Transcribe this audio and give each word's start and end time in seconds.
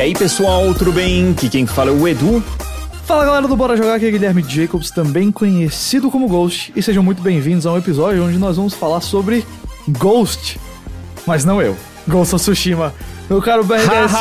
E 0.00 0.02
aí 0.02 0.14
pessoal, 0.14 0.72
tudo 0.72 0.92
bem? 0.92 1.32
Aqui 1.32 1.46
quem 1.50 1.66
fala 1.66 1.90
é 1.90 1.92
o 1.92 2.08
Edu. 2.08 2.42
Fala 3.04 3.22
galera 3.22 3.46
do 3.46 3.54
Bora 3.54 3.76
Jogar, 3.76 3.96
aqui 3.96 4.06
é 4.06 4.10
Guilherme 4.10 4.42
Jacobs, 4.42 4.90
também 4.90 5.30
conhecido 5.30 6.10
como 6.10 6.26
Ghost, 6.26 6.72
e 6.74 6.82
sejam 6.82 7.02
muito 7.02 7.20
bem-vindos 7.20 7.66
a 7.66 7.72
um 7.72 7.76
episódio 7.76 8.24
onde 8.24 8.38
nós 8.38 8.56
vamos 8.56 8.72
falar 8.72 9.02
sobre 9.02 9.44
Ghost. 9.86 10.58
Mas 11.26 11.44
não 11.44 11.60
eu, 11.60 11.76
Ghost 12.08 12.34
of 12.34 12.42
Tsushima. 12.42 12.94
Meu 13.28 13.42
caro 13.42 13.62
BRDS. 13.62 14.14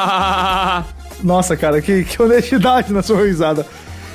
Nossa, 1.22 1.54
cara, 1.54 1.82
que, 1.82 2.04
que 2.04 2.22
honestidade 2.22 2.90
na 2.90 3.02
sua 3.02 3.26
risada. 3.26 3.66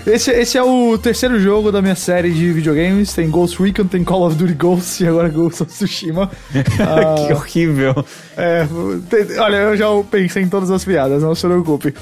Esse, 0.08 0.32
esse 0.32 0.58
é 0.58 0.64
o 0.64 0.98
terceiro 0.98 1.40
jogo 1.40 1.72
da 1.72 1.82
minha 1.82 1.96
série 1.96 2.32
de 2.32 2.52
videogames. 2.52 3.14
Tem 3.14 3.30
Ghost 3.30 3.62
Recon, 3.62 3.86
tem 3.86 4.04
Call 4.04 4.26
of 4.26 4.36
Duty 4.36 4.54
Ghosts 4.54 5.02
e 5.02 5.08
agora 5.08 5.30
Ghost 5.30 5.64
of 5.64 5.72
Tsushima. 5.72 6.30
Ah, 6.80 7.28
que 7.28 7.34
horrível. 7.34 8.06
É, 8.36 8.66
tem, 9.10 9.38
olha, 9.38 9.58
eu 9.58 9.78
já 9.78 9.86
pensei 10.10 10.44
em 10.44 10.50
todas 10.50 10.72
as 10.72 10.84
piadas, 10.84 11.22
não 11.22 11.36
se 11.36 11.46
preocupe. 11.46 11.94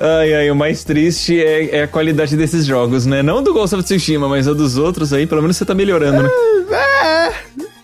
Ai, 0.00 0.34
ai, 0.34 0.50
o 0.50 0.56
mais 0.56 0.82
triste 0.84 1.40
é, 1.40 1.76
é, 1.76 1.82
a 1.84 1.88
qualidade 1.88 2.36
desses 2.36 2.64
jogos, 2.64 3.06
né? 3.06 3.22
Não 3.22 3.42
do 3.42 3.52
Ghost 3.52 3.74
of 3.74 3.84
Tsushima, 3.84 4.28
mas 4.28 4.46
dos 4.46 4.76
outros 4.76 5.12
aí, 5.12 5.26
pelo 5.26 5.42
menos 5.42 5.56
você 5.56 5.64
tá 5.64 5.74
melhorando, 5.74 6.22
né? 6.22 6.28
É. 6.72 7.32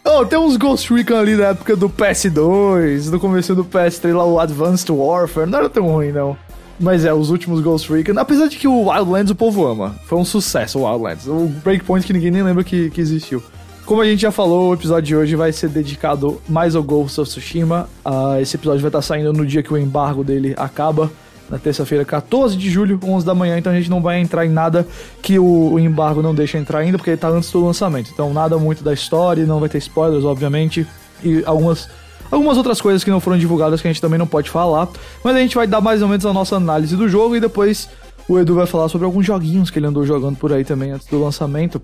Oh, 0.04 0.24
tem 0.26 0.38
uns 0.38 0.56
Ghost 0.56 0.92
Recon 0.92 1.16
ali 1.16 1.36
da 1.36 1.48
época 1.48 1.76
do 1.76 1.88
PS2, 1.88 3.10
do 3.10 3.20
começo 3.20 3.54
do 3.54 3.64
PS3 3.64 4.14
lá, 4.14 4.24
o 4.24 4.40
Advanced 4.40 4.90
Warfare. 4.90 5.48
Não 5.48 5.58
era 5.58 5.70
tão 5.70 5.86
ruim, 5.86 6.10
não. 6.10 6.36
Mas 6.80 7.04
é, 7.04 7.12
os 7.12 7.30
últimos 7.30 7.60
Ghost 7.60 7.92
Recon. 7.92 8.18
Apesar 8.18 8.48
de 8.48 8.56
que 8.56 8.66
o 8.66 8.88
Wildlands 8.88 9.30
o 9.30 9.34
povo 9.34 9.66
ama. 9.66 9.94
Foi 10.04 10.18
um 10.18 10.24
sucesso 10.24 10.78
o 10.78 10.90
Wildlands. 10.90 11.26
O 11.26 11.46
Breakpoint 11.62 12.06
que 12.06 12.12
ninguém 12.12 12.30
nem 12.30 12.42
lembra 12.42 12.64
que, 12.64 12.90
que 12.90 13.00
existiu. 13.00 13.42
Como 13.84 14.00
a 14.00 14.04
gente 14.04 14.22
já 14.22 14.30
falou, 14.30 14.70
o 14.70 14.74
episódio 14.74 15.02
de 15.02 15.16
hoje 15.16 15.36
vai 15.36 15.52
ser 15.52 15.68
dedicado 15.68 16.40
mais 16.48 16.76
ao 16.76 16.82
Ghost 16.82 17.20
of 17.20 17.28
Tsushima. 17.28 17.88
Uh, 18.04 18.40
esse 18.40 18.56
episódio 18.56 18.80
vai 18.80 18.88
estar 18.88 19.02
saindo 19.02 19.32
no 19.32 19.44
dia 19.44 19.62
que 19.62 19.72
o 19.72 19.76
embargo 19.76 20.22
dele 20.22 20.54
acaba, 20.56 21.10
na 21.50 21.58
terça-feira, 21.58 22.04
14 22.04 22.56
de 22.56 22.70
julho, 22.70 22.98
11 23.02 23.26
da 23.26 23.34
manhã. 23.34 23.58
Então 23.58 23.72
a 23.72 23.74
gente 23.74 23.90
não 23.90 24.00
vai 24.00 24.20
entrar 24.20 24.46
em 24.46 24.50
nada 24.50 24.86
que 25.20 25.38
o, 25.38 25.72
o 25.72 25.80
embargo 25.80 26.22
não 26.22 26.34
deixa 26.34 26.58
entrar 26.58 26.78
ainda, 26.78 26.96
porque 26.96 27.10
ele 27.10 27.16
tá 27.16 27.28
antes 27.28 27.50
do 27.50 27.64
lançamento. 27.64 28.10
Então 28.12 28.32
nada 28.32 28.56
muito 28.56 28.84
da 28.84 28.94
história, 28.94 29.44
não 29.44 29.58
vai 29.58 29.68
ter 29.68 29.78
spoilers, 29.78 30.24
obviamente. 30.24 30.86
E 31.22 31.42
algumas 31.44 31.88
algumas 32.34 32.56
outras 32.56 32.80
coisas 32.80 33.04
que 33.04 33.10
não 33.10 33.20
foram 33.20 33.38
divulgadas 33.38 33.80
que 33.80 33.86
a 33.86 33.92
gente 33.92 34.00
também 34.00 34.18
não 34.18 34.26
pode 34.26 34.50
falar. 34.50 34.88
Mas 35.22 35.36
a 35.36 35.38
gente 35.38 35.54
vai 35.54 35.66
dar 35.66 35.80
mais 35.80 36.02
ou 36.02 36.08
menos 36.08 36.24
a 36.24 36.32
nossa 36.32 36.56
análise 36.56 36.96
do 36.96 37.08
jogo 37.08 37.36
e 37.36 37.40
depois 37.40 37.88
o 38.28 38.38
Edu 38.38 38.54
vai 38.54 38.66
falar 38.66 38.88
sobre 38.88 39.04
alguns 39.04 39.26
joguinhos 39.26 39.70
que 39.70 39.78
ele 39.78 39.86
andou 39.86 40.06
jogando 40.06 40.36
por 40.36 40.52
aí 40.52 40.64
também 40.64 40.92
antes 40.92 41.06
do 41.06 41.22
lançamento. 41.22 41.80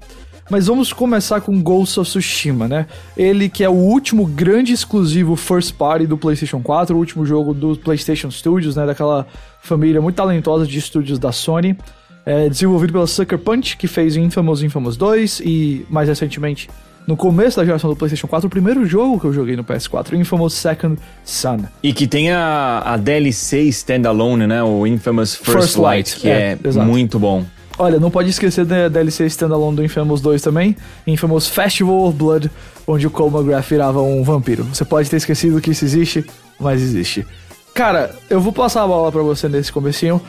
Mas 0.50 0.66
vamos 0.66 0.94
começar 0.94 1.42
com 1.42 1.60
Ghost 1.60 2.00
of 2.00 2.08
Tsushima, 2.08 2.66
né? 2.66 2.86
Ele 3.14 3.50
que 3.50 3.62
é 3.62 3.68
o 3.68 3.74
último 3.74 4.24
grande 4.24 4.72
exclusivo 4.72 5.36
first 5.36 5.74
party 5.74 6.06
do 6.06 6.16
PlayStation 6.16 6.62
4, 6.62 6.96
o 6.96 6.98
último 6.98 7.27
jogo 7.27 7.52
do 7.52 7.77
PlayStation 7.77 8.30
Studios, 8.30 8.74
né? 8.74 8.86
Daquela 8.86 9.27
família 9.60 10.00
muito 10.00 10.16
talentosa 10.16 10.66
de 10.66 10.78
estúdios 10.78 11.18
da 11.18 11.33
Sony. 11.33 11.77
É 12.24 12.48
desenvolvido 12.48 12.94
pela 12.94 13.06
Sucker 13.06 13.38
Punch, 13.38 13.77
que 13.77 13.86
fez 13.86 14.16
Infamous 14.16 14.62
Infamous 14.62 14.96
2 14.96 15.40
e 15.40 15.86
mais 15.90 16.08
recentemente 16.08 16.70
no 17.09 17.17
começo 17.17 17.56
da 17.56 17.64
geração 17.64 17.89
do 17.89 17.97
PlayStation 17.97 18.27
4, 18.27 18.47
o 18.47 18.51
primeiro 18.51 18.84
jogo 18.84 19.19
que 19.19 19.25
eu 19.25 19.33
joguei 19.33 19.56
no 19.56 19.64
PS4, 19.64 20.12
Infamous 20.12 20.53
Second 20.53 20.98
Son. 21.24 21.61
E 21.83 21.95
que 21.95 22.07
tem 22.07 22.30
a, 22.30 22.83
a 22.85 22.98
DLC 22.98 23.63
standalone, 23.63 24.46
né? 24.46 24.63
O 24.63 24.86
Infamous 24.86 25.35
First, 25.35 25.52
First 25.52 25.77
Light, 25.79 26.11
Light, 26.11 26.20
que 26.20 26.29
é, 26.29 26.58
é 26.63 26.73
muito 26.85 27.18
bom. 27.18 27.47
Olha, 27.79 27.98
não 27.98 28.11
pode 28.11 28.29
esquecer 28.29 28.67
da 28.67 28.89
DLC 28.89 29.24
standalone 29.24 29.77
do 29.77 29.83
Infamous 29.83 30.20
2 30.20 30.42
também, 30.42 30.77
Infamous 31.07 31.48
Festival 31.48 32.08
of 32.08 32.18
Blood, 32.18 32.51
onde 32.86 33.07
o 33.07 33.11
Cole 33.11 33.35
McGrath 33.35 33.64
virava 33.70 34.02
um 34.02 34.23
vampiro. 34.23 34.64
Você 34.64 34.85
pode 34.85 35.08
ter 35.08 35.17
esquecido 35.17 35.63
que 35.63 35.70
isso 35.70 35.86
existe, 35.86 36.27
mas 36.61 36.83
existe. 36.83 37.27
Cara, 37.73 38.14
eu 38.29 38.39
vou 38.39 38.52
passar 38.52 38.83
a 38.83 38.86
bola 38.86 39.11
para 39.11 39.23
você 39.23 39.48
nesse 39.48 39.73
comecinho. 39.73 40.20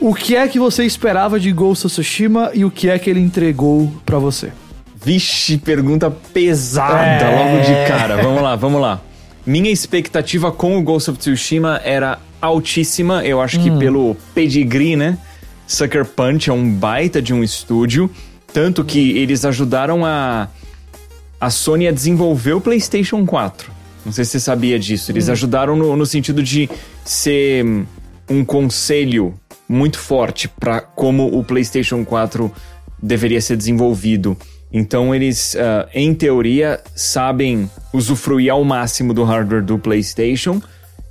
O 0.00 0.12
que 0.16 0.34
é 0.34 0.48
que 0.48 0.58
você 0.58 0.84
esperava 0.84 1.38
de 1.38 1.52
Ghost 1.52 1.86
of 1.86 1.94
Tsushima 1.94 2.50
e 2.54 2.64
o 2.64 2.72
que 2.72 2.90
é 2.90 2.98
que 2.98 3.08
ele 3.08 3.20
entregou 3.20 3.92
para 4.04 4.18
você? 4.18 4.50
Vixe, 5.04 5.58
pergunta 5.58 6.10
pesada 6.10 7.24
é... 7.24 7.36
logo 7.36 7.64
de 7.64 7.88
cara. 7.88 8.22
Vamos 8.22 8.42
lá, 8.42 8.56
vamos 8.56 8.80
lá. 8.80 9.00
Minha 9.44 9.70
expectativa 9.70 10.52
com 10.52 10.78
o 10.78 10.82
Ghost 10.82 11.10
of 11.10 11.18
Tsushima 11.18 11.80
era 11.84 12.18
altíssima, 12.40 13.24
eu 13.24 13.40
acho 13.40 13.58
hum. 13.58 13.62
que 13.62 13.70
pelo 13.78 14.16
pedigree, 14.34 14.96
né? 14.96 15.18
Sucker 15.66 16.04
Punch 16.04 16.50
é 16.50 16.52
um 16.52 16.70
baita 16.70 17.20
de 17.20 17.32
um 17.32 17.42
estúdio, 17.42 18.10
tanto 18.52 18.84
que 18.84 19.16
eles 19.18 19.44
ajudaram 19.44 20.04
a 20.04 20.48
a 21.40 21.50
Sony 21.50 21.88
a 21.88 21.92
desenvolver 21.92 22.52
o 22.52 22.60
PlayStation 22.60 23.26
4. 23.26 23.72
Não 24.04 24.12
sei 24.12 24.24
se 24.24 24.32
você 24.32 24.40
sabia 24.40 24.78
disso. 24.78 25.10
Eles 25.10 25.28
hum. 25.28 25.32
ajudaram 25.32 25.76
no, 25.76 25.96
no 25.96 26.06
sentido 26.06 26.40
de 26.40 26.70
ser 27.04 27.64
um 28.28 28.44
conselho 28.44 29.34
muito 29.68 29.98
forte 29.98 30.46
para 30.46 30.80
como 30.80 31.36
o 31.36 31.42
PlayStation 31.42 32.04
4 32.04 32.52
deveria 33.02 33.40
ser 33.40 33.56
desenvolvido. 33.56 34.36
Então 34.72 35.14
eles, 35.14 35.54
uh, 35.54 35.88
em 35.92 36.14
teoria, 36.14 36.80
sabem 36.94 37.70
usufruir 37.92 38.50
ao 38.50 38.64
máximo 38.64 39.12
do 39.12 39.22
hardware 39.22 39.62
do 39.62 39.78
PlayStation. 39.78 40.62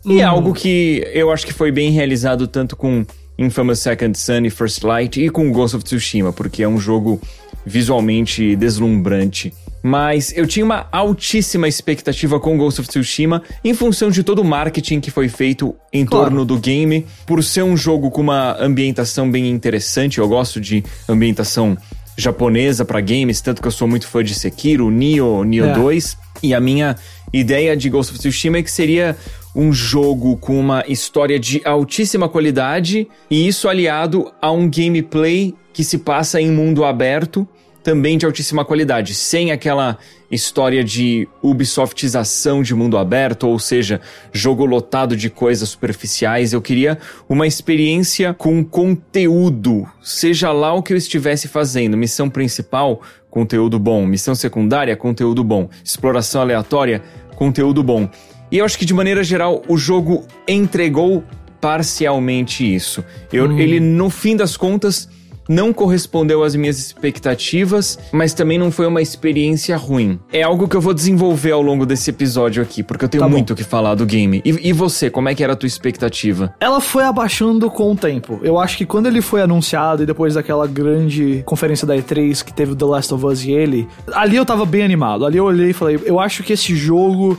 E 0.03 0.19
é 0.19 0.23
algo 0.23 0.53
que 0.53 1.07
eu 1.13 1.31
acho 1.31 1.45
que 1.45 1.53
foi 1.53 1.71
bem 1.71 1.91
realizado 1.91 2.47
tanto 2.47 2.75
com 2.75 3.05
Infamous 3.37 3.79
Second 3.79 4.17
Son 4.17 4.45
e 4.45 4.49
First 4.49 4.83
Light 4.83 5.23
e 5.23 5.29
com 5.29 5.51
Ghost 5.51 5.75
of 5.75 5.85
Tsushima, 5.85 6.33
porque 6.33 6.63
é 6.63 6.67
um 6.67 6.79
jogo 6.79 7.21
visualmente 7.65 8.55
deslumbrante. 8.55 9.53
Mas 9.83 10.31
eu 10.35 10.45
tinha 10.45 10.63
uma 10.63 10.87
altíssima 10.91 11.67
expectativa 11.67 12.39
com 12.39 12.57
Ghost 12.57 12.81
of 12.81 12.89
Tsushima 12.89 13.41
em 13.63 13.73
função 13.73 14.11
de 14.11 14.23
todo 14.23 14.39
o 14.39 14.45
marketing 14.45 14.99
que 14.99 15.09
foi 15.09 15.27
feito 15.27 15.75
em 15.91 16.05
claro. 16.05 16.25
torno 16.25 16.45
do 16.45 16.59
game, 16.59 17.05
por 17.25 17.43
ser 17.43 17.63
um 17.63 17.75
jogo 17.75 18.11
com 18.11 18.21
uma 18.21 18.55
ambientação 18.59 19.29
bem 19.29 19.49
interessante. 19.49 20.19
Eu 20.19 20.27
gosto 20.27 20.61
de 20.61 20.83
ambientação 21.09 21.75
japonesa 22.17 22.85
para 22.85 23.01
games, 23.01 23.41
tanto 23.41 23.61
que 23.61 23.67
eu 23.67 23.71
sou 23.71 23.87
muito 23.87 24.07
fã 24.07 24.23
de 24.23 24.33
Sekiro, 24.33 24.89
Nioh, 24.89 25.43
Nioh 25.43 25.69
é. 25.69 25.73
2. 25.73 26.17
E 26.43 26.53
a 26.53 26.59
minha 26.59 26.95
ideia 27.31 27.75
de 27.75 27.89
Ghost 27.89 28.11
of 28.11 28.19
Tsushima 28.19 28.57
é 28.57 28.63
que 28.63 28.71
seria 28.71 29.15
um 29.55 29.71
jogo 29.71 30.37
com 30.37 30.59
uma 30.59 30.83
história 30.87 31.39
de 31.39 31.61
altíssima 31.65 32.29
qualidade 32.29 33.07
e 33.29 33.47
isso 33.47 33.67
aliado 33.67 34.31
a 34.41 34.51
um 34.51 34.69
gameplay 34.69 35.53
que 35.73 35.83
se 35.83 35.99
passa 35.99 36.41
em 36.41 36.51
mundo 36.51 36.85
aberto 36.85 37.47
também 37.83 38.17
de 38.17 38.25
altíssima 38.25 38.63
qualidade, 38.63 39.13
sem 39.13 39.51
aquela 39.51 39.97
história 40.29 40.83
de 40.83 41.27
Ubisoftização 41.41 42.61
de 42.61 42.73
mundo 42.73 42.97
aberto, 42.97 43.47
ou 43.47 43.59
seja, 43.59 43.99
jogo 44.31 44.65
lotado 44.65 45.15
de 45.15 45.29
coisas 45.29 45.69
superficiais. 45.69 46.53
Eu 46.53 46.61
queria 46.61 46.97
uma 47.27 47.45
experiência 47.45 48.33
com 48.33 48.63
conteúdo, 48.63 49.85
seja 50.01 50.51
lá 50.51 50.73
o 50.73 50.83
que 50.83 50.93
eu 50.93 50.97
estivesse 50.97 51.47
fazendo. 51.47 51.97
Missão 51.97 52.29
principal, 52.29 53.01
conteúdo 53.29 53.77
bom. 53.77 54.05
Missão 54.05 54.35
secundária, 54.35 54.95
conteúdo 54.95 55.43
bom. 55.43 55.69
Exploração 55.83 56.41
aleatória, 56.41 57.01
conteúdo 57.35 57.83
bom. 57.83 58.09
E 58.51 58.57
eu 58.57 58.65
acho 58.65 58.77
que 58.77 58.85
de 58.85 58.93
maneira 58.93 59.23
geral 59.23 59.63
o 59.67 59.77
jogo 59.77 60.25
entregou 60.47 61.23
parcialmente 61.59 62.75
isso. 62.75 63.03
Eu, 63.31 63.45
hum. 63.45 63.59
Ele, 63.59 63.79
no 63.79 64.09
fim 64.09 64.35
das 64.35 64.57
contas, 64.57 65.07
não 65.51 65.73
correspondeu 65.73 66.43
às 66.43 66.55
minhas 66.55 66.79
expectativas, 66.79 67.99
mas 68.11 68.33
também 68.33 68.57
não 68.57 68.71
foi 68.71 68.87
uma 68.87 69.01
experiência 69.01 69.75
ruim. 69.75 70.17
É 70.31 70.43
algo 70.43 70.65
que 70.65 70.77
eu 70.77 70.81
vou 70.81 70.93
desenvolver 70.93 71.51
ao 71.51 71.61
longo 71.61 71.85
desse 71.85 72.09
episódio 72.09 72.63
aqui, 72.63 72.81
porque 72.81 73.03
eu 73.03 73.09
tenho 73.09 73.23
tá 73.23 73.29
muito 73.29 73.51
o 73.51 73.55
que 73.55 73.63
falar 73.63 73.95
do 73.95 74.05
game. 74.05 74.41
E, 74.45 74.69
e, 74.69 74.71
você, 74.71 75.09
como 75.09 75.27
é 75.27 75.35
que 75.35 75.43
era 75.43 75.51
a 75.51 75.55
tua 75.55 75.67
expectativa? 75.67 76.55
Ela 76.59 76.79
foi 76.79 77.03
abaixando 77.03 77.69
com 77.69 77.91
o 77.91 77.95
tempo. 77.95 78.39
Eu 78.41 78.57
acho 78.57 78.77
que 78.77 78.85
quando 78.85 79.07
ele 79.07 79.21
foi 79.21 79.41
anunciado 79.41 80.03
e 80.03 80.05
depois 80.05 80.35
daquela 80.35 80.65
grande 80.65 81.43
conferência 81.45 81.85
da 81.85 81.97
E3 81.97 82.43
que 82.43 82.53
teve 82.53 82.73
The 82.73 82.85
Last 82.85 83.13
of 83.13 83.25
Us 83.25 83.43
e 83.43 83.51
ele, 83.51 83.87
ali 84.13 84.37
eu 84.37 84.45
tava 84.45 84.65
bem 84.65 84.83
animado. 84.83 85.25
Ali 85.25 85.37
eu 85.37 85.45
olhei 85.45 85.71
e 85.71 85.73
falei, 85.73 85.99
eu 86.05 86.17
acho 86.17 86.43
que 86.43 86.53
esse 86.53 86.73
jogo 86.75 87.37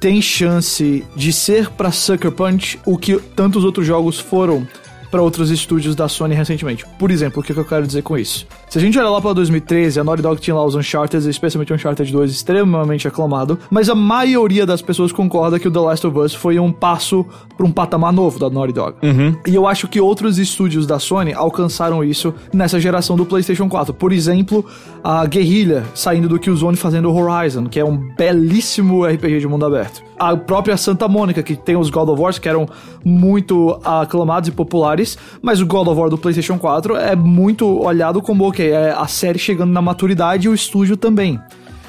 tem 0.00 0.20
chance 0.20 1.04
de 1.14 1.32
ser 1.32 1.70
para 1.70 1.92
Sucker 1.92 2.32
Punch 2.32 2.80
o 2.84 2.98
que 2.98 3.16
tantos 3.36 3.64
outros 3.64 3.86
jogos 3.86 4.18
foram 4.18 4.66
para 5.10 5.22
outros 5.22 5.50
estúdios 5.50 5.94
da 5.94 6.08
Sony 6.08 6.34
recentemente. 6.34 6.84
Por 6.98 7.10
exemplo, 7.10 7.40
o 7.40 7.42
que, 7.42 7.52
que 7.52 7.60
eu 7.60 7.64
quero 7.64 7.86
dizer 7.86 8.02
com 8.02 8.16
isso? 8.16 8.46
Se 8.68 8.76
a 8.76 8.80
gente 8.82 8.98
olhar 8.98 9.08
lá 9.08 9.18
para 9.18 9.32
2013, 9.32 9.98
a 9.98 10.04
Naughty 10.04 10.22
Dog 10.22 10.38
tinha 10.42 10.54
lá 10.54 10.62
os 10.62 10.74
Uncharted, 10.74 11.26
especialmente 11.26 11.72
o 11.72 11.74
Uncharted 11.74 12.12
2, 12.12 12.30
extremamente 12.30 13.08
aclamado, 13.08 13.58
mas 13.70 13.88
a 13.88 13.94
maioria 13.94 14.66
das 14.66 14.82
pessoas 14.82 15.10
concorda 15.10 15.58
que 15.58 15.66
o 15.66 15.70
The 15.70 15.78
Last 15.78 16.06
of 16.06 16.18
Us 16.18 16.34
foi 16.34 16.58
um 16.58 16.70
passo 16.70 17.24
para 17.56 17.64
um 17.64 17.72
patamar 17.72 18.12
novo 18.12 18.38
da 18.38 18.50
Naughty 18.50 18.74
Dog. 18.74 18.96
Uhum. 19.02 19.34
E 19.46 19.54
eu 19.54 19.66
acho 19.66 19.88
que 19.88 19.98
outros 19.98 20.38
estúdios 20.38 20.86
da 20.86 20.98
Sony 20.98 21.32
alcançaram 21.32 22.04
isso 22.04 22.34
nessa 22.52 22.78
geração 22.78 23.16
do 23.16 23.24
PlayStation 23.24 23.70
4. 23.70 23.94
Por 23.94 24.12
exemplo, 24.12 24.62
a 25.02 25.24
Guerrilla 25.24 25.84
saindo 25.94 26.28
do 26.28 26.38
Killzone 26.38 26.76
fazendo 26.76 27.10
Horizon, 27.10 27.64
que 27.64 27.80
é 27.80 27.84
um 27.84 27.96
belíssimo 27.96 29.06
RPG 29.06 29.40
de 29.40 29.48
mundo 29.48 29.64
aberto. 29.64 30.02
A 30.18 30.36
própria 30.36 30.76
Santa 30.76 31.06
Mônica, 31.06 31.42
que 31.42 31.54
tem 31.54 31.76
os 31.76 31.90
God 31.90 32.08
of 32.08 32.20
War, 32.20 32.38
que 32.38 32.48
eram 32.48 32.68
muito 33.04 33.80
aclamados 33.84 34.48
e 34.48 34.52
populares, 34.52 35.16
mas 35.40 35.60
o 35.60 35.66
God 35.66 35.86
of 35.86 35.98
War 35.98 36.10
do 36.10 36.18
PlayStation 36.18 36.58
4 36.58 36.96
é 36.96 37.14
muito 37.16 37.66
olhado 37.80 38.20
como 38.20 38.44
é 38.62 38.90
a 38.90 39.06
série 39.06 39.38
chegando 39.38 39.72
na 39.72 39.82
maturidade 39.82 40.46
e 40.46 40.48
o 40.48 40.54
estúdio 40.54 40.96
também. 40.96 41.40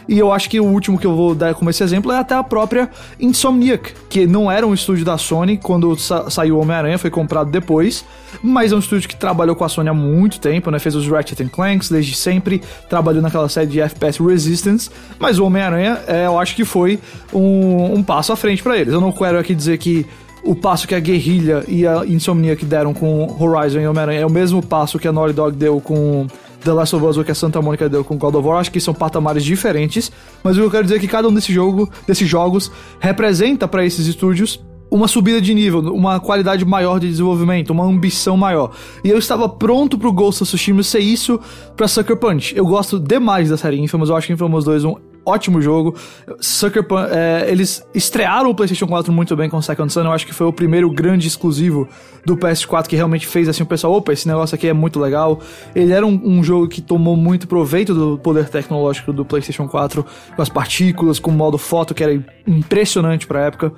E 0.10 0.18
eu 0.18 0.34
acho 0.34 0.50
que 0.50 0.60
o 0.60 0.66
último 0.66 0.98
que 0.98 1.06
eu 1.06 1.16
vou 1.16 1.36
dar 1.36 1.54
como 1.54 1.70
esse 1.70 1.84
exemplo 1.84 2.12
é 2.12 2.18
até 2.18 2.34
a 2.34 2.44
própria 2.44 2.90
Insomniac, 3.20 3.94
que 4.10 4.26
não 4.26 4.52
era 4.52 4.66
um 4.66 4.74
estúdio 4.74 5.06
da 5.06 5.20
Sony 5.20 5.56
quando 5.56 5.96
sa 5.96 6.32
saiu 6.32 6.58
Homem-Aranha, 6.58 6.98
foi 6.98 7.12
comprado 7.12 7.52
depois, 7.52 8.04
mas 8.42 8.72
é 8.72 8.76
um 8.76 8.80
estúdio 8.80 9.08
que 9.08 9.16
trabalhou 9.16 9.56
com 9.56 9.64
a 9.64 9.70
Sony 9.70 9.88
há 9.88 9.94
muito 9.94 10.40
tempo, 10.40 10.72
né? 10.72 10.80
Fez 10.80 10.96
os 10.96 11.08
Ratchet 11.08 11.48
Clanks 11.50 11.92
desde 11.92 12.16
sempre, 12.16 12.60
trabalhou 12.90 13.22
naquela 13.22 13.48
série 13.48 13.68
de 13.68 13.82
FPS 13.82 14.20
Resistance, 14.20 14.90
mas 15.20 15.38
o 15.38 15.46
Homem-Aranha, 15.46 16.00
é, 16.08 16.26
eu 16.26 16.40
acho 16.40 16.56
que 16.56 16.66
foi 16.66 17.00
um, 17.32 17.94
um 17.94 18.02
passo 18.02 18.34
à 18.34 18.36
frente 18.36 18.64
para 18.64 18.80
eles. 18.80 18.92
Eu 18.92 19.00
não 19.00 19.12
quero 19.12 19.38
aqui 19.38 19.54
dizer 19.54 19.78
que 19.78 20.08
o 20.44 20.56
passo 20.56 20.88
que 20.88 20.96
a 20.96 21.00
Guerrilha 21.00 21.64
e 21.68 21.86
a 21.86 22.04
Insomniac 22.08 22.66
deram 22.66 22.96
com 22.96 23.28
Horizon 23.40 23.80
e 23.80 23.88
Homem-Aranha 23.88 24.22
é 24.22 24.26
o 24.26 24.32
mesmo 24.32 24.66
passo 24.66 24.98
que 24.98 25.08
a 25.08 25.12
Naughty 25.12 25.34
Dog 25.34 25.56
deu 25.56 25.80
com 25.80 26.26
The 26.64 26.74
Last 26.74 26.96
of 26.96 27.06
Us 27.06 27.18
ou 27.18 27.24
que 27.24 27.32
a 27.32 27.36
Santa 27.36 27.62
Mônica 27.62 27.88
deu 27.90 28.04
com 28.04 28.18
God 28.18 28.36
of 28.36 28.48
War, 28.48 28.60
acho 28.60 28.72
que 28.72 28.80
são 28.80 28.94
patamares 28.94 29.44
diferentes, 29.44 30.12
mas 30.44 30.58
o 30.58 30.60
que 30.60 30.66
eu 30.66 30.72
quero 30.72 30.84
dizer 30.84 30.98
é 30.98 31.00
que 31.00 31.08
cada 31.08 31.28
um 31.28 31.34
desse 31.34 31.54
jogo, 31.54 31.90
desses 32.06 32.28
jogos 32.28 32.72
representa 33.00 33.68
para 33.68 33.86
esses 33.86 34.08
estúdios 34.08 34.60
uma 34.92 35.08
subida 35.08 35.40
de 35.40 35.54
nível, 35.54 35.82
uma 35.94 36.20
qualidade 36.20 36.66
maior 36.66 37.00
de 37.00 37.08
desenvolvimento, 37.08 37.70
uma 37.70 37.86
ambição 37.86 38.36
maior. 38.36 38.72
E 39.04 39.10
eu 39.10 39.20
estava 39.20 39.48
pronto 39.48 39.98
pro 39.98 40.12
Ghost 40.12 40.44
of 40.44 40.50
Tsushima 40.50 40.82
ser 40.82 41.00
isso 41.00 41.40
pra 41.78 41.88
Sucker 41.88 42.18
Punch. 42.18 42.56
Eu 42.56 42.66
gosto 42.66 43.00
demais 43.00 43.50
da 43.50 43.58
série 43.58 43.80
Infamous, 43.80 44.10
eu 44.10 44.16
acho 44.16 44.28
que 44.28 44.34
Infamous 44.34 44.66
2 44.66 44.84
é 44.84 44.88
um 44.88 45.09
ótimo 45.30 45.62
jogo. 45.62 45.96
Sucker 46.40 46.84
Punch, 46.84 47.10
é, 47.12 47.46
eles 47.50 47.86
estrearam 47.94 48.50
o 48.50 48.56
PlayStation 48.56 48.88
4 48.88 49.12
muito 49.12 49.36
bem 49.36 49.50
com 49.50 49.62
Second 49.62 49.92
Son. 49.92 50.02
Eu 50.02 50.12
acho 50.12 50.26
que 50.26 50.34
foi 50.34 50.48
o 50.48 50.54
primeiro 50.54 50.90
grande 50.90 51.28
exclusivo 51.28 51.88
do 52.26 52.36
PS4 52.36 52.88
que 52.88 52.96
realmente 52.96 53.28
fez 53.28 53.48
assim 53.48 53.64
o 53.64 53.66
pessoal, 53.66 53.94
opa, 53.94 54.12
esse 54.12 54.28
negócio 54.28 54.56
aqui 54.56 54.68
é 54.68 54.74
muito 54.74 55.00
legal. 55.00 55.40
Ele 55.76 55.94
era 55.94 56.06
um, 56.06 56.20
um 56.24 56.44
jogo 56.44 56.68
que 56.68 56.82
tomou 56.82 57.16
muito 57.16 57.48
proveito 57.48 57.94
do 57.94 58.18
poder 58.18 58.50
tecnológico 58.50 59.14
do 59.14 59.24
PlayStation 59.24 59.68
4, 59.68 60.06
com 60.36 60.42
as 60.42 60.50
partículas, 60.50 61.20
com 61.20 61.32
o 61.32 61.34
modo 61.34 61.58
foto 61.58 61.94
que 61.94 62.04
era 62.04 62.14
impressionante 62.48 63.28
pra 63.28 63.46
época. 63.46 63.74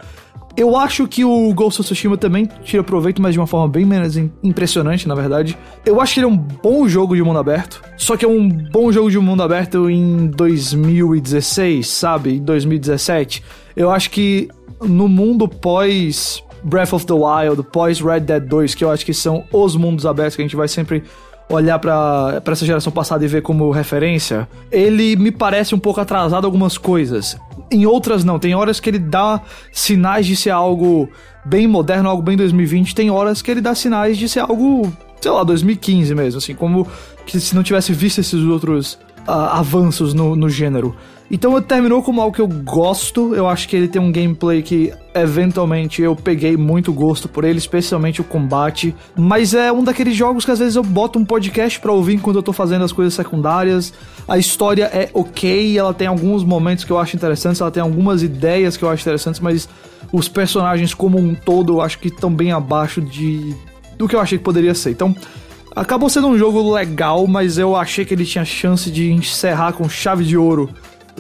Eu 0.56 0.76
acho 0.76 1.08
que 1.08 1.24
o 1.24 1.54
Ghost 1.54 1.82
of 1.82 1.88
Tsushima 1.88 2.18
também 2.18 2.48
tira 2.64 2.84
proveito, 2.84 3.22
mas 3.22 3.34
de 3.34 3.40
uma 3.40 3.48
forma 3.48 3.68
bem 3.68 3.86
menos 3.86 4.18
impressionante, 4.44 5.08
na 5.08 5.16
verdade. 5.16 5.58
Eu 5.86 6.02
acho 6.02 6.14
que 6.14 6.20
ele 6.20 6.26
é 6.26 6.30
um 6.30 6.38
bom 6.38 6.88
jogo 6.88 7.16
de 7.16 7.24
mundo 7.24 7.40
aberto, 7.40 7.82
só 7.98 8.18
que 8.18 8.26
é 8.26 8.28
um 8.28 8.50
bom 8.50 8.92
jogo 8.92 9.10
de 9.10 9.18
mundo 9.18 9.42
aberto 9.42 9.90
em 9.90 10.28
2016, 10.28 11.88
sabe? 11.88 12.36
Em 12.36 12.44
2017. 12.44 13.44
Eu 13.76 13.90
acho 13.90 14.10
que 14.10 14.50
no 14.82 15.08
mundo 15.08 15.48
pós 15.48 16.44
Breath 16.64 16.94
of 16.94 17.06
the 17.06 17.14
Wild, 17.14 17.64
pós 17.72 18.00
Red 18.02 18.22
Dead 18.22 18.44
2, 18.44 18.76
que 18.76 18.84
eu 18.84 18.92
acho 18.92 19.06
que 19.06 19.14
são 19.14 19.44
os 19.52 19.76
mundos 19.76 20.06
abertos 20.06 20.36
que 20.36 20.42
a 20.42 20.46
gente 20.46 20.56
vai 20.56 20.68
sempre 20.68 21.04
olhar 21.50 21.80
para 21.80 22.42
essa 22.46 22.66
geração 22.66 22.92
passada 22.92 23.24
e 23.24 23.28
ver 23.28 23.42
como 23.42 23.70
referência, 23.72 24.48
ele 24.72 25.16
me 25.16 25.32
parece 25.32 25.76
um 25.76 25.80
pouco 25.80 26.00
atrasado 26.00 26.46
algumas 26.46 26.78
coisas. 26.78 27.38
Em 27.72 27.86
outras 27.86 28.24
não, 28.24 28.38
tem 28.38 28.54
horas 28.54 28.80
que 28.80 28.90
ele 28.90 29.00
dá 29.00 29.42
sinais 29.72 30.26
de 30.26 30.36
ser 30.36 30.50
algo 30.50 31.10
bem 31.46 31.68
moderno, 31.68 32.10
algo 32.10 32.22
bem 32.22 32.36
2020, 32.36 32.94
tem 32.94 33.10
horas 33.10 33.42
que 33.42 33.50
ele 33.50 33.62
dá 33.62 33.74
sinais 33.74 34.18
de 34.18 34.28
ser 34.28 34.42
algo, 34.42 34.92
sei 35.22 35.32
lá, 35.32 35.44
2015 35.44 36.14
mesmo, 36.14 36.38
assim, 36.38 36.54
como 36.54 36.88
que 37.26 37.40
se 37.40 37.56
não 37.56 37.64
tivesse 37.64 37.94
visto 37.94 38.20
esses 38.20 38.42
outros 38.44 38.94
uh, 39.28 39.32
avanços 39.32 40.14
no, 40.14 40.36
no 40.36 40.50
gênero. 40.50 40.96
Então 41.32 41.60
terminou 41.62 42.04
como 42.04 42.20
algo 42.20 42.36
que 42.36 42.42
eu 42.42 42.48
gosto. 42.48 43.34
Eu 43.34 43.48
acho 43.48 43.66
que 43.70 43.76
ele 43.78 43.88
tem 43.88 44.02
um 44.02 44.12
gameplay 44.12 44.62
que 44.62 44.92
eventualmente 45.16 46.02
eu 46.02 46.14
peguei 46.14 46.58
muito 46.58 46.92
gosto 46.92 47.30
por 47.30 47.46
ele, 47.46 47.58
especialmente 47.58 48.20
o 48.20 48.24
combate. 48.24 48.94
Mas 49.16 49.54
é 49.54 49.72
um 49.72 49.82
daqueles 49.82 50.14
jogos 50.14 50.44
que 50.44 50.52
às 50.52 50.60
vezes 50.60 50.76
eu 50.76 50.84
boto 50.84 51.18
um 51.18 51.24
podcast 51.24 51.80
pra 51.80 51.94
ouvir 51.94 52.16
enquanto 52.16 52.36
eu 52.36 52.44
tô 52.44 52.52
fazendo 52.52 52.84
as 52.84 52.92
coisas 52.92 53.14
secundárias. 53.14 53.94
A 54.28 54.38
história 54.38 54.86
é 54.94 55.10
ok, 55.14 55.78
ela 55.78 55.94
tem 55.94 56.06
alguns 56.06 56.44
momentos 56.44 56.84
que 56.84 56.92
eu 56.92 57.00
acho 57.00 57.16
interessantes, 57.16 57.62
ela 57.62 57.72
tem 57.72 57.82
algumas 57.82 58.22
ideias 58.22 58.76
que 58.76 58.84
eu 58.84 58.90
acho 58.90 59.02
interessantes, 59.02 59.40
mas 59.40 59.70
os 60.12 60.28
personagens 60.28 60.94
como 60.94 61.18
um 61.18 61.34
todo 61.34 61.76
eu 61.76 61.82
acho 61.82 61.98
que 61.98 62.10
estão 62.10 62.34
bem 62.34 62.52
abaixo 62.52 63.02
de 63.02 63.56
do 63.98 64.06
que 64.06 64.16
eu 64.16 64.20
achei 64.20 64.38
que 64.38 64.44
poderia 64.44 64.74
ser. 64.74 64.92
Então, 64.92 65.16
acabou 65.74 66.10
sendo 66.10 66.28
um 66.28 66.38
jogo 66.38 66.74
legal, 66.74 67.26
mas 67.26 67.58
eu 67.58 67.76
achei 67.76 68.04
que 68.04 68.14
ele 68.14 68.26
tinha 68.26 68.44
chance 68.44 68.92
de 68.92 69.12
encerrar 69.12 69.74
com 69.74 69.88
chave 69.88 70.26
de 70.26 70.36
ouro 70.36 70.70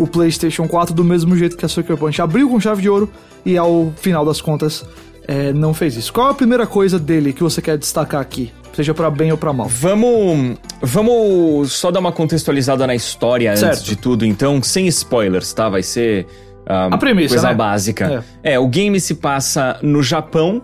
o 0.01 0.07
PlayStation 0.07 0.68
4 0.68 0.95
do 0.95 1.03
mesmo 1.03 1.38
jeito 1.38 1.56
que 1.56 1.63
a 1.63 1.69
Sucker 1.69 1.95
Punch 1.95 2.19
abriu 2.19 2.50
com 2.50 2.59
chave 2.59 2.81
de 2.81 2.89
ouro 2.89 3.07
e 3.45 3.56
ao 3.56 3.94
final 3.98 4.25
das 4.25 4.42
contas 4.42 4.83
é, 5.27 5.53
não 5.53 5.75
fez 5.75 5.95
isso. 5.95 6.12
Qual 6.12 6.27
é 6.27 6.31
a 6.31 6.33
primeira 6.33 6.65
coisa 6.65 6.98
dele 6.98 7.31
que 7.31 7.44
você 7.44 7.62
quer 7.62 7.77
destacar 7.77 8.19
aqui? 8.19 8.51
Seja 8.74 8.95
para 8.95 9.12
bem 9.12 9.31
ou 9.31 9.38
para 9.38 9.53
mal. 9.53 9.68
Vamos, 9.68 10.57
vamos 10.81 11.71
só 11.74 11.92
dar 11.92 12.00
uma 12.00 12.12
contextualizada 12.12 12.88
na 12.88 12.95
história 12.95 13.56
certo. 13.56 13.74
antes 13.74 13.83
de 13.83 13.95
tudo, 13.95 14.25
então, 14.25 14.63
sem 14.63 14.88
spoilers, 14.88 15.53
tá? 15.53 15.69
Vai 15.69 15.83
ser 15.83 16.25
um, 16.68 16.95
a 16.95 16.98
premissa, 16.98 17.36
coisa 17.36 17.50
né? 17.50 17.53
básica. 17.53 18.25
É. 18.44 18.53
é, 18.53 18.59
o 18.59 18.68
game 18.68 19.00
se 19.00 19.15
passa 19.15 19.77
no 19.83 20.01
Japão 20.01 20.63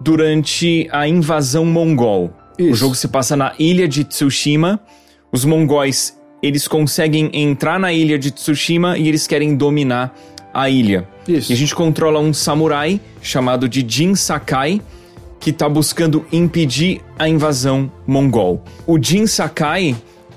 durante 0.00 0.88
a 0.90 1.06
invasão 1.06 1.66
mongol. 1.66 2.32
Isso. 2.58 2.72
O 2.72 2.74
jogo 2.74 2.94
se 2.94 3.08
passa 3.08 3.36
na 3.36 3.52
ilha 3.58 3.86
de 3.86 4.04
Tsushima. 4.04 4.80
Os 5.30 5.44
mongóis 5.44 6.17
eles 6.42 6.68
conseguem 6.68 7.30
entrar 7.32 7.78
na 7.78 7.92
ilha 7.92 8.18
de 8.18 8.30
Tsushima 8.30 8.96
e 8.96 9.08
eles 9.08 9.26
querem 9.26 9.56
dominar 9.56 10.16
a 10.52 10.68
ilha. 10.70 11.08
Isso. 11.26 11.52
E 11.52 11.54
a 11.54 11.56
gente 11.56 11.74
controla 11.74 12.18
um 12.20 12.32
samurai 12.32 13.00
chamado 13.20 13.68
de 13.68 13.84
Jin 13.86 14.14
Sakai, 14.14 14.80
que 15.38 15.50
está 15.50 15.68
buscando 15.68 16.26
impedir 16.32 17.00
a 17.18 17.28
invasão 17.28 17.90
mongol. 18.06 18.62
O 18.86 19.00
Jin 19.00 19.26
Sakai, 19.26 19.94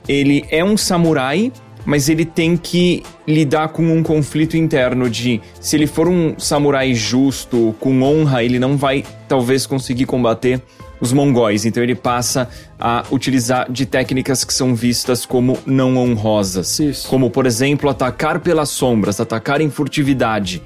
ele 0.07 0.45
é 0.49 0.63
um 0.63 0.75
samurai, 0.75 1.51
mas 1.85 2.09
ele 2.09 2.25
tem 2.25 2.55
que 2.55 3.03
lidar 3.27 3.69
com 3.69 3.83
um 3.83 4.03
conflito 4.03 4.55
interno 4.55 5.09
de 5.09 5.41
se 5.59 5.75
ele 5.75 5.87
for 5.87 6.07
um 6.07 6.37
samurai 6.37 6.93
justo, 6.93 7.75
com 7.79 8.01
honra, 8.03 8.43
ele 8.43 8.59
não 8.59 8.77
vai 8.77 9.03
talvez 9.27 9.65
conseguir 9.65 10.05
combater 10.05 10.61
os 11.01 11.11
mongóis. 11.11 11.65
Então 11.65 11.81
ele 11.81 11.95
passa 11.95 12.47
a 12.79 13.03
utilizar 13.11 13.69
de 13.69 13.85
técnicas 13.85 14.43
que 14.43 14.53
são 14.53 14.75
vistas 14.75 15.25
como 15.25 15.57
não 15.65 15.97
honrosas. 15.97 16.79
Isso. 16.79 17.09
Como, 17.09 17.29
por 17.29 17.45
exemplo, 17.45 17.89
atacar 17.89 18.39
pelas 18.39 18.69
sombras, 18.69 19.19
atacar 19.19 19.59
em 19.59 19.69
furtividade. 19.69 20.61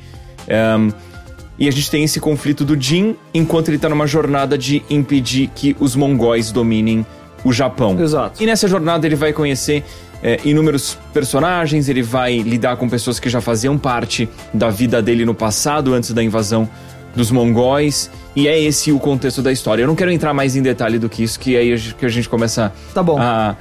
Um, 0.77 0.91
e 1.57 1.69
a 1.69 1.71
gente 1.71 1.89
tem 1.89 2.03
esse 2.03 2.19
conflito 2.19 2.65
do 2.65 2.79
Jin, 2.79 3.15
enquanto 3.33 3.69
ele 3.69 3.77
está 3.77 3.87
numa 3.87 4.05
jornada 4.05 4.57
de 4.57 4.83
impedir 4.89 5.49
que 5.55 5.73
os 5.79 5.95
mongóis 5.95 6.51
dominem 6.51 7.05
o 7.45 7.53
Japão. 7.53 7.97
Exato. 7.97 8.43
E 8.43 8.45
nessa 8.45 8.67
jornada 8.67 9.07
ele 9.07 9.15
vai 9.15 9.31
conhecer 9.31 9.83
é, 10.21 10.39
inúmeros 10.43 10.97
personagens, 11.13 11.87
ele 11.87 12.01
vai 12.01 12.39
lidar 12.39 12.75
com 12.75 12.89
pessoas 12.89 13.19
que 13.19 13.29
já 13.29 13.39
faziam 13.39 13.77
parte 13.77 14.27
da 14.53 14.69
vida 14.69 15.01
dele 15.01 15.23
no 15.23 15.33
passado, 15.33 15.93
antes 15.93 16.11
da 16.11 16.21
invasão 16.21 16.67
dos 17.15 17.31
mongóis. 17.31 18.09
E 18.35 18.47
é 18.47 18.59
esse 18.59 18.91
o 18.91 18.99
contexto 18.99 19.41
da 19.41 19.51
história. 19.51 19.83
Eu 19.83 19.87
não 19.87 19.95
quero 19.95 20.11
entrar 20.11 20.33
mais 20.33 20.55
em 20.55 20.61
detalhe 20.61 20.99
do 20.99 21.07
que 21.07 21.23
isso, 21.23 21.39
que 21.39 21.55
aí 21.55 21.79
que 21.97 22.05
a 22.05 22.09
gente 22.09 22.27
começa 22.27 22.73
tá 22.93 23.01
bom. 23.01 23.17
a 23.19 23.55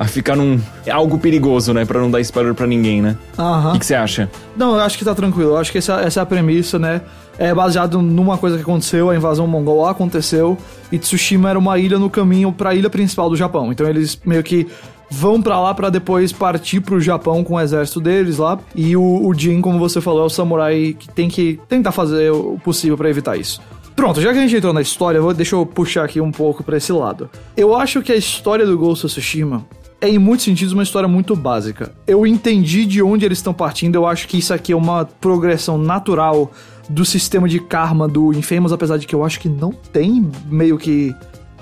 a 0.00 0.06
ficar 0.06 0.34
num. 0.34 0.58
É 0.86 0.90
algo 0.90 1.18
perigoso, 1.18 1.74
né? 1.74 1.84
Pra 1.84 2.00
não 2.00 2.10
dar 2.10 2.22
spoiler 2.22 2.54
pra 2.54 2.66
ninguém, 2.66 3.02
né? 3.02 3.18
Aham. 3.38 3.74
O 3.74 3.78
que 3.78 3.84
você 3.84 3.94
acha? 3.94 4.30
Não, 4.56 4.74
eu 4.74 4.80
acho 4.80 4.96
que 4.96 5.04
tá 5.04 5.14
tranquilo. 5.14 5.50
Eu 5.50 5.56
acho 5.58 5.70
que 5.70 5.76
essa, 5.76 6.00
essa 6.00 6.20
é 6.20 6.22
a 6.22 6.26
premissa, 6.26 6.78
né? 6.78 7.02
É 7.38 7.52
baseado 7.52 8.00
numa 8.00 8.38
coisa 8.38 8.56
que 8.56 8.62
aconteceu, 8.62 9.10
a 9.10 9.16
invasão 9.16 9.46
mongol 9.46 9.86
aconteceu, 9.86 10.56
e 10.90 10.98
Tsushima 10.98 11.50
era 11.50 11.58
uma 11.58 11.78
ilha 11.78 11.98
no 11.98 12.08
caminho 12.08 12.50
pra 12.50 12.74
ilha 12.74 12.88
principal 12.88 13.28
do 13.28 13.36
Japão. 13.36 13.70
Então 13.70 13.86
eles 13.86 14.18
meio 14.24 14.42
que 14.42 14.66
vão 15.10 15.42
para 15.42 15.58
lá 15.60 15.74
para 15.74 15.90
depois 15.90 16.32
partir 16.32 16.80
pro 16.80 17.00
Japão 17.00 17.42
com 17.42 17.54
o 17.54 17.60
exército 17.60 18.00
deles 18.00 18.38
lá. 18.38 18.58
E 18.74 18.96
o, 18.96 19.26
o 19.26 19.34
Jin, 19.34 19.60
como 19.60 19.78
você 19.78 20.00
falou, 20.00 20.22
é 20.22 20.26
o 20.26 20.30
samurai 20.30 20.96
que 20.98 21.08
tem 21.08 21.28
que 21.28 21.58
tentar 21.68 21.92
fazer 21.92 22.30
o 22.30 22.58
possível 22.62 22.96
para 22.96 23.10
evitar 23.10 23.36
isso. 23.36 23.60
Pronto, 23.96 24.20
já 24.20 24.32
que 24.32 24.38
a 24.38 24.42
gente 24.42 24.56
entrou 24.56 24.72
na 24.72 24.80
história, 24.80 25.20
vou, 25.20 25.34
deixa 25.34 25.54
eu 25.56 25.66
puxar 25.66 26.04
aqui 26.04 26.20
um 26.20 26.30
pouco 26.30 26.62
para 26.62 26.76
esse 26.76 26.92
lado. 26.92 27.28
Eu 27.56 27.74
acho 27.76 28.00
que 28.00 28.12
a 28.12 28.16
história 28.16 28.64
do 28.64 28.78
Ghost 28.78 29.04
of 29.04 29.14
Tsushima 29.14 29.66
é 30.00 30.08
em 30.08 30.18
muitos 30.18 30.44
sentidos 30.44 30.72
uma 30.72 30.82
história 30.82 31.08
muito 31.08 31.36
básica. 31.36 31.92
Eu 32.06 32.26
entendi 32.26 32.86
de 32.86 33.02
onde 33.02 33.26
eles 33.26 33.38
estão 33.38 33.52
partindo, 33.52 33.96
eu 33.96 34.06
acho 34.06 34.26
que 34.26 34.38
isso 34.38 34.54
aqui 34.54 34.72
é 34.72 34.76
uma 34.76 35.04
progressão 35.04 35.76
natural 35.76 36.50
do 36.88 37.04
sistema 37.04 37.48
de 37.48 37.60
karma 37.60 38.08
do 38.08 38.32
Infamous, 38.32 38.72
apesar 38.72 38.96
de 38.96 39.06
que 39.06 39.14
eu 39.14 39.22
acho 39.22 39.38
que 39.38 39.48
não 39.48 39.70
tem 39.70 40.26
meio 40.46 40.78
que 40.78 41.14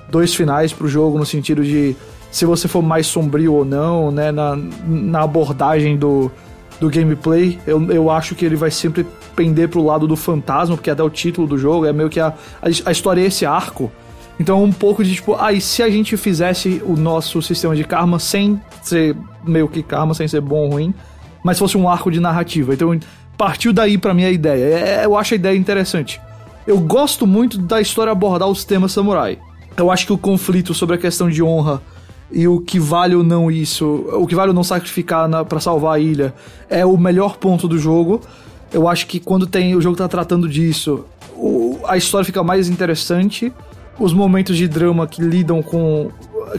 dois 0.08 0.34
finais 0.34 0.72
pro 0.72 0.86
jogo 0.86 1.18
no 1.18 1.26
sentido 1.26 1.64
de 1.64 1.96
se 2.30 2.44
você 2.44 2.68
for 2.68 2.82
mais 2.82 3.06
sombrio 3.06 3.54
ou 3.54 3.64
não, 3.64 4.10
né, 4.10 4.30
na, 4.30 4.56
na 4.86 5.22
abordagem 5.22 5.96
do, 5.96 6.30
do 6.80 6.88
gameplay, 6.90 7.58
eu, 7.66 7.90
eu 7.90 8.10
acho 8.10 8.34
que 8.34 8.44
ele 8.44 8.56
vai 8.56 8.70
sempre 8.70 9.06
pender 9.34 9.68
pro 9.68 9.82
lado 9.82 10.06
do 10.06 10.16
fantasma, 10.16 10.76
porque 10.76 10.90
até 10.90 11.02
o 11.02 11.10
título 11.10 11.46
do 11.46 11.56
jogo 11.56 11.86
é 11.86 11.92
meio 11.92 12.08
que 12.08 12.20
a, 12.20 12.28
a, 12.60 12.66
a 12.86 12.90
história 12.90 13.22
é 13.22 13.26
esse 13.26 13.46
arco. 13.46 13.90
Então, 14.38 14.62
um 14.62 14.72
pouco 14.72 15.02
de 15.02 15.14
tipo, 15.14 15.34
ah, 15.34 15.52
e 15.52 15.60
se 15.60 15.82
a 15.82 15.90
gente 15.90 16.16
fizesse 16.16 16.80
o 16.84 16.96
nosso 16.96 17.42
sistema 17.42 17.74
de 17.74 17.82
karma 17.82 18.18
sem 18.18 18.60
ser 18.82 19.16
meio 19.44 19.68
que 19.68 19.82
karma, 19.82 20.14
sem 20.14 20.28
ser 20.28 20.40
bom 20.40 20.66
ou 20.66 20.70
ruim, 20.70 20.94
mas 21.42 21.58
fosse 21.58 21.76
um 21.76 21.88
arco 21.88 22.10
de 22.10 22.20
narrativa. 22.20 22.72
Então, 22.72 22.98
partiu 23.36 23.72
daí 23.72 23.98
pra 23.98 24.14
mim 24.14 24.24
a 24.24 24.30
ideia. 24.30 24.64
É, 24.78 25.04
eu 25.04 25.16
acho 25.16 25.34
a 25.34 25.36
ideia 25.36 25.56
interessante. 25.56 26.20
Eu 26.66 26.78
gosto 26.78 27.26
muito 27.26 27.58
da 27.58 27.80
história 27.80 28.12
abordar 28.12 28.48
os 28.48 28.64
temas 28.64 28.92
samurai. 28.92 29.38
Eu 29.76 29.90
acho 29.90 30.06
que 30.06 30.12
o 30.12 30.18
conflito 30.18 30.74
sobre 30.74 30.96
a 30.96 30.98
questão 30.98 31.28
de 31.30 31.42
honra 31.42 31.80
e 32.30 32.46
o 32.46 32.60
que 32.60 32.78
vale 32.78 33.14
ou 33.14 33.24
não 33.24 33.50
isso, 33.50 33.86
o 34.12 34.26
que 34.26 34.34
vale 34.34 34.48
ou 34.48 34.54
não 34.54 34.64
sacrificar 34.64 35.28
para 35.46 35.60
salvar 35.60 35.96
a 35.96 35.98
ilha 35.98 36.34
é 36.68 36.84
o 36.84 36.96
melhor 36.96 37.36
ponto 37.36 37.66
do 37.66 37.78
jogo. 37.78 38.20
Eu 38.72 38.86
acho 38.86 39.06
que 39.06 39.18
quando 39.18 39.46
tem 39.46 39.74
o 39.74 39.80
jogo 39.80 39.96
tá 39.96 40.06
tratando 40.06 40.48
disso, 40.48 41.04
o, 41.34 41.78
a 41.86 41.96
história 41.96 42.24
fica 42.24 42.42
mais 42.42 42.68
interessante. 42.68 43.52
Os 43.98 44.12
momentos 44.12 44.56
de 44.56 44.68
drama 44.68 45.06
que 45.06 45.22
lidam 45.22 45.62
com. 45.62 46.10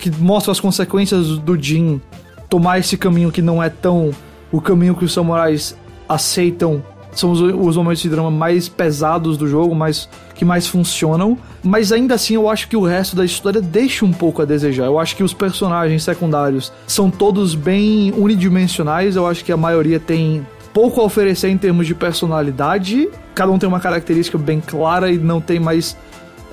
que 0.02 0.12
mostram 0.20 0.52
as 0.52 0.60
consequências 0.60 1.38
do 1.38 1.62
Jin 1.62 2.02
tomar 2.50 2.80
esse 2.80 2.98
caminho 2.98 3.32
que 3.32 3.42
não 3.42 3.62
é 3.62 3.70
tão 3.70 4.12
o 4.52 4.60
caminho 4.60 4.96
que 4.96 5.06
os 5.06 5.14
samurais 5.14 5.78
aceitam 6.08 6.84
são 7.20 7.32
os, 7.32 7.42
os, 7.42 7.78
momentos 7.78 8.02
de 8.02 8.10
drama 8.10 8.32
mais 8.32 8.68
pesados 8.68 9.38
do 9.38 9.48
jogo, 9.48 9.76
mais 9.76 10.10
que 10.36 10.46
mais 10.46 10.68
funcionam. 10.68 11.38
Mas 11.64 11.92
ainda 11.92 12.16
assim, 12.16 12.36
eu 12.36 12.50
acho 12.50 12.68
que 12.68 12.76
o 12.76 12.84
resto 12.84 13.16
da 13.16 13.26
história 13.26 13.62
deixa 13.62 14.06
um 14.06 14.14
pouco 14.14 14.42
a 14.42 14.46
desejar. 14.46 14.86
Eu 14.86 14.98
acho 14.98 15.16
que 15.16 15.24
os 15.24 15.34
personagens 15.34 16.04
secundários 16.04 16.72
são 16.88 17.12
todos 17.12 17.56
bem 17.56 18.14
unidimensionais. 18.18 19.16
Eu 19.16 19.28
acho 19.28 19.44
que 19.44 19.52
a 19.52 19.58
maioria 19.58 20.00
tem 20.00 20.46
pouco 20.74 21.02
a 21.02 21.04
oferecer 21.04 21.50
em 21.50 21.58
termos 21.58 21.88
de 21.88 21.94
personalidade. 21.94 23.10
Cada 23.36 23.52
um 23.52 23.60
tem 23.60 23.68
uma 23.68 23.80
característica 23.80 24.38
bem 24.38 24.62
clara 24.62 25.12
e 25.12 25.18
não 25.18 25.42
tem 25.42 25.60
mais 25.60 25.98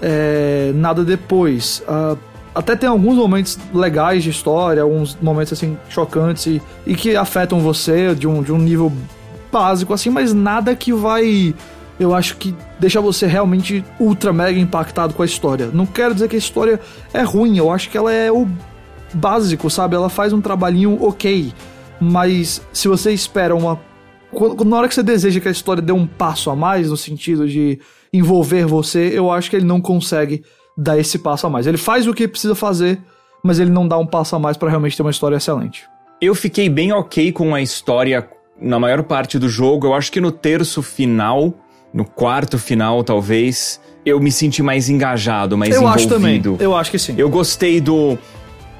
é, 0.02 0.72
nada 0.74 1.04
depois. 1.04 1.82
Uh, 1.88 2.18
até 2.56 2.74
tem 2.74 2.88
alguns 2.88 3.16
momentos 3.16 3.58
legais 3.74 4.24
de 4.24 4.30
história, 4.30 4.82
alguns 4.82 5.16
momentos 5.20 5.52
assim 5.52 5.76
chocantes 5.90 6.46
e, 6.46 6.62
e 6.86 6.94
que 6.94 7.14
afetam 7.14 7.60
você 7.60 8.14
de 8.14 8.26
um, 8.26 8.42
de 8.42 8.50
um 8.50 8.56
nível 8.56 8.90
básico, 9.56 9.94
assim, 9.94 10.10
mas 10.10 10.34
nada 10.34 10.76
que 10.76 10.92
vai. 10.92 11.54
Eu 11.98 12.14
acho 12.14 12.36
que 12.36 12.54
deixa 12.78 13.00
você 13.00 13.26
realmente 13.26 13.82
ultra 13.98 14.30
mega 14.30 14.58
impactado 14.58 15.14
com 15.14 15.22
a 15.22 15.24
história. 15.24 15.70
Não 15.72 15.86
quero 15.86 16.12
dizer 16.12 16.28
que 16.28 16.36
a 16.36 16.38
história 16.38 16.78
é 17.12 17.22
ruim, 17.22 17.56
eu 17.56 17.70
acho 17.70 17.88
que 17.88 17.96
ela 17.96 18.12
é 18.12 18.30
o 18.30 18.46
básico, 19.14 19.70
sabe? 19.70 19.96
Ela 19.96 20.10
faz 20.10 20.34
um 20.34 20.42
trabalhinho 20.42 21.02
ok. 21.02 21.54
Mas 21.98 22.60
se 22.70 22.86
você 22.86 23.12
espera 23.12 23.56
uma. 23.56 23.80
Na 24.66 24.76
hora 24.76 24.88
que 24.88 24.94
você 24.94 25.02
deseja 25.02 25.40
que 25.40 25.48
a 25.48 25.50
história 25.50 25.82
dê 25.82 25.92
um 25.92 26.06
passo 26.06 26.50
a 26.50 26.56
mais, 26.56 26.90
no 26.90 26.96
sentido 26.98 27.48
de 27.48 27.80
envolver 28.12 28.66
você, 28.66 29.10
eu 29.14 29.30
acho 29.30 29.48
que 29.48 29.56
ele 29.56 29.64
não 29.64 29.80
consegue 29.80 30.44
dar 30.76 30.98
esse 30.98 31.18
passo 31.18 31.46
a 31.46 31.50
mais. 31.50 31.66
Ele 31.66 31.78
faz 31.78 32.06
o 32.06 32.12
que 32.12 32.28
precisa 32.28 32.54
fazer, 32.54 33.00
mas 33.42 33.58
ele 33.58 33.70
não 33.70 33.88
dá 33.88 33.96
um 33.96 34.06
passo 34.06 34.36
a 34.36 34.38
mais 34.38 34.58
para 34.58 34.68
realmente 34.68 34.94
ter 34.94 35.02
uma 35.02 35.10
história 35.10 35.36
excelente. 35.36 35.84
Eu 36.20 36.34
fiquei 36.34 36.68
bem 36.68 36.92
ok 36.92 37.32
com 37.32 37.54
a 37.54 37.62
história 37.62 38.28
na 38.60 38.78
maior 38.78 39.02
parte 39.02 39.38
do 39.38 39.48
jogo. 39.48 39.86
Eu 39.86 39.94
acho 39.94 40.10
que 40.10 40.20
no 40.20 40.30
terço 40.32 40.82
final, 40.82 41.54
no 41.92 42.04
quarto 42.04 42.58
final, 42.58 43.02
talvez, 43.04 43.80
eu 44.04 44.20
me 44.20 44.30
senti 44.30 44.62
mais 44.62 44.88
engajado, 44.88 45.56
mais 45.56 45.74
eu 45.74 45.82
envolvido. 45.82 46.00
Acho 46.00 46.08
também. 46.08 46.42
Eu 46.60 46.76
acho 46.76 46.90
que 46.90 46.98
sim. 46.98 47.14
Eu 47.18 47.28
gostei 47.28 47.80
do, 47.80 48.18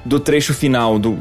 do 0.05 0.19
trecho 0.19 0.53
final, 0.53 0.97
do 0.97 1.17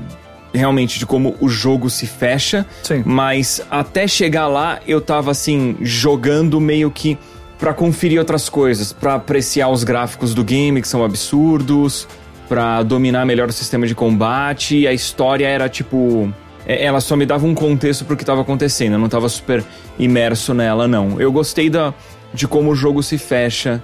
realmente 0.53 0.99
de 0.99 1.07
como 1.07 1.35
o 1.41 1.49
jogo 1.49 1.91
se 1.91 2.07
fecha. 2.07 2.67
Sim. 2.83 3.03
Mas 3.05 3.61
até 3.71 4.09
chegar 4.09 4.49
lá, 4.49 4.81
eu 4.87 5.01
tava 5.01 5.31
assim, 5.31 5.77
jogando 5.81 6.61
meio 6.61 6.91
que 6.91 7.19
para 7.59 7.73
conferir 7.73 8.19
outras 8.19 8.49
coisas, 8.49 8.93
para 8.93 9.15
apreciar 9.15 9.69
os 9.71 9.83
gráficos 9.83 10.35
do 10.35 10.45
game 10.45 10.81
que 10.81 10.89
são 10.89 11.05
absurdos, 11.05 12.07
para 12.49 12.83
dominar 12.83 13.25
melhor 13.25 13.49
o 13.49 13.53
sistema 13.53 13.87
de 13.87 13.95
combate. 13.95 14.87
A 14.87 14.93
história 14.93 15.47
era 15.47 15.69
tipo 15.69 16.33
ela 16.67 17.01
só 17.01 17.17
me 17.17 17.25
dava 17.25 17.47
um 17.47 17.55
contexto 17.55 18.05
pro 18.05 18.17
que 18.17 18.23
estava 18.23 18.41
acontecendo, 18.41 18.95
eu 18.95 18.99
não 18.99 19.07
estava 19.07 19.29
super 19.29 19.65
imerso 19.99 20.53
nela, 20.53 20.89
não. 20.89 21.21
Eu 21.21 21.31
gostei 21.31 21.71
da, 21.71 21.95
de 22.35 22.49
como 22.49 22.71
o 22.71 22.75
jogo 22.75 23.03
se 23.03 23.17
fecha, 23.17 23.83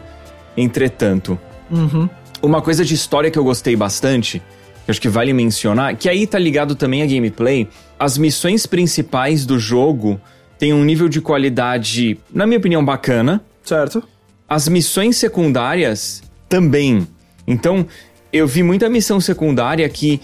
entretanto. 0.57 1.39
Uhum. 1.71 2.09
Uma 2.43 2.61
coisa 2.61 2.85
de 2.85 2.95
história 2.95 3.31
que 3.31 3.39
eu 3.39 3.45
gostei 3.45 3.77
bastante, 3.77 4.43
que 4.85 4.91
acho 4.91 5.01
que 5.01 5.09
vale 5.09 5.33
mencionar, 5.33 5.97
que 5.97 6.09
aí 6.09 6.27
tá 6.27 6.39
ligado 6.39 6.75
também 6.75 7.03
a 7.03 7.07
gameplay, 7.07 7.69
as 7.99 8.19
missões 8.19 8.67
principais 8.67 9.47
do 9.47 9.59
jogo 9.59 10.21
têm 10.59 10.73
um 10.73 10.85
nível 10.85 11.09
de 11.09 11.21
qualidade, 11.21 12.19
na 12.33 12.47
minha 12.47 12.59
opinião, 12.59 12.85
bacana. 12.85 13.41
Certo. 13.62 14.03
As 14.49 14.69
missões 14.69 15.17
secundárias 15.17 16.23
também. 16.49 17.07
Então, 17.47 17.87
eu 18.33 18.47
vi 18.47 18.62
muita 18.62 18.89
missão 18.89 19.21
secundária 19.21 19.89
que 19.89 20.21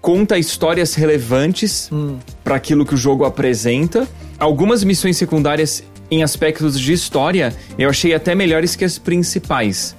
conta 0.00 0.38
histórias 0.38 0.94
relevantes 0.94 1.88
hum. 1.92 2.16
para 2.42 2.56
aquilo 2.56 2.84
que 2.84 2.94
o 2.94 2.96
jogo 2.96 3.24
apresenta. 3.24 4.08
Algumas 4.38 4.82
missões 4.82 5.16
secundárias 5.16 5.82
em 6.10 6.22
aspectos 6.22 6.78
de 6.78 6.92
história 6.92 7.54
eu 7.78 7.88
achei 7.88 8.14
até 8.14 8.34
melhores 8.34 8.74
que 8.74 8.84
as 8.84 8.98
principais. 8.98 9.94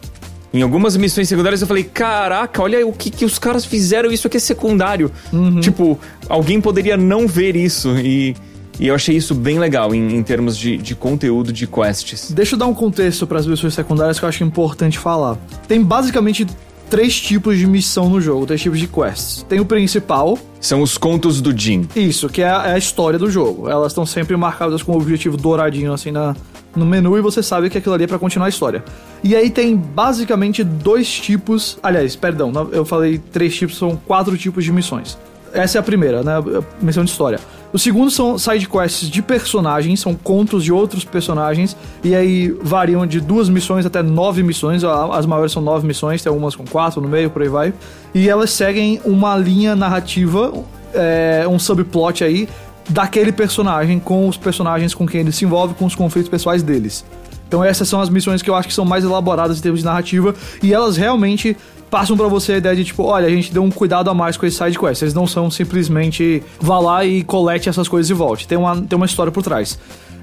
Em 0.53 0.61
algumas 0.61 0.97
missões 0.97 1.29
secundárias 1.29 1.61
eu 1.61 1.67
falei, 1.67 1.83
caraca, 1.83 2.61
olha 2.61 2.85
o 2.85 2.91
que, 2.91 3.09
que 3.09 3.23
os 3.23 3.39
caras 3.39 3.63
fizeram, 3.63 4.11
isso 4.11 4.27
aqui 4.27 4.35
é 4.35 4.39
secundário. 4.39 5.09
Uhum. 5.31 5.61
Tipo, 5.61 5.97
alguém 6.27 6.59
poderia 6.59 6.97
não 6.97 7.27
ver 7.27 7.55
isso 7.55 7.97
e. 7.97 8.35
E 8.79 8.87
eu 8.87 8.95
achei 8.95 9.15
isso 9.15 9.35
bem 9.35 9.59
legal 9.59 9.93
em, 9.93 10.15
em 10.15 10.23
termos 10.23 10.57
de, 10.57 10.75
de, 10.75 10.95
conteúdo 10.95 11.53
de 11.53 11.67
quests. 11.67 12.31
Deixa 12.31 12.55
eu 12.55 12.57
dar 12.57 12.65
um 12.65 12.73
contexto 12.73 13.27
para 13.27 13.37
as 13.37 13.45
missões 13.45 13.75
secundárias 13.75 14.17
que 14.17 14.25
eu 14.25 14.29
acho 14.29 14.43
importante 14.43 14.97
falar. 14.97 15.37
Tem 15.67 15.83
basicamente 15.83 16.47
três 16.91 17.19
tipos 17.19 17.57
de 17.57 17.65
missão 17.65 18.09
no 18.09 18.19
jogo, 18.19 18.45
três 18.45 18.61
tipos 18.61 18.77
de 18.77 18.85
quests. 18.85 19.43
Tem 19.47 19.61
o 19.61 19.65
principal. 19.65 20.37
São 20.59 20.81
os 20.81 20.97
contos 20.97 21.39
do 21.39 21.57
Jin. 21.57 21.87
Isso, 21.95 22.27
que 22.27 22.41
é 22.41 22.49
a, 22.49 22.67
é 22.67 22.73
a 22.73 22.77
história 22.77 23.17
do 23.17 23.31
jogo. 23.31 23.69
Elas 23.69 23.93
estão 23.93 24.05
sempre 24.05 24.35
marcadas 24.35 24.83
com 24.83 24.91
o 24.91 24.97
objetivo 24.97 25.37
douradinho 25.37 25.93
assim 25.93 26.11
na, 26.11 26.35
no 26.75 26.85
menu 26.85 27.17
e 27.17 27.21
você 27.21 27.41
sabe 27.41 27.69
que 27.69 27.77
aquilo 27.77 27.95
ali 27.95 28.03
é 28.03 28.07
pra 28.07 28.19
continuar 28.19 28.47
a 28.47 28.49
história. 28.49 28.83
E 29.23 29.33
aí 29.37 29.49
tem 29.49 29.75
basicamente 29.75 30.65
dois 30.65 31.09
tipos. 31.09 31.79
Aliás, 31.81 32.17
perdão, 32.17 32.51
eu 32.73 32.83
falei 32.83 33.17
três 33.31 33.55
tipos, 33.55 33.77
são 33.77 33.95
quatro 33.95 34.37
tipos 34.37 34.65
de 34.65 34.73
missões. 34.73 35.17
Essa 35.53 35.77
é 35.77 35.79
a 35.79 35.83
primeira, 35.83 36.23
né? 36.23 36.33
Missão 36.81 37.05
de 37.05 37.11
história. 37.11 37.39
O 37.73 37.79
segundo 37.79 38.11
são 38.11 38.37
side 38.37 38.67
quests 38.67 39.09
de 39.09 39.21
personagens, 39.21 40.01
são 40.01 40.13
contos 40.13 40.63
de 40.63 40.73
outros 40.73 41.05
personagens, 41.05 41.75
e 42.03 42.13
aí 42.13 42.49
variam 42.61 43.07
de 43.07 43.21
duas 43.21 43.47
missões 43.47 43.85
até 43.85 44.03
nove 44.03 44.43
missões. 44.43 44.83
As 44.83 45.25
maiores 45.25 45.53
são 45.53 45.61
nove 45.61 45.87
missões, 45.87 46.21
tem 46.21 46.29
algumas 46.29 46.55
com 46.55 46.65
quatro 46.65 46.99
no 46.99 47.07
meio, 47.07 47.29
por 47.29 47.41
aí 47.41 47.47
vai. 47.47 47.73
E 48.13 48.27
elas 48.27 48.49
seguem 48.49 48.99
uma 49.05 49.37
linha 49.37 49.73
narrativa, 49.75 50.51
é, 50.93 51.45
um 51.49 51.57
subplot 51.57 52.23
aí, 52.25 52.49
daquele 52.89 53.31
personagem, 53.31 53.99
com 53.99 54.27
os 54.27 54.35
personagens 54.35 54.93
com 54.93 55.07
quem 55.07 55.21
ele 55.21 55.31
se 55.31 55.45
envolve, 55.45 55.73
com 55.73 55.85
os 55.85 55.95
conflitos 55.95 56.29
pessoais 56.29 56.61
deles. 56.61 57.05
Então 57.47 57.61
essas 57.61 57.89
são 57.89 57.99
as 57.99 58.09
missões 58.09 58.41
que 58.41 58.49
eu 58.49 58.55
acho 58.55 58.69
que 58.69 58.73
são 58.73 58.85
mais 58.85 59.03
elaboradas 59.03 59.59
em 59.59 59.61
termos 59.61 59.81
de 59.81 59.85
narrativa 59.85 60.33
e 60.63 60.73
elas 60.73 60.95
realmente 60.95 61.57
passam 61.91 62.15
para 62.15 62.27
você 62.29 62.53
a 62.53 62.57
ideia 62.57 62.75
de 62.75 62.85
tipo, 62.85 63.03
olha, 63.03 63.27
a 63.27 63.29
gente 63.29 63.53
deu 63.53 63.61
um 63.61 63.69
cuidado 63.69 64.09
a 64.09 64.13
mais 64.13 64.37
com 64.37 64.45
esse 64.45 64.57
side 64.57 64.79
quest. 64.79 65.01
Eles 65.01 65.13
não 65.13 65.27
são 65.27 65.51
simplesmente 65.51 66.41
vá 66.59 66.79
lá 66.79 67.05
e 67.05 67.21
colete 67.21 67.67
essas 67.67 67.87
coisas 67.87 68.09
e 68.09 68.13
volte. 68.13 68.47
Tem 68.47 68.57
uma, 68.57 68.81
tem 68.81 68.95
uma 68.95 69.05
história 69.05 69.31
por 69.31 69.43
trás. 69.43 69.77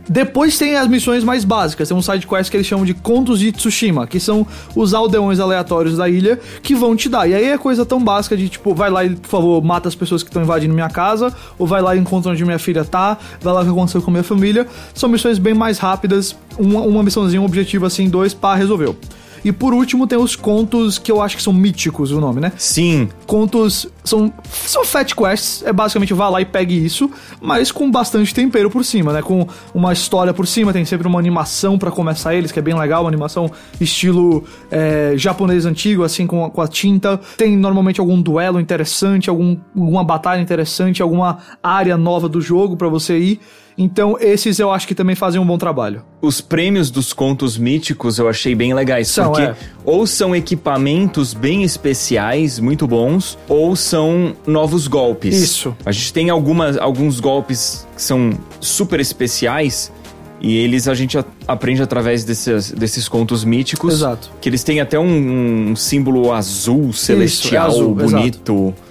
Depois 0.09 0.57
tem 0.57 0.75
as 0.75 0.89
missões 0.89 1.23
mais 1.23 1.45
básicas, 1.45 1.87
tem 1.87 1.95
um 1.95 2.01
side 2.01 2.27
quest 2.27 2.51
que 2.51 2.57
eles 2.57 2.67
chamam 2.67 2.87
de 2.87 2.95
Contos 2.95 3.41
de 3.41 3.53
Tsushima, 3.53 4.07
que 4.07 4.19
são 4.19 4.47
os 4.75 4.95
aldeões 4.95 5.39
aleatórios 5.39 5.99
da 5.99 6.09
ilha 6.09 6.41
que 6.63 6.75
vão 6.75 6.97
te 6.97 7.11
dar. 7.11 7.29
E 7.29 7.35
aí 7.35 7.45
é 7.45 7.59
coisa 7.59 7.85
tão 7.85 8.03
básica 8.03 8.35
de 8.35 8.49
tipo, 8.49 8.75
vai 8.75 8.89
lá 8.89 9.05
e, 9.05 9.11
por 9.11 9.29
favor, 9.29 9.63
mata 9.63 9.87
as 9.87 9.95
pessoas 9.95 10.23
que 10.23 10.31
estão 10.31 10.43
invadindo 10.43 10.73
minha 10.73 10.89
casa, 10.89 11.35
ou 11.59 11.67
vai 11.67 11.83
lá 11.83 11.95
e 11.95 11.99
encontra 11.99 12.33
onde 12.33 12.43
minha 12.43 12.59
filha 12.59 12.87
tá, 12.87 13.19
vai 13.43 13.53
lá 13.53 13.61
o 13.61 13.65
que 13.65 13.71
aconteceu 13.71 14.01
com 14.01 14.11
minha 14.11 14.25
família. 14.25 14.67
São 14.95 15.11
missões 15.11 15.39
bem 15.39 15.53
mais 15.53 15.77
rápidas, 15.77 16.35
uma, 16.59 16.81
uma 16.81 17.03
missãozinha, 17.03 17.43
um 17.43 17.45
objetivo 17.45 17.85
assim, 17.85 18.09
dois, 18.09 18.33
pá, 18.33 18.55
resolveu. 18.55 18.97
E 19.45 19.53
por 19.53 19.73
último 19.73 20.07
tem 20.07 20.19
os 20.19 20.37
contos 20.37 20.99
que 20.99 21.11
eu 21.11 21.21
acho 21.21 21.37
que 21.37 21.43
são 21.43 21.53
míticos 21.53 22.11
o 22.11 22.21
nome, 22.21 22.41
né? 22.41 22.53
Sim. 22.57 23.09
Contos 23.27 23.89
são, 24.05 24.33
são 24.45 24.85
fat 24.85 25.15
quests, 25.15 25.63
é 25.65 25.73
basicamente 25.73 26.15
vá 26.15 26.29
lá 26.29 26.41
e 26.41 26.45
pegue 26.45 26.75
isso, 26.75 27.11
mas 27.41 27.71
com 27.71 27.91
bastante 27.91 28.35
tempero 28.35 28.71
por 28.71 28.85
cima, 28.85 29.13
né? 29.13 29.23
Com 29.23 29.47
uma 29.75 29.93
história 29.93 30.33
por 30.33 30.47
cima, 30.47 30.73
tem 30.73 30.85
sempre 30.85 31.07
uma 31.07 31.19
animação 31.19 31.79
para 31.79 31.91
começar 31.91 32.35
eles, 32.35 32.51
que 32.51 32.59
é 32.59 32.63
bem 32.63 32.75
legal, 32.75 33.03
uma 33.03 33.09
animação 33.09 33.51
estilo 33.81 34.45
é, 34.71 35.13
japonês 35.17 35.67
antigo, 35.67 36.03
assim, 36.03 36.27
com 36.27 36.45
a, 36.45 36.51
com 36.51 36.61
a 36.61 36.69
tinta. 36.69 37.21
Tem 37.37 37.57
normalmente 37.57 38.01
algum 38.01 38.21
duelo 38.21 38.61
interessante, 38.61 39.29
algum, 39.29 39.57
alguma 39.77 40.05
batalha 40.05 40.41
interessante, 40.41 41.03
alguma 41.03 41.39
área 41.63 41.97
nova 41.97 42.29
do 42.29 42.41
jogo 42.41 42.77
para 42.77 42.89
você 42.89 43.19
ir. 43.19 43.41
Então, 43.81 44.17
esses 44.21 44.59
eu 44.59 44.73
acho 44.73 44.89
que 44.89 44.95
também 44.95 45.15
fazem 45.15 45.41
um 45.41 45.47
bom 45.47 45.57
trabalho. 45.57 46.03
Os 46.21 46.41
prêmios 46.41 46.91
dos 46.91 47.13
contos 47.13 47.57
míticos 47.57 48.19
eu 48.19 48.29
achei 48.29 48.53
bem 48.53 48.75
legais, 48.75 49.07
são, 49.07 49.31
porque 49.31 49.43
é. 49.43 49.55
ou 49.85 50.05
são 50.05 50.35
equipamentos 50.35 51.33
bem 51.33 51.63
especiais, 51.63 52.59
muito 52.59 52.89
bons, 52.89 53.39
ou 53.49 53.77
são 53.77 54.35
novos 54.45 54.89
golpes. 54.89 55.41
Isso. 55.41 55.77
A 55.87 55.93
gente 55.93 56.13
tem 56.13 56.29
algumas, 56.29 56.77
alguns 56.77 57.21
golpes 57.21 57.87
que 57.95 58.03
são 58.03 58.33
super 58.61 58.99
especiais, 58.99 59.93
e 60.41 60.57
eles 60.57 60.89
a 60.89 60.95
gente 60.95 61.17
aprende 61.47 61.81
através 61.81 62.25
desses, 62.25 62.73
desses 62.73 63.09
contos 63.09 63.45
míticos. 63.45 63.95
Exato. 63.95 64.31
Que 64.41 64.49
eles 64.49 64.65
têm 64.65 64.81
até 64.81 64.99
um, 64.99 65.71
um 65.71 65.77
símbolo 65.77 66.33
azul, 66.33 66.93
celestial, 66.93 67.69
Isso, 67.69 67.77
é 67.77 67.81
azul, 67.81 67.95
bonito. 67.95 68.75
Exato. 68.77 68.88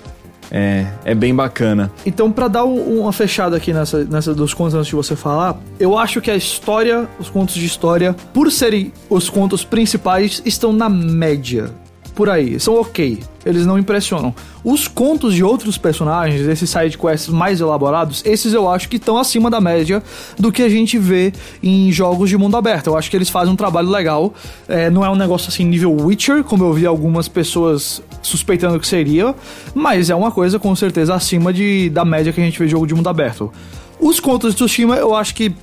É, 0.51 0.85
é 1.03 1.15
bem 1.15 1.33
bacana. 1.35 1.91
Então, 2.05 2.31
para 2.31 2.47
dar 2.47 2.63
uma 2.63 3.11
fechada 3.11 3.57
aqui 3.57 3.73
nessa, 3.73 4.03
nessa 4.05 4.33
dos 4.33 4.53
contos 4.53 4.73
antes 4.73 4.87
de 4.87 4.95
você 4.95 5.15
falar, 5.15 5.57
eu 5.79 5.97
acho 5.97 6.21
que 6.21 6.31
a 6.31 6.35
história, 6.35 7.07
os 7.19 7.29
contos 7.29 7.55
de 7.55 7.65
história, 7.65 8.15
por 8.33 8.51
serem 8.51 8.91
os 9.09 9.29
contos 9.29 9.63
principais, 9.63 10.41
estão 10.45 10.71
na 10.71 10.89
média. 10.89 11.71
Por 12.17 12.31
aí, 12.31 12.59
são 12.59 12.81
ok. 12.81 13.19
Eles 13.45 13.63
não 13.67 13.77
impressionam. 13.77 14.33
Os 14.63 14.87
contos 14.87 15.35
de 15.35 15.43
outros 15.43 15.77
personagens, 15.77 16.47
esses 16.47 16.67
side 16.67 16.97
quests 16.97 17.29
mais 17.29 17.61
elaborados, 17.61 18.23
esses 18.25 18.53
eu 18.53 18.67
acho 18.67 18.89
que 18.89 18.95
estão 18.95 19.19
acima 19.19 19.51
da 19.51 19.61
média 19.61 20.01
do 20.35 20.51
que 20.51 20.63
a 20.63 20.67
gente 20.67 20.97
vê 20.97 21.31
em 21.61 21.91
jogos 21.91 22.27
de 22.27 22.35
mundo 22.35 22.57
aberto. 22.57 22.87
Eu 22.87 22.97
acho 22.97 23.07
que 23.11 23.15
eles 23.15 23.29
fazem 23.29 23.53
um 23.53 23.55
trabalho 23.55 23.87
legal. 23.87 24.33
É, 24.67 24.89
não 24.89 25.05
é 25.05 25.09
um 25.11 25.15
negócio 25.15 25.49
assim 25.49 25.63
nível 25.63 25.95
Witcher, 25.95 26.43
como 26.43 26.63
eu 26.63 26.73
vi 26.73 26.87
algumas 26.87 27.27
pessoas 27.27 28.01
suspeitando 28.23 28.79
que 28.79 28.87
seria, 28.87 29.35
mas 29.75 30.09
é 30.09 30.15
uma 30.15 30.31
coisa 30.31 30.57
com 30.57 30.75
certeza 30.75 31.13
acima 31.13 31.53
de, 31.53 31.87
da 31.91 32.03
média 32.03 32.33
que 32.33 32.41
a 32.41 32.43
gente 32.43 32.57
vê 32.57 32.65
em 32.65 32.69
jogo 32.69 32.87
de 32.87 32.95
mundo 32.95 33.07
aberto. 33.07 33.53
Os 33.99 34.19
contos 34.19 34.55
de 34.55 34.55
Tsushima, 34.55 34.95
eu 34.95 35.13
acho 35.13 35.35
que 35.35 35.53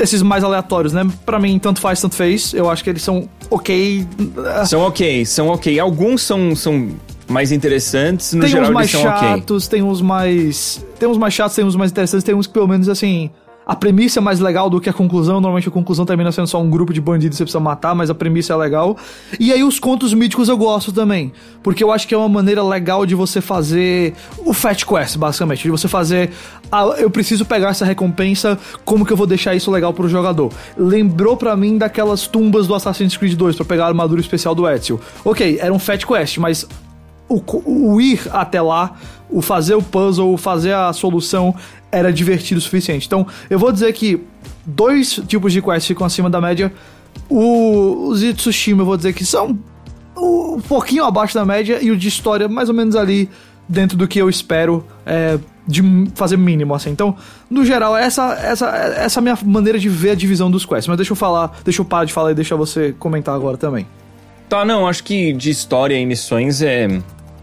esses 0.00 0.22
mais 0.22 0.44
aleatórios, 0.44 0.92
né? 0.92 1.04
Pra 1.24 1.38
mim, 1.38 1.58
tanto 1.58 1.80
faz, 1.80 2.00
tanto 2.00 2.14
fez. 2.14 2.54
Eu 2.54 2.70
acho 2.70 2.82
que 2.82 2.90
eles 2.90 3.02
são 3.02 3.28
ok. 3.50 4.06
São 4.66 4.80
ok, 4.80 5.24
são 5.24 5.48
ok. 5.48 5.78
Alguns 5.78 6.22
são, 6.22 6.54
são 6.54 6.88
mais 7.28 7.52
interessantes, 7.52 8.32
no 8.32 8.42
tem 8.42 8.50
geral 8.50 8.70
uns 8.70 8.74
mais 8.74 8.94
eles 8.94 9.02
são 9.02 9.18
chatos, 9.18 9.66
ok. 9.66 9.70
tem 9.70 9.82
uns 9.82 10.00
mais. 10.00 10.86
Tem 10.98 11.08
uns 11.08 11.18
mais 11.18 11.34
chatos, 11.34 11.56
tem 11.56 11.64
uns 11.64 11.76
mais 11.76 11.90
interessantes, 11.90 12.24
tem 12.24 12.34
uns 12.34 12.46
que 12.46 12.52
pelo 12.52 12.68
menos 12.68 12.88
assim 12.88 13.30
a 13.66 13.74
premissa 13.74 14.20
é 14.20 14.22
mais 14.22 14.38
legal 14.38 14.70
do 14.70 14.80
que 14.80 14.88
a 14.88 14.92
conclusão. 14.92 15.40
Normalmente 15.40 15.68
a 15.68 15.72
conclusão 15.72 16.06
termina 16.06 16.30
sendo 16.30 16.46
só 16.46 16.62
um 16.62 16.70
grupo 16.70 16.92
de 16.92 17.00
bandidos 17.00 17.34
que 17.34 17.38
você 17.38 17.44
precisa 17.44 17.58
matar, 17.58 17.96
mas 17.96 18.08
a 18.08 18.14
premissa 18.14 18.52
é 18.52 18.56
legal. 18.56 18.96
E 19.40 19.52
aí 19.52 19.64
os 19.64 19.80
contos 19.80 20.14
míticos 20.14 20.48
eu 20.48 20.56
gosto 20.56 20.92
também. 20.92 21.32
Porque 21.64 21.82
eu 21.82 21.90
acho 21.90 22.06
que 22.06 22.14
é 22.14 22.16
uma 22.16 22.28
maneira 22.28 22.62
legal 22.62 23.04
de 23.04 23.16
você 23.16 23.40
fazer 23.40 24.14
o 24.38 24.52
Fat 24.52 24.84
Quest, 24.84 25.16
basicamente. 25.16 25.64
De 25.64 25.70
você 25.70 25.88
fazer. 25.88 26.30
Ah, 26.70 26.84
eu 26.96 27.10
preciso 27.10 27.44
pegar 27.44 27.70
essa 27.70 27.84
recompensa, 27.84 28.56
como 28.84 29.04
que 29.04 29.12
eu 29.12 29.16
vou 29.16 29.26
deixar 29.26 29.56
isso 29.56 29.70
legal 29.72 29.92
pro 29.92 30.08
jogador? 30.08 30.52
Lembrou 30.76 31.36
para 31.36 31.56
mim 31.56 31.76
daquelas 31.76 32.28
tumbas 32.28 32.68
do 32.68 32.74
Assassin's 32.74 33.16
Creed 33.16 33.34
2 33.34 33.56
para 33.56 33.64
pegar 33.64 33.84
a 33.86 33.88
armadura 33.88 34.20
especial 34.20 34.54
do 34.54 34.68
Ezio. 34.68 35.00
Ok, 35.24 35.58
era 35.60 35.72
um 35.72 35.78
Fat 35.80 36.04
Quest, 36.04 36.38
mas 36.38 36.68
o, 37.28 37.42
o, 37.64 38.00
ir 38.00 38.20
até 38.32 38.60
lá, 38.62 38.94
o 39.30 39.42
fazer 39.42 39.74
o 39.74 39.82
puzzle, 39.82 40.32
o 40.32 40.36
fazer 40.36 40.74
a 40.74 40.92
solução 40.92 41.54
era 41.90 42.12
divertido 42.12 42.58
o 42.58 42.62
suficiente. 42.62 43.06
Então, 43.06 43.26
eu 43.48 43.58
vou 43.58 43.72
dizer 43.72 43.92
que 43.92 44.22
dois 44.64 45.20
tipos 45.26 45.52
de 45.52 45.60
quests 45.62 45.86
ficam 45.86 46.06
acima 46.06 46.30
da 46.30 46.40
média. 46.40 46.72
O, 47.28 48.08
os 48.08 48.20
de 48.20 48.34
eu 48.70 48.84
vou 48.84 48.96
dizer 48.96 49.12
que 49.12 49.24
são 49.24 49.58
um 50.16 50.60
pouquinho 50.60 51.04
abaixo 51.04 51.34
da 51.34 51.44
média 51.44 51.78
e 51.82 51.90
o 51.90 51.96
de 51.96 52.08
história 52.08 52.48
mais 52.48 52.68
ou 52.68 52.74
menos 52.74 52.96
ali 52.96 53.28
dentro 53.68 53.96
do 53.96 54.06
que 54.06 54.18
eu 54.18 54.28
espero 54.28 54.84
é, 55.04 55.38
de 55.66 55.82
fazer 56.14 56.36
mínimo, 56.36 56.74
assim. 56.74 56.90
Então, 56.90 57.16
no 57.50 57.64
geral, 57.64 57.96
essa 57.96 58.34
essa 58.34 58.66
essa 58.68 59.18
é 59.18 59.20
a 59.20 59.22
minha 59.22 59.38
maneira 59.44 59.78
de 59.78 59.88
ver 59.88 60.10
a 60.10 60.14
divisão 60.14 60.50
dos 60.50 60.64
quests. 60.64 60.86
Mas 60.86 60.96
deixa 60.96 61.12
eu 61.12 61.16
falar, 61.16 61.58
deixa 61.64 61.80
eu 61.80 61.84
parar 61.84 62.04
de 62.04 62.12
falar 62.12 62.32
e 62.32 62.34
deixar 62.34 62.56
você 62.56 62.94
comentar 62.98 63.34
agora 63.34 63.56
também. 63.56 63.86
Tá, 64.48 64.64
não, 64.64 64.86
acho 64.86 65.02
que 65.02 65.32
de 65.32 65.50
história 65.50 65.98
e 65.98 66.06
missões 66.06 66.62
é. 66.62 66.88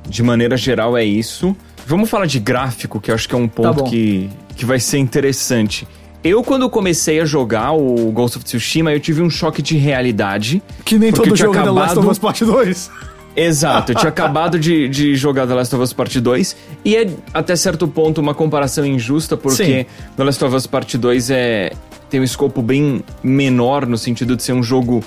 De 0.08 0.22
maneira 0.22 0.58
geral 0.58 0.98
é 0.98 1.06
isso. 1.06 1.56
Vamos 1.86 2.10
falar 2.10 2.26
de 2.26 2.40
gráfico, 2.40 3.00
que 3.02 3.12
eu 3.12 3.16
acho 3.16 3.28
que 3.28 3.36
é 3.36 3.38
um 3.38 3.48
ponto 3.48 3.84
Tá 3.84 3.90
que, 3.90 4.30
que 4.56 4.66
vai 4.66 4.80
ser 4.80 4.98
interessante. 5.00 5.88
Eu, 6.24 6.42
quando 6.42 6.70
comecei 6.70 7.20
a 7.20 7.26
jogar 7.26 7.74
o 7.74 8.10
Ghost 8.12 8.38
of 8.38 8.46
Tsushima, 8.46 8.94
eu 8.94 9.00
tive 9.00 9.22
um 9.22 9.30
choque 9.30 9.62
de 9.62 9.76
realidade. 9.78 10.64
Que 10.86 10.98
nem 10.98 11.12
todo 11.12 11.28
eu 11.30 11.34
tinha 11.34 11.48
jogo 11.48 11.54
da 11.62 11.72
Last 11.72 11.92
of 12.00 12.00
acabado- 12.00 12.12
Us 12.12 12.20
Part 12.20 12.46
2. 12.46 12.92
Exato, 13.36 13.92
eu 13.92 13.96
tinha 13.96 14.10
acabado 14.10 14.60
de, 14.60 14.88
de 14.88 15.16
jogar 15.16 15.48
The 15.48 15.56
Last 15.56 15.74
of 15.76 15.84
Us 15.84 15.92
Part 15.92 16.22
2 16.22 16.56
e 16.86 16.96
é 16.96 17.10
até 17.34 17.56
certo 17.56 17.88
ponto 17.88 18.22
uma 18.22 18.36
comparação 18.36 18.86
injusta 18.86 19.36
porque 19.36 19.64
Sim. 19.66 19.86
The 20.16 20.24
Last 20.24 20.44
of 20.46 20.56
Us 20.56 20.68
Part 20.68 20.96
2 21.00 21.32
é, 21.32 21.72
tem 22.12 22.20
um 22.20 22.24
escopo 22.24 22.62
bem 22.62 23.02
menor 23.24 23.88
no 23.88 23.98
sentido 23.98 24.36
de 24.36 24.44
ser 24.44 24.54
um 24.54 24.62
jogo, 24.62 25.04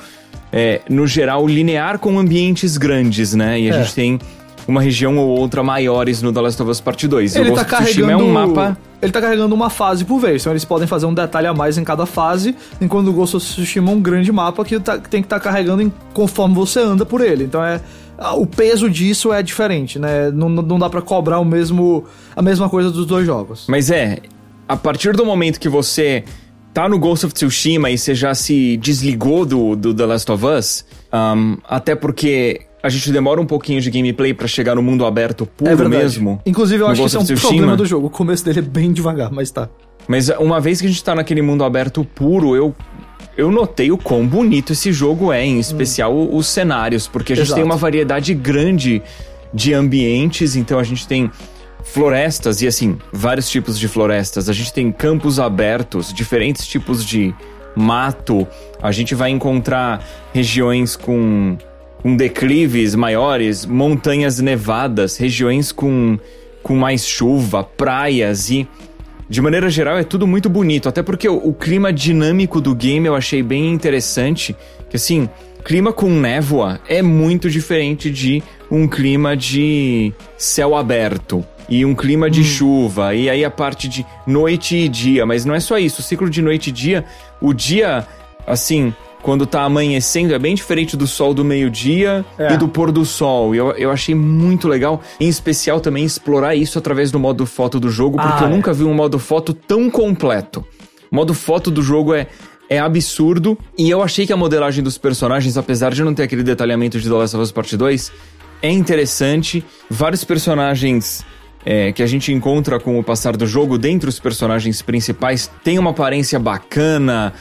é, 0.53 0.81
no 0.91 1.07
geral, 1.07 1.47
linear 1.47 2.01
com 2.01 2.19
ambientes 2.19 2.77
grandes, 2.77 3.33
né? 3.33 3.61
E 3.61 3.71
a 3.71 3.77
É. 3.77 3.83
gente 3.85 3.95
tem 3.95 4.19
uma 4.67 4.81
região 4.83 5.17
ou 5.19 5.39
outra 5.39 5.63
maiores 5.63 6.23
no 6.23 6.33
The 6.33 6.41
Last 6.41 6.63
of 6.63 6.71
Us 6.71 6.81
Part 6.81 7.07
2. 7.07 7.37
Ele 7.37 7.51
o 7.51 7.55
tá 7.55 7.63
Ghost 7.63 7.77
carregando. 7.77 8.11
é 8.13 8.17
um 8.17 8.33
mapa... 8.33 8.77
Ele 9.01 9.13
tá 9.13 9.21
carregando 9.21 9.55
uma 9.55 9.69
fase 9.71 10.05
por 10.05 10.19
vez, 10.19 10.43
então 10.43 10.53
eles 10.53 10.65
podem 10.65 10.89
fazer 10.89 11.05
um 11.07 11.13
detalhe 11.15 11.47
a 11.47 11.53
mais 11.55 11.77
em 11.77 11.85
cada 11.85 12.07
fase, 12.07 12.57
enquanto 12.81 13.09
o 13.09 13.13
Ghost 13.13 13.37
of 13.37 13.45
Tsushima 13.47 13.91
é 13.93 13.95
um 13.95 14.01
grande 14.01 14.33
mapa 14.33 14.65
que, 14.65 14.81
tá- 14.81 14.97
tem 14.99 15.21
que 15.21 15.27
estar 15.27 15.39
carregando 15.39 15.83
em- 15.83 15.93
conforme 16.15 16.55
você 16.55 16.81
anda 16.81 17.05
por 17.05 17.21
ele. 17.21 17.45
Então 17.45 17.63
é. 17.63 17.81
O 18.35 18.47
peso 18.47 18.89
disso 18.89 19.31
é 19.31 19.43
diferente, 19.43 19.99
né? 19.99 20.31
Não, 20.31 20.49
não 20.49 20.79
dá 20.79 20.89
pra 20.89 21.03
cobrar 21.03 21.39
o 21.39 21.45
mesmo, 21.45 22.05
a 22.35 22.41
mesma 22.41 22.67
coisa 22.71 22.91
dos 22.91 23.05
dois 23.05 23.27
jogos. 23.27 23.67
Mas 23.69 23.91
é, 23.91 24.19
a 24.67 24.75
partir 24.75 25.13
do 25.15 25.25
momento 25.27 25.61
que 25.61 25.69
você 25.69 26.25
tá 26.73 26.89
no 26.89 26.99
Ghost 26.99 27.27
of 27.27 27.35
Tsushima 27.35 27.91
e 27.91 27.99
você 27.99 28.15
já 28.15 28.35
se 28.35 28.79
desligou 28.79 29.45
do, 29.45 29.77
do 29.77 29.93
The 29.93 30.07
Last 30.07 30.33
of 30.33 30.45
Us, 30.47 30.85
um, 31.13 31.59
até 31.69 31.95
porque 31.95 32.63
a 32.87 32.89
gente 32.89 33.11
demora 33.11 33.41
um 33.41 33.47
pouquinho 33.47 33.81
de 33.81 33.91
gameplay 33.91 34.33
pra 34.33 34.47
chegar 34.47 34.77
no 34.77 34.83
mundo 34.83 35.05
aberto 35.05 35.45
puro 35.45 35.71
é 35.71 35.75
verdade. 35.75 36.03
mesmo. 36.03 36.41
Inclusive, 36.47 36.83
eu 36.83 36.87
acho 36.87 37.01
que 37.01 37.07
isso 37.09 37.17
é 37.17 37.21
um 37.21 37.25
Tsushima. 37.25 37.49
problema 37.49 37.77
do 37.77 37.85
jogo. 37.85 38.07
O 38.07 38.11
começo 38.11 38.45
dele 38.45 38.61
é 38.61 38.63
bem 38.63 38.93
devagar, 38.93 39.31
mas 39.33 39.51
tá. 39.51 39.69
Mas 40.07 40.29
uma 40.29 40.61
vez 40.61 40.81
que 40.81 40.87
a 40.87 40.89
gente 40.89 41.03
tá 41.03 41.15
naquele 41.15 41.43
mundo 41.43 41.65
aberto 41.65 42.05
puro, 42.05 42.55
eu, 42.55 42.73
eu 43.37 43.51
notei 43.51 43.91
o 43.91 43.99
quão 43.99 44.25
bonito 44.25 44.73
esse 44.73 44.93
jogo 44.93 45.33
é, 45.33 45.45
em 45.45 45.59
especial 45.59 46.17
os 46.17 46.47
cenários, 46.47 47.09
porque 47.09 47.33
a 47.33 47.37
gente 47.37 47.47
Exato. 47.47 47.61
tem 47.61 47.65
uma 47.65 47.77
variedade 47.77 48.33
grande 48.35 49.03
de 49.53 49.75
ambientes, 49.75 50.55
então 50.55 50.79
a 50.79 50.85
gente 50.85 51.09
tem 51.09 51.29
florestas 51.83 52.63
e 52.63 52.69
assim, 52.69 52.97
vários 53.13 53.49
tipos 53.49 53.79
de 53.79 53.89
florestas. 53.89 54.49
A 54.49 54.53
gente 54.53 54.73
tem 54.73 54.93
campos 54.93 55.41
abertos, 55.41 56.13
diferentes 56.13 56.67
tipos 56.67 57.05
de 57.05 57.35
mato. 57.75 58.47
A 58.81 58.91
gente 58.91 59.15
vai 59.15 59.31
encontrar 59.31 60.05
regiões 60.33 60.97
com, 60.97 61.57
com 62.07 62.15
declives 62.15 62.95
maiores, 62.95 63.67
montanhas 63.67 64.39
nevadas, 64.39 65.17
regiões 65.17 65.73
com, 65.73 66.17
com 66.63 66.77
mais 66.77 67.05
chuva, 67.05 67.65
praias 67.65 68.49
e 68.49 68.69
de 69.29 69.43
maneira 69.43 69.69
geral, 69.69 69.99
é 69.99 70.05
tudo 70.05 70.25
muito 70.25 70.49
bonito. 70.49 70.89
Até 70.89 71.03
porque 71.03 71.29
o, 71.29 71.35
o 71.35 71.53
clima 71.53 71.93
dinâmico 71.93 72.61
do 72.61 72.77
game 72.77 73.09
eu 73.09 73.17
achei 73.17 73.43
bem 73.43 73.73
interessante. 73.73 74.55
Que 74.89 74.95
assim, 74.95 75.29
clima 75.65 75.93
com 75.93 76.09
névoa 76.09 76.79
é 76.89 77.03
muito 77.03 77.51
diferente 77.51 78.09
de 78.09 78.41
um 78.71 78.87
clima 78.87 79.37
de 79.37 80.13
céu 80.39 80.77
aberto. 80.77 81.45
E 81.69 81.85
um 81.85 81.93
clima 81.93 82.31
de 82.31 82.45
chuva. 82.45 83.17
E 83.17 83.29
aí 83.29 83.45
a 83.45 83.51
parte 83.51 83.89
de 83.89 84.07
noite 84.25 84.77
e 84.77 84.89
dia. 84.89 85.27
Mas 85.27 85.45
não 85.45 85.57
é 85.57 85.59
só 85.59 85.77
isso. 85.77 86.03
O 86.03 86.05
ciclo 86.05 86.31
de 86.31 86.41
noite 86.41 86.69
e 86.69 86.73
dia, 86.73 87.05
o 87.41 87.53
dia, 87.53 88.07
assim, 88.47 88.95
quando 89.27 89.45
tá 89.45 89.63
amanhecendo, 89.63 90.33
é 90.33 90.39
bem 90.39 90.55
diferente 90.55 90.97
do 90.97 91.05
sol 91.05 91.35
do 91.35 91.45
meio-dia 91.45 92.25
É. 92.39 92.53
e 92.53 92.57
do 92.57 92.69
pôr 92.69 92.93
do 92.93 93.05
sol. 93.05 93.57
E 93.57 93.59
eu, 93.59 93.73
eu 93.73 93.91
achei 93.91 94.15
muito 94.15 94.69
legal, 94.69 95.03
em 95.19 95.29
especial 95.29 95.81
também 95.81 96.05
explorar 96.05 96.55
isso 96.55 96.79
através 96.79 97.11
do 97.11 97.19
modo 97.19 97.45
foto 97.45 97.81
do 97.81 97.91
jogo, 97.91 98.19
porque 98.19 98.45
Ah, 98.45 98.47
eu 98.47 98.47
é. 98.47 98.51
nunca 98.51 98.73
vi 98.73 98.85
um 98.85 98.95
modo 98.95 99.19
foto 99.19 99.53
tão 99.53 99.91
completo. 99.91 100.65
O 101.11 101.17
modo 101.17 101.35
foto 101.35 101.73
do 101.73 101.83
jogo 101.83 102.15
é, 102.15 102.29
é 102.71 102.79
absurdo, 102.79 103.59
e 103.77 103.91
eu 103.91 104.01
achei 104.01 104.25
que 104.29 104.33
a 104.33 104.37
modelagem 104.37 104.85
dos 104.85 104.97
personagens, 104.97 105.59
apesar 105.59 105.93
de 105.93 106.05
não 106.05 106.15
ter 106.15 106.23
aquele 106.23 106.45
detalhamento 106.45 107.01
de 107.01 107.09
The 107.09 107.15
Last 107.17 107.35
of 107.35 107.43
Us 107.43 107.51
Part 107.51 107.77
2, 107.77 108.13
é 108.63 108.71
interessante. 108.71 109.65
Vários 109.91 110.23
personagens 110.23 111.25
é, 111.65 111.91
que 111.91 112.01
a 112.01 112.07
gente 112.07 112.33
encontra 112.33 112.79
com 112.79 112.97
o 112.97 113.03
passar 113.03 113.37
do 113.37 113.45
jogo, 113.45 113.77
dentre 113.77 114.09
os 114.09 114.21
personagens 114.21 114.83
principais, 114.83 115.51
tem 115.65 115.81
uma 115.81 115.91
aparência 115.91 116.39
bacana, 116.39 117.33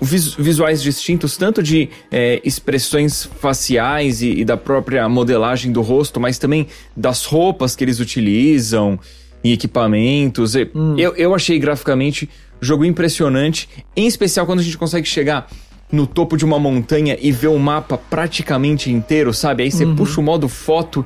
visuais 0.00 0.82
distintos, 0.82 1.36
tanto 1.36 1.62
de 1.62 1.88
é, 2.10 2.40
expressões 2.44 3.24
faciais 3.24 4.22
e, 4.22 4.40
e 4.40 4.44
da 4.44 4.56
própria 4.56 5.08
modelagem 5.08 5.72
do 5.72 5.82
rosto, 5.82 6.20
mas 6.20 6.38
também 6.38 6.66
das 6.96 7.24
roupas 7.24 7.74
que 7.74 7.84
eles 7.84 7.98
utilizam 8.00 8.98
e 9.42 9.52
equipamentos. 9.52 10.54
E 10.54 10.70
Eu, 10.96 11.14
eu 11.16 11.34
achei 11.34 11.58
graficamente 11.58 12.28
jogo 12.60 12.84
impressionante, 12.84 13.68
em 13.96 14.06
especial 14.06 14.46
quando 14.46 14.60
a 14.60 14.62
gente 14.62 14.78
consegue 14.78 15.06
chegar 15.06 15.48
no 15.90 16.06
topo 16.06 16.36
de 16.36 16.44
uma 16.44 16.58
montanha 16.58 17.16
e 17.20 17.32
ver 17.32 17.48
o 17.48 17.58
mapa 17.58 17.96
praticamente 17.96 18.90
inteiro, 18.90 19.32
sabe? 19.32 19.62
Aí 19.62 19.70
você 19.70 19.86
puxa 19.86 20.20
o 20.20 20.24
modo 20.24 20.48
foto 20.48 21.04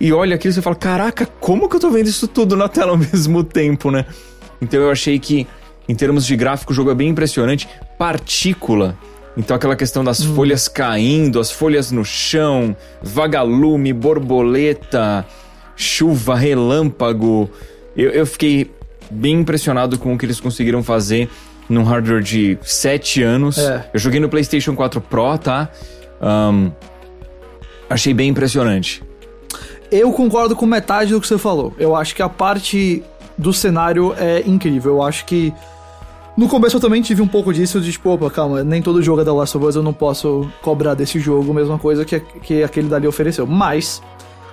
e 0.00 0.12
olha 0.12 0.34
aquilo 0.34 0.52
e 0.52 0.54
você 0.54 0.62
fala: 0.62 0.76
Caraca, 0.76 1.26
como 1.26 1.68
que 1.68 1.76
eu 1.76 1.80
tô 1.80 1.90
vendo 1.90 2.08
isso 2.08 2.26
tudo 2.26 2.56
na 2.56 2.68
tela 2.68 2.92
ao 2.92 2.98
mesmo 2.98 3.44
tempo, 3.44 3.90
né? 3.90 4.04
Então 4.60 4.80
eu 4.80 4.90
achei 4.90 5.18
que, 5.18 5.46
em 5.88 5.94
termos 5.94 6.26
de 6.26 6.36
gráfico, 6.36 6.72
o 6.72 6.74
jogo 6.74 6.90
é 6.90 6.94
bem 6.94 7.08
impressionante. 7.08 7.68
Partícula. 7.98 8.96
Então 9.36 9.56
aquela 9.56 9.76
questão 9.76 10.02
das 10.02 10.22
folhas 10.22 10.66
caindo, 10.66 11.38
as 11.38 11.50
folhas 11.50 11.92
no 11.92 12.04
chão, 12.04 12.76
vagalume, 13.02 13.92
borboleta, 13.92 15.24
chuva, 15.76 16.34
relâmpago. 16.34 17.50
Eu, 17.96 18.10
eu 18.10 18.26
fiquei 18.26 18.70
bem 19.10 19.40
impressionado 19.40 19.98
com 19.98 20.14
o 20.14 20.18
que 20.18 20.26
eles 20.26 20.40
conseguiram 20.40 20.82
fazer 20.82 21.28
num 21.68 21.84
hardware 21.84 22.22
de 22.22 22.58
7 22.62 23.22
anos. 23.22 23.58
É. 23.58 23.88
Eu 23.92 24.00
joguei 24.00 24.18
no 24.18 24.28
PlayStation 24.28 24.74
4 24.74 25.00
Pro, 25.00 25.38
tá? 25.38 25.70
Ahn, 26.20 26.70
achei 27.88 28.14
bem 28.14 28.30
impressionante. 28.30 29.02
Eu 29.90 30.12
concordo 30.12 30.54
com 30.56 30.66
metade 30.66 31.12
do 31.12 31.20
que 31.20 31.26
você 31.26 31.38
falou. 31.38 31.72
Eu 31.78 31.94
acho 31.94 32.14
que 32.14 32.22
a 32.22 32.28
parte 32.28 33.02
do 33.36 33.52
cenário 33.52 34.14
é 34.18 34.42
incrível. 34.46 34.94
Eu 34.94 35.02
acho 35.02 35.24
que 35.24 35.52
No 36.38 36.46
começo 36.46 36.76
eu 36.76 36.80
também 36.80 37.02
tive 37.02 37.20
um 37.20 37.26
pouco 37.26 37.52
disso, 37.52 37.80
de 37.80 37.90
tipo, 37.90 38.10
opa, 38.10 38.30
calma, 38.30 38.62
nem 38.62 38.80
todo 38.80 39.02
jogo 39.02 39.22
é 39.22 39.24
da 39.24 39.34
Last 39.34 39.56
of 39.56 39.66
Us, 39.66 39.74
eu 39.74 39.82
não 39.82 39.92
posso 39.92 40.48
cobrar 40.62 40.94
desse 40.94 41.18
jogo 41.18 41.50
a 41.50 41.54
mesma 41.54 41.80
coisa 41.80 42.04
que, 42.04 42.20
que 42.20 42.62
aquele 42.62 42.88
dali 42.88 43.08
ofereceu. 43.08 43.44
Mas, 43.44 44.00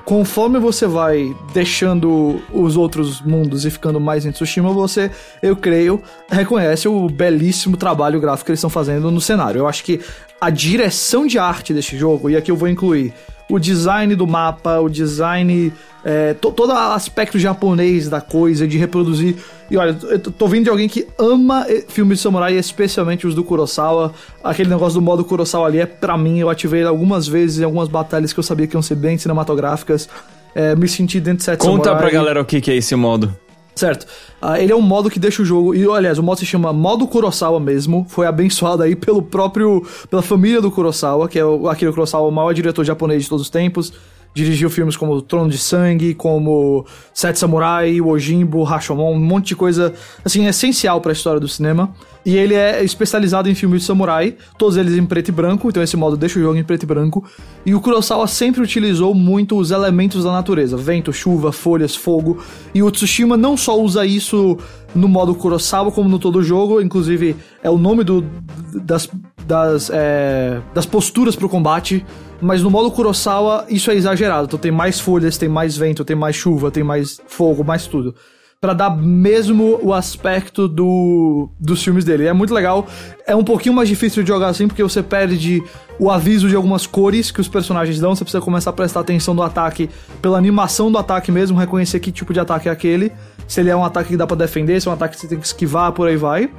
conforme 0.04 0.58
você 0.58 0.88
vai 0.88 1.36
deixando 1.54 2.42
os 2.52 2.76
outros 2.76 3.22
mundos 3.22 3.66
e 3.66 3.70
ficando 3.70 4.00
mais 4.00 4.26
em 4.26 4.32
Tsushima, 4.32 4.74
você, 4.74 5.12
eu 5.44 5.56
creio, 5.56 6.02
reconhece 6.28 6.88
o 6.88 7.08
belíssimo 7.08 7.78
trabalho 7.78 8.20
gráfico 8.20 8.48
que 8.48 8.52
eles 8.54 8.60
estão 8.60 8.70
fazendo 8.72 9.12
no 9.12 9.22
cenário. 9.22 9.60
Eu 9.60 9.68
acho 9.68 9.84
que 9.84 10.02
a 10.42 10.50
direção 10.50 11.28
de 11.28 11.38
arte 11.38 11.72
desse 11.72 11.96
jogo, 11.96 12.32
e 12.32 12.36
aqui 12.36 12.50
eu 12.50 12.58
vou 12.58 12.68
incluir 12.68 13.14
o 13.48 13.60
design 13.60 14.16
do 14.16 14.26
mapa, 14.26 14.80
o 14.80 14.90
design. 14.90 15.72
É, 16.08 16.36
to, 16.36 16.52
todo 16.52 16.72
aspecto 16.72 17.40
japonês 17.40 18.08
da 18.08 18.22
coisa, 18.22 18.68
de 18.68 18.78
reproduzir. 18.78 19.38
E 19.72 19.76
olha, 19.76 19.98
eu 20.04 20.20
tô 20.20 20.48
vindo 20.48 20.66
de 20.66 20.70
alguém 20.70 20.88
que 20.88 21.08
ama 21.18 21.66
filmes 21.88 22.20
de 22.20 22.24
samurai, 22.24 22.56
especialmente 22.56 23.26
os 23.26 23.34
do 23.34 23.44
Kurosawa. 23.44 24.14
Aquele 24.44 24.70
negócio 24.70 25.00
do 25.00 25.02
modo 25.02 25.26
Kurosawa 25.26 25.66
ali 25.66 25.80
é 25.80 25.86
pra 25.88 26.16
mim, 26.16 26.38
eu 26.38 26.48
ativei 26.48 26.84
algumas 26.84 27.28
vezes 27.28 27.60
em 27.60 27.64
algumas 27.64 27.90
batalhas 27.90 28.32
que 28.32 28.40
eu 28.40 28.44
sabia 28.44 28.68
que 28.68 28.76
iam 28.76 28.84
ser 28.84 28.94
bem 28.94 29.18
cinematográficas. 29.18 30.08
É, 30.54 30.76
me 30.76 30.88
senti 30.88 31.20
dentro 31.20 31.40
de 31.40 31.44
sete 31.44 31.62
Conta 31.62 31.86
samurai. 31.86 31.98
pra 31.98 32.10
galera 32.12 32.40
o 32.40 32.46
que, 32.46 32.62
que 32.62 32.70
é 32.70 32.76
esse 32.76 32.96
modo. 32.96 33.36
Certo. 33.76 34.06
Uh, 34.42 34.56
ele 34.56 34.72
é 34.72 34.76
um 34.76 34.82
modo 34.82 35.10
que 35.10 35.20
deixa 35.20 35.42
o 35.42 35.46
jogo. 35.46 35.76
E, 35.76 35.86
aliás, 35.92 36.18
o 36.18 36.24
modo 36.24 36.40
se 36.40 36.46
chama 36.46 36.72
modo 36.72 37.06
Kurosawa 37.08 37.60
mesmo. 37.60 38.06
Foi 38.08 38.26
abençoado 38.26 38.84
aí 38.84 38.96
pelo 38.96 39.22
próprio. 39.22 39.86
pela 40.10 40.22
família 40.22 40.62
do 40.62 40.72
Kurosawa, 40.72 41.28
que 41.28 41.38
é 41.38 41.44
o 41.44 41.68
Akira 41.68 41.92
Kurosawa, 41.92 42.28
o 42.28 42.32
maior 42.32 42.54
diretor 42.54 42.86
japonês 42.86 43.24
de 43.24 43.30
todos 43.30 43.44
os 43.44 43.50
tempos. 43.50 43.92
Dirigiu 44.36 44.70
filmes 44.70 44.98
como 44.98 45.22
Trono 45.22 45.50
de 45.50 45.58
Sangue, 45.58 46.14
como 46.14 46.86
Sete 47.14 47.40
Samurai, 47.40 48.02
Ojimbo, 48.02 48.64
Rashomon, 48.64 49.14
um 49.14 49.20
monte 49.20 49.48
de 49.48 49.56
coisa, 49.56 49.94
assim, 50.26 50.46
essencial 50.46 51.00
para 51.00 51.12
a 51.12 51.14
história 51.14 51.40
do 51.40 51.48
cinema. 51.48 51.96
E 52.26 52.36
ele 52.36 52.56
é 52.56 52.84
especializado 52.84 53.48
em 53.48 53.54
filmes 53.54 53.82
de 53.82 53.86
samurai, 53.86 54.36
todos 54.58 54.78
eles 54.78 54.98
em 54.98 55.06
preto 55.06 55.30
e 55.30 55.32
branco, 55.32 55.70
então 55.70 55.82
esse 55.82 55.96
modo 55.96 56.18
deixa 56.18 56.40
o 56.40 56.42
jogo 56.42 56.58
em 56.58 56.64
preto 56.64 56.82
e 56.84 56.86
branco. 56.88 57.24
E 57.64 57.76
o 57.76 57.80
Kurosawa 57.80 58.28
sempre 58.28 58.64
utilizou 58.64 59.14
muito 59.14 59.56
os 59.56 59.70
elementos 59.70 60.24
da 60.24 60.32
natureza, 60.32 60.76
vento, 60.76 61.14
chuva, 61.14 61.52
folhas, 61.52 61.96
fogo. 61.96 62.44
E 62.74 62.82
o 62.82 62.90
Tsushima 62.90 63.38
não 63.38 63.56
só 63.56 63.80
usa 63.80 64.06
isso 64.06 64.58
no 64.96 65.08
modo 65.08 65.36
Kurosawa, 65.36 65.92
como 65.92 66.10
no 66.10 66.18
todo 66.18 66.40
o 66.40 66.44
jogo, 66.44 66.82
inclusive 66.82 67.36
é 67.62 67.70
o 67.70 67.78
nome 67.78 68.04
do, 68.04 68.26
das, 68.74 69.08
das, 69.46 69.90
é, 69.94 70.60
das 70.74 70.86
posturas 70.86 71.36
pro 71.36 71.48
combate 71.48 72.06
mas 72.42 72.62
no 72.62 72.70
modo 72.70 72.92
Kurosawa 72.92 73.66
isso 73.70 73.90
é 73.92 73.96
exagerado. 73.96 74.46
Então 74.46 74.60
tem 74.60 74.72
mais 74.72 75.00
folhas, 75.00 75.38
tem 75.38 75.50
mais 75.50 75.78
vento, 75.78 76.04
tem 76.04 76.16
mais 76.16 76.36
chuva, 76.36 76.72
tem 76.72 76.84
mais 76.84 77.20
fogo, 77.28 77.64
mais 77.64 77.88
tudo. 77.88 78.14
para 78.60 78.74
dar 78.74 78.90
mesmo 78.96 79.80
o 79.82 79.94
aspecto 79.94 80.68
do, 80.68 81.50
dos 81.60 81.84
filmes 81.84 82.04
dele. 82.04 82.26
É 82.26 82.34
muito 82.34 82.54
legal. 82.54 82.88
É 83.28 83.36
um 83.36 83.44
pouquinho 83.44 83.76
mais 83.76 83.88
difícil 83.88 84.24
de 84.24 84.30
jogar 84.30 84.48
assim, 84.48 84.68
porque 84.68 84.82
você 84.82 85.04
perde 85.04 85.62
o 86.00 86.10
aviso 86.10 86.50
de 86.50 86.56
algumas 86.56 86.88
cores 86.88 87.32
que 87.32 87.40
os 87.40 87.48
personagens 87.48 88.00
dão. 88.00 88.16
Você 88.16 88.24
precisa 88.24 88.42
começar 88.42 88.72
a 88.72 88.74
prestar 88.74 89.02
atenção 89.02 89.34
no 89.34 89.44
ataque 89.44 89.90
pela 90.22 90.38
animação 90.38 90.92
do 90.92 90.98
ataque 90.98 91.32
mesmo, 91.32 91.58
reconhecer 91.58 92.00
que 92.00 92.12
tipo 92.12 92.34
de 92.34 92.40
ataque 92.40 92.68
é 92.68 92.72
aquele. 92.72 93.12
Se 93.48 93.60
ele 93.60 93.70
é 93.70 93.76
um 93.76 93.84
ataque 93.84 94.10
que 94.10 94.18
dá 94.18 94.26
para 94.26 94.38
defender, 94.38 94.82
se 94.82 94.88
é 94.88 94.92
um 94.92 94.94
ataque 94.94 95.16
que 95.16 95.22
você 95.22 95.28
tem 95.28 95.40
que 95.40 95.46
esquivar, 95.46 95.92
por 95.92 96.08
aí 96.08 96.18
vai. 96.18 96.50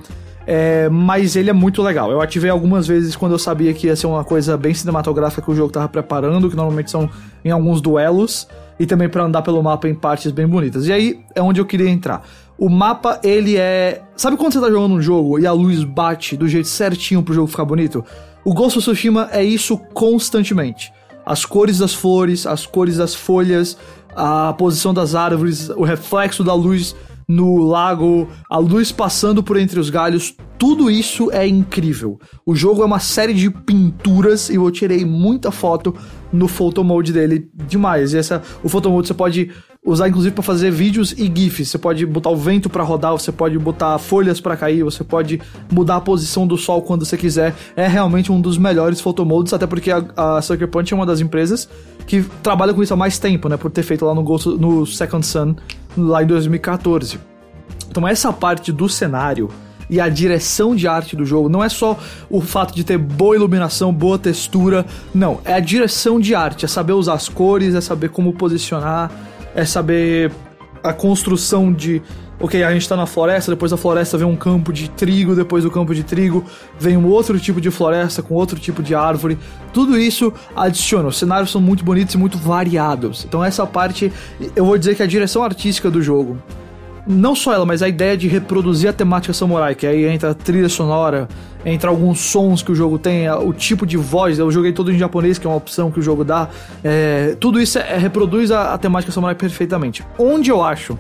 É, 0.47 0.89
mas 0.89 1.35
ele 1.35 1.51
é 1.51 1.53
muito 1.53 1.83
legal. 1.83 2.11
Eu 2.11 2.21
ativei 2.21 2.49
algumas 2.49 2.87
vezes 2.87 3.17
quando 3.17 3.33
eu 3.33 3.39
sabia 3.39 3.75
que 3.75 3.89
ia 3.89 3.97
ser 3.97 4.07
uma 4.07 4.23
coisa 4.23 4.57
bem 4.57 4.73
cinematográfica 4.73 5.43
que 5.43 5.51
o 5.51 5.55
jogo 5.55 5.73
tava 5.73 5.89
preparando, 5.89 6.49
que 6.49 6.55
normalmente 6.55 6.91
são 6.91 7.11
em 7.45 7.51
alguns 7.51 7.81
duelos, 7.81 8.47
e 8.79 8.87
também 8.87 9.09
para 9.09 9.25
andar 9.25 9.43
pelo 9.43 9.61
mapa 9.63 9.89
em 9.89 9.95
partes 9.95 10.31
bem 10.31 10.47
bonitas. 10.47 10.87
E 10.87 10.93
aí 10.93 11.21
é 11.35 11.43
onde 11.43 11.61
eu 11.61 11.67
queria 11.67 11.91
entrar. 11.91 12.23
O 12.57 12.69
mapa, 12.69 13.21
ele 13.23 13.57
é. 13.57 14.03
Sabe 14.17 14.37
quando 14.37 14.53
você 14.53 14.61
tá 14.61 14.71
jogando 14.71 14.95
um 14.95 15.03
jogo 15.03 15.39
e 15.39 15.47
a 15.47 15.53
luz 15.53 15.83
bate 15.83 16.37
do 16.37 16.49
jeito 16.49 16.69
certinho 16.69 17.23
pro 17.23 17.35
jogo 17.35 17.49
ficar 17.49 17.65
bonito? 17.65 18.05
O 18.45 18.55
Ghost 18.55 18.79
of 18.79 18.87
Tsushima 18.87 19.29
é 19.33 19.43
isso 19.43 19.77
constantemente. 19.93 20.93
As 21.25 21.45
cores 21.45 21.79
das 21.79 21.93
flores, 21.93 22.47
as 22.47 22.65
cores 22.65 22.97
das 22.97 23.15
folhas, 23.15 23.77
a 24.15 24.53
posição 24.55 24.95
das 24.95 25.15
árvores, 25.15 25.69
o 25.71 25.83
reflexo 25.83 26.45
da 26.45 26.55
luz 26.55 26.95
no 27.29 27.57
lago, 27.57 28.29
a 28.49 28.59
luz 28.59 28.93
passando 28.93 29.43
por 29.43 29.57
entre 29.57 29.81
os 29.81 29.91
galhos, 29.91 30.35
tudo 30.59 30.91
isso 30.91 31.31
é 31.33 31.47
incrível. 31.47 32.19
O 32.45 32.55
jogo 32.55 32.83
é 32.83 32.85
uma 32.85 33.01
série 33.01 33.35
de 33.35 33.51
pinturas 33.51 34.49
e 34.49 34.55
eu 34.55 34.71
tirei 34.71 35.05
muita 35.05 35.51
foto 35.51 35.95
no 36.33 36.49
photo 36.49 36.85
mode 36.85 37.13
dele 37.13 37.49
demais. 37.67 38.15
E 38.15 38.19
essa, 38.19 38.43
o 38.63 38.69
photo 38.69 38.91
mode 38.91 39.09
você 39.09 39.15
pode 39.15 39.51
usar 39.85 40.09
inclusive 40.09 40.35
para 40.35 40.43
fazer 40.43 40.71
vídeos 40.71 41.13
e 41.13 41.31
gifs. 41.33 41.69
Você 41.69 41.79
pode 41.79 42.05
botar 42.07 42.31
o 42.31 42.37
vento 42.37 42.69
para 42.69 42.83
rodar, 42.83 43.13
você 43.13 43.31
pode 43.31 43.59
botar 43.59 43.99
folhas 43.99 44.41
para 44.41 44.57
cair, 44.57 44.83
você 44.83 45.05
pode 45.05 45.41
mudar 45.71 45.97
a 45.97 46.01
posição 46.01 46.47
do 46.47 46.57
sol 46.57 46.83
quando 46.83 47.05
você 47.05 47.17
quiser. 47.17 47.55
É 47.77 47.87
realmente 47.87 48.33
um 48.33 48.41
dos 48.41 48.57
melhores 48.59 49.01
photomodes, 49.01 49.53
até 49.53 49.67
porque 49.67 49.91
a, 49.91 50.05
a 50.17 50.43
Sucker 50.43 50.69
Punch 50.69 50.93
é 50.93 50.97
uma 50.97 51.07
das 51.07 51.21
empresas 51.21 51.69
que 52.07 52.25
trabalha 52.43 52.73
com 52.73 52.83
isso 52.83 52.95
há 52.95 52.97
mais 52.97 53.19
tempo, 53.19 53.49
né, 53.49 53.57
por 53.57 53.71
ter 53.71 53.83
feito 53.83 54.05
lá 54.05 54.15
no, 54.15 54.23
Ghost, 54.23 54.49
no 54.49 54.87
Second 54.87 55.27
Sun 55.27 55.57
lá 55.97 56.23
em 56.23 56.27
2014. 56.27 57.19
Então 57.89 58.07
essa 58.07 58.33
parte 58.33 58.73
do 58.73 58.89
cenário 58.89 59.49
e 59.89 60.01
a 60.01 60.09
direção 60.09 60.75
de 60.75 60.89
arte 60.89 61.15
do 61.15 61.25
jogo 61.25 61.49
não 61.49 61.63
é 61.63 61.69
só 61.69 61.99
o 62.29 62.41
fato 62.41 62.75
de 62.75 62.85
ter 62.85 62.99
boa 62.99 63.37
iluminação, 63.37 63.93
boa 63.93 64.19
textura, 64.19 64.85
não, 65.15 65.41
é 65.45 65.55
a 65.55 65.61
direção 65.61 66.19
de 66.19 66.35
arte, 66.35 66.65
é 66.65 66.69
saber 66.69 66.93
usar 66.93 67.15
as 67.15 67.29
cores, 67.29 67.75
é 67.75 67.81
saber 67.81 68.11
como 68.11 68.33
posicionar, 68.33 69.11
é 69.55 69.65
saber 69.65 70.33
a 70.83 70.93
construção 70.93 71.73
de 71.73 72.03
ok, 72.39 72.63
a 72.63 72.73
gente 72.73 72.83
está 72.83 72.97
na 72.97 73.07
floresta, 73.07 73.51
depois 73.51 73.71
da 73.71 73.77
floresta 73.77 74.19
vem 74.19 74.27
um 74.27 74.37
campo 74.37 74.73
de 74.73 74.91
trigo, 74.91 75.35
depois 75.35 75.65
do 75.65 75.71
campo 75.71 75.95
de 75.95 76.03
trigo 76.03 76.45
vem 76.79 76.97
um 76.97 77.07
outro 77.07 77.39
tipo 77.41 77.61
de 77.61 77.71
floresta 77.71 78.23
com 78.23 78.35
outro 78.35 78.59
tipo 78.59 78.83
de 78.83 78.95
árvore. 78.95 79.39
Tudo 79.73 79.99
isso 79.99 80.33
adiciona. 80.55 81.09
Os 81.09 81.19
cenários 81.19 81.51
são 81.51 81.61
muito 81.61 81.85
bonitos 81.85 82.15
e 82.15 82.19
muito 82.19 82.39
variados. 82.39 83.25
Então 83.25 83.43
essa 83.43 83.67
parte, 83.67 84.13
eu 84.55 84.65
vou 84.65 84.77
dizer 84.77 84.95
que 84.95 85.03
a 85.03 85.07
direção 85.07 85.43
artística 85.43 85.91
do 85.91 86.03
jogo, 86.03 86.39
não 87.07 87.35
só 87.35 87.55
ela, 87.55 87.65
mas 87.65 87.83
a 87.83 87.89
ideia 87.89 88.17
de 88.17 88.27
reproduzir 88.27 88.91
a 88.91 88.93
temática 88.93 89.33
samurai, 89.33 89.75
que 89.75 89.87
aí 89.87 90.05
entra 90.07 90.31
a 90.31 90.35
trilha 90.35 90.69
sonora, 90.69 91.29
entra 91.65 91.89
alguns 91.89 92.21
sons 92.21 92.63
que 92.63 92.73
o 92.73 92.75
jogo 92.75 92.99
tem, 92.99 93.31
o 93.31 93.53
tipo 93.53 93.87
de 93.87 93.97
voz, 93.97 94.39
eu 94.39 94.51
joguei 94.51 94.73
todo 94.73 94.93
em 94.93 94.99
japonês, 94.99 95.39
que 95.39 95.47
é 95.47 95.51
uma 95.51 95.57
opção 95.57 95.91
que 95.91 96.01
o 96.01 96.03
jogo 96.03 96.25
dá. 96.25 96.49
É, 96.83 97.37
tudo 97.41 97.61
isso 97.61 97.79
é, 97.79 97.97
reproduz 97.97 98.51
a, 98.51 98.75
a 98.75 98.79
temática 98.79 99.13
samurai 99.13 99.35
perfeitamente. 99.37 100.05
Onde 100.19 100.51
eu 100.51 100.63
acho 100.63 100.99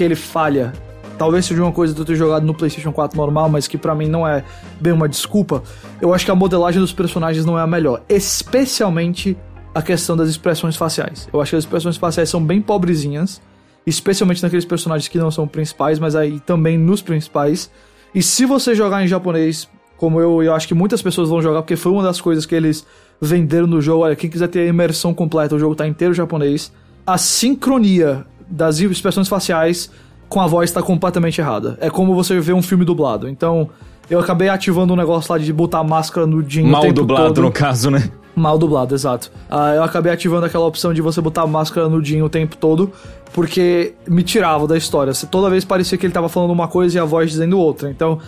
que 0.00 0.04
ele 0.04 0.14
falha, 0.14 0.72
talvez 1.18 1.44
seja 1.44 1.62
uma 1.62 1.72
coisa 1.72 1.92
de 1.92 2.00
eu 2.00 2.06
ter 2.06 2.16
jogado 2.16 2.46
no 2.46 2.54
PlayStation 2.54 2.90
4 2.90 3.14
normal, 3.14 3.50
mas 3.50 3.68
que 3.68 3.76
para 3.76 3.94
mim 3.94 4.08
não 4.08 4.26
é 4.26 4.42
bem 4.80 4.94
uma 4.94 5.06
desculpa. 5.06 5.62
Eu 6.00 6.14
acho 6.14 6.24
que 6.24 6.30
a 6.30 6.34
modelagem 6.34 6.80
dos 6.80 6.90
personagens 6.90 7.44
não 7.44 7.58
é 7.58 7.60
a 7.60 7.66
melhor, 7.66 8.00
especialmente 8.08 9.36
a 9.74 9.82
questão 9.82 10.16
das 10.16 10.30
expressões 10.30 10.74
faciais. 10.74 11.28
Eu 11.30 11.38
acho 11.38 11.50
que 11.50 11.56
as 11.56 11.64
expressões 11.64 11.98
faciais 11.98 12.30
são 12.30 12.42
bem 12.42 12.62
pobrezinhas, 12.62 13.42
especialmente 13.86 14.42
naqueles 14.42 14.64
personagens 14.64 15.06
que 15.06 15.18
não 15.18 15.30
são 15.30 15.46
principais, 15.46 15.98
mas 15.98 16.16
aí 16.16 16.40
também 16.40 16.78
nos 16.78 17.02
principais. 17.02 17.70
E 18.14 18.22
se 18.22 18.46
você 18.46 18.74
jogar 18.74 19.04
em 19.04 19.06
japonês, 19.06 19.68
como 19.98 20.18
eu, 20.18 20.42
eu 20.42 20.54
acho 20.54 20.66
que 20.66 20.72
muitas 20.72 21.02
pessoas 21.02 21.28
vão 21.28 21.42
jogar, 21.42 21.60
porque 21.60 21.76
foi 21.76 21.92
uma 21.92 22.02
das 22.02 22.22
coisas 22.22 22.46
que 22.46 22.54
eles 22.54 22.86
venderam 23.20 23.66
no 23.66 23.82
jogo. 23.82 24.04
Olha, 24.04 24.16
quem 24.16 24.30
quiser 24.30 24.48
ter 24.48 24.60
a 24.60 24.66
imersão 24.66 25.12
completa, 25.12 25.54
o 25.54 25.58
jogo 25.58 25.74
tá 25.74 25.86
inteiro 25.86 26.14
japonês. 26.14 26.72
A 27.06 27.18
sincronia 27.18 28.24
das 28.50 28.80
expressões 28.80 29.28
faciais 29.28 29.90
com 30.28 30.40
a 30.40 30.46
voz 30.46 30.70
tá 30.70 30.82
completamente 30.82 31.40
errada. 31.40 31.76
É 31.80 31.90
como 31.90 32.14
você 32.14 32.38
vê 32.40 32.52
um 32.52 32.62
filme 32.62 32.84
dublado. 32.84 33.28
Então, 33.28 33.68
eu 34.08 34.18
acabei 34.18 34.48
ativando 34.48 34.92
um 34.92 34.96
negócio 34.96 35.32
lá 35.32 35.38
de 35.38 35.52
botar 35.52 35.82
máscara 35.84 36.26
no 36.26 36.42
Jin 36.48 36.64
Mal 36.64 36.92
dublado, 36.92 37.34
todo. 37.34 37.42
no 37.42 37.52
caso, 37.52 37.90
né? 37.90 38.10
Mal 38.34 38.56
dublado, 38.56 38.94
exato. 38.94 39.30
Uh, 39.50 39.74
eu 39.74 39.82
acabei 39.82 40.12
ativando 40.12 40.46
aquela 40.46 40.64
opção 40.64 40.94
de 40.94 41.02
você 41.02 41.20
botar 41.20 41.46
máscara 41.46 41.88
no 41.88 42.02
Jin 42.02 42.22
o 42.22 42.28
tempo 42.28 42.56
todo, 42.56 42.92
porque 43.32 43.94
me 44.06 44.22
tirava 44.22 44.66
da 44.66 44.76
história. 44.76 45.12
Toda 45.30 45.50
vez 45.50 45.64
parecia 45.64 45.98
que 45.98 46.06
ele 46.06 46.12
tava 46.12 46.28
falando 46.28 46.50
uma 46.50 46.68
coisa 46.68 46.96
e 46.96 47.00
a 47.00 47.04
voz 47.04 47.30
dizendo 47.30 47.58
outra. 47.58 47.90
Então, 47.90 48.18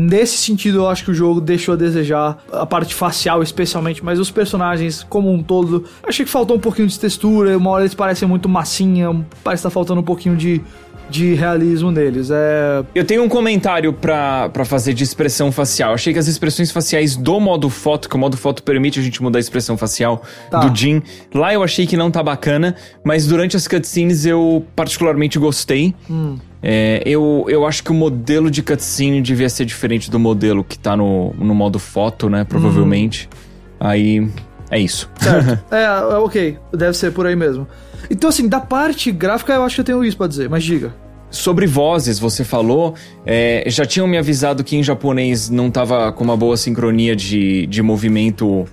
Nesse 0.00 0.38
sentido, 0.38 0.78
eu 0.78 0.88
acho 0.88 1.04
que 1.04 1.10
o 1.10 1.14
jogo 1.14 1.40
deixou 1.40 1.74
a 1.74 1.76
desejar, 1.76 2.38
a 2.52 2.64
parte 2.64 2.94
facial 2.94 3.42
especialmente, 3.42 4.04
mas 4.04 4.20
os 4.20 4.30
personagens 4.30 5.02
como 5.02 5.28
um 5.32 5.42
todo, 5.42 5.86
achei 6.06 6.24
que 6.24 6.30
faltou 6.30 6.56
um 6.56 6.60
pouquinho 6.60 6.86
de 6.86 6.96
textura, 6.96 7.58
uma 7.58 7.70
hora 7.70 7.82
eles 7.82 7.94
parecem 7.94 8.28
muito 8.28 8.48
massinha, 8.48 9.10
parece 9.42 9.62
estar 9.62 9.70
tá 9.70 9.74
faltando 9.74 10.00
um 10.00 10.04
pouquinho 10.04 10.36
de 10.36 10.62
de 11.08 11.34
realismo 11.34 11.90
neles. 11.90 12.30
É... 12.30 12.84
Eu 12.94 13.04
tenho 13.04 13.22
um 13.22 13.28
comentário 13.28 13.92
para 13.92 14.64
fazer 14.64 14.94
de 14.94 15.04
expressão 15.04 15.50
facial. 15.50 15.94
Achei 15.94 16.12
que 16.12 16.18
as 16.18 16.26
expressões 16.26 16.70
faciais 16.70 17.16
do 17.16 17.40
modo 17.40 17.68
foto, 17.70 18.08
que 18.08 18.16
o 18.16 18.18
modo 18.18 18.36
foto 18.36 18.62
permite 18.62 19.00
a 19.00 19.02
gente 19.02 19.22
mudar 19.22 19.38
a 19.38 19.40
expressão 19.40 19.76
facial 19.76 20.22
tá. 20.50 20.60
do 20.60 20.76
Jin, 20.76 21.02
lá 21.34 21.52
eu 21.52 21.62
achei 21.62 21.86
que 21.86 21.96
não 21.96 22.10
tá 22.10 22.22
bacana, 22.22 22.74
mas 23.04 23.26
durante 23.26 23.56
as 23.56 23.66
cutscenes 23.66 24.26
eu 24.26 24.64
particularmente 24.74 25.38
gostei. 25.38 25.94
Hum. 26.10 26.36
É, 26.62 27.02
eu, 27.06 27.46
eu 27.48 27.64
acho 27.64 27.84
que 27.84 27.90
o 27.90 27.94
modelo 27.94 28.50
de 28.50 28.62
cutscene 28.62 29.20
devia 29.22 29.48
ser 29.48 29.64
diferente 29.64 30.10
do 30.10 30.18
modelo 30.18 30.64
que 30.64 30.78
tá 30.78 30.96
no, 30.96 31.32
no 31.34 31.54
modo 31.54 31.78
foto, 31.78 32.28
né? 32.28 32.44
Provavelmente. 32.44 33.28
Hum. 33.32 33.48
Aí. 33.80 34.28
É 34.70 34.78
isso. 34.78 35.10
Certo. 35.20 35.64
é, 35.72 35.82
é, 35.82 36.16
ok. 36.16 36.58
Deve 36.72 36.96
ser 36.96 37.12
por 37.12 37.26
aí 37.26 37.36
mesmo. 37.36 37.66
Então, 38.10 38.30
assim, 38.30 38.48
da 38.48 38.60
parte 38.60 39.10
gráfica 39.10 39.52
eu 39.52 39.62
acho 39.62 39.74
que 39.74 39.80
eu 39.80 39.84
tenho 39.84 40.04
isso 40.04 40.16
pra 40.16 40.26
dizer, 40.26 40.48
mas 40.48 40.64
diga. 40.64 40.94
Sobre 41.30 41.66
vozes, 41.66 42.18
você 42.18 42.42
falou, 42.42 42.94
é, 43.26 43.64
já 43.66 43.84
tinham 43.84 44.06
me 44.06 44.16
avisado 44.16 44.64
que 44.64 44.76
em 44.76 44.82
japonês 44.82 45.50
não 45.50 45.68
estava 45.68 46.10
com 46.10 46.24
uma 46.24 46.36
boa 46.36 46.56
sincronia 46.56 47.14
de, 47.14 47.66
de 47.66 47.82
movimento 47.82 48.64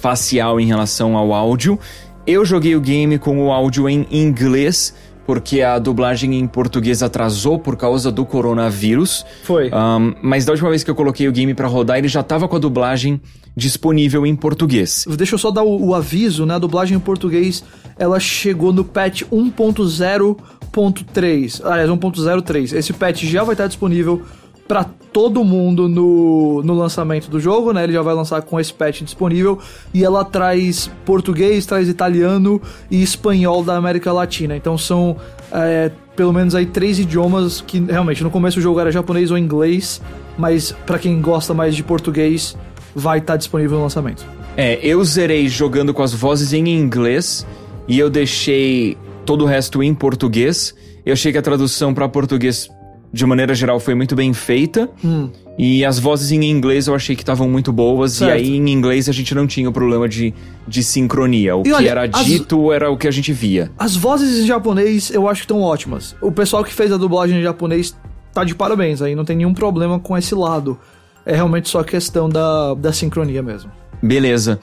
facial 0.00 0.60
em 0.60 0.66
relação 0.66 1.16
ao 1.16 1.32
áudio. 1.32 1.78
Eu 2.26 2.44
joguei 2.44 2.76
o 2.76 2.80
game 2.80 3.18
com 3.18 3.46
o 3.46 3.50
áudio 3.50 3.88
em 3.88 4.06
inglês, 4.10 4.94
porque 5.26 5.62
a 5.62 5.78
dublagem 5.78 6.38
em 6.38 6.46
português 6.46 7.02
atrasou 7.02 7.58
por 7.58 7.76
causa 7.76 8.10
do 8.10 8.24
coronavírus. 8.24 9.26
Foi. 9.42 9.68
Um, 9.68 10.14
mas 10.22 10.44
da 10.44 10.52
última 10.52 10.70
vez 10.70 10.84
que 10.84 10.90
eu 10.90 10.94
coloquei 10.94 11.28
o 11.28 11.32
game 11.32 11.54
para 11.54 11.68
rodar, 11.68 11.98
ele 11.98 12.08
já 12.08 12.22
tava 12.22 12.48
com 12.48 12.56
a 12.56 12.58
dublagem 12.58 13.20
disponível 13.56 14.26
em 14.26 14.34
português. 14.34 15.04
Deixa 15.16 15.34
eu 15.34 15.38
só 15.38 15.50
dar 15.50 15.62
o, 15.62 15.88
o 15.88 15.94
aviso, 15.94 16.46
né? 16.46 16.54
A 16.54 16.58
dublagem 16.58 16.96
em 16.96 17.00
português, 17.00 17.62
ela 17.98 18.18
chegou 18.18 18.72
no 18.72 18.84
patch 18.84 19.22
1.0.3. 19.30 21.60
Aliás, 21.64 21.90
1.03. 21.90 22.76
Esse 22.76 22.92
patch 22.92 23.24
já 23.24 23.44
vai 23.44 23.54
estar 23.54 23.66
disponível 23.66 24.22
para 24.66 24.84
todo 25.12 25.44
mundo 25.44 25.88
no, 25.88 26.62
no 26.62 26.74
lançamento 26.74 27.28
do 27.28 27.38
jogo, 27.38 27.72
né? 27.72 27.84
Ele 27.84 27.92
já 27.92 28.02
vai 28.02 28.14
lançar 28.14 28.40
com 28.42 28.58
esse 28.58 28.72
patch 28.72 29.02
disponível 29.02 29.58
e 29.92 30.04
ela 30.04 30.24
traz 30.24 30.90
português, 31.04 31.66
traz 31.66 31.88
italiano 31.88 32.60
e 32.90 33.02
espanhol 33.02 33.62
da 33.62 33.76
América 33.76 34.12
Latina. 34.12 34.56
Então 34.56 34.78
são 34.78 35.16
é, 35.52 35.90
pelo 36.16 36.32
menos 36.32 36.54
aí 36.54 36.66
três 36.66 36.98
idiomas 36.98 37.60
que 37.60 37.78
realmente 37.80 38.22
no 38.22 38.30
começo 38.30 38.58
o 38.58 38.62
jogo 38.62 38.80
era 38.80 38.90
japonês 38.90 39.30
ou 39.30 39.36
inglês, 39.36 40.00
mas 40.38 40.72
para 40.86 40.98
quem 40.98 41.20
gosta 41.20 41.52
mais 41.52 41.76
de 41.76 41.82
português 41.82 42.56
vai 42.94 43.18
estar 43.18 43.34
tá 43.34 43.36
disponível 43.36 43.76
no 43.76 43.84
lançamento. 43.84 44.24
É, 44.56 44.78
eu 44.82 45.02
zerei 45.04 45.48
jogando 45.48 45.92
com 45.94 46.02
as 46.02 46.12
vozes 46.12 46.52
em 46.52 46.68
inglês 46.68 47.46
e 47.88 47.98
eu 47.98 48.08
deixei 48.08 48.96
todo 49.24 49.44
o 49.44 49.46
resto 49.46 49.82
em 49.82 49.94
português. 49.94 50.74
Eu 51.04 51.14
achei 51.14 51.32
que 51.32 51.38
a 51.38 51.42
tradução 51.42 51.92
para 51.92 52.08
português 52.08 52.68
de 53.12 53.26
maneira 53.26 53.54
geral, 53.54 53.78
foi 53.78 53.94
muito 53.94 54.16
bem 54.16 54.32
feita. 54.32 54.88
Hum. 55.04 55.28
E 55.58 55.84
as 55.84 55.98
vozes 55.98 56.32
em 56.32 56.42
inglês 56.44 56.86
eu 56.86 56.94
achei 56.94 57.14
que 57.14 57.22
estavam 57.22 57.48
muito 57.48 57.70
boas. 57.72 58.12
Certo. 58.12 58.30
E 58.30 58.32
aí, 58.32 58.56
em 58.56 58.70
inglês, 58.70 59.08
a 59.08 59.12
gente 59.12 59.34
não 59.34 59.46
tinha 59.46 59.68
o 59.68 59.72
problema 59.72 60.08
de, 60.08 60.32
de 60.66 60.82
sincronia. 60.82 61.54
O 61.54 61.60
e 61.60 61.64
que 61.64 61.72
olha, 61.72 61.90
era 61.90 62.06
dito 62.06 62.70
as, 62.70 62.76
era 62.76 62.90
o 62.90 62.96
que 62.96 63.06
a 63.06 63.10
gente 63.10 63.32
via. 63.32 63.70
As 63.78 63.94
vozes 63.94 64.42
em 64.42 64.46
japonês 64.46 65.10
eu 65.10 65.28
acho 65.28 65.42
que 65.42 65.44
estão 65.44 65.60
ótimas. 65.60 66.16
O 66.22 66.32
pessoal 66.32 66.64
que 66.64 66.72
fez 66.72 66.90
a 66.90 66.96
dublagem 66.96 67.38
em 67.38 67.42
japonês 67.42 67.94
tá 68.32 68.44
de 68.44 68.54
parabéns 68.54 69.02
aí, 69.02 69.14
não 69.14 69.26
tem 69.26 69.36
nenhum 69.36 69.52
problema 69.52 70.00
com 70.00 70.16
esse 70.16 70.34
lado. 70.34 70.78
É 71.26 71.34
realmente 71.34 71.68
só 71.68 71.82
questão 71.82 72.28
da, 72.28 72.72
da 72.74 72.92
sincronia 72.92 73.42
mesmo. 73.42 73.70
Beleza. 74.02 74.58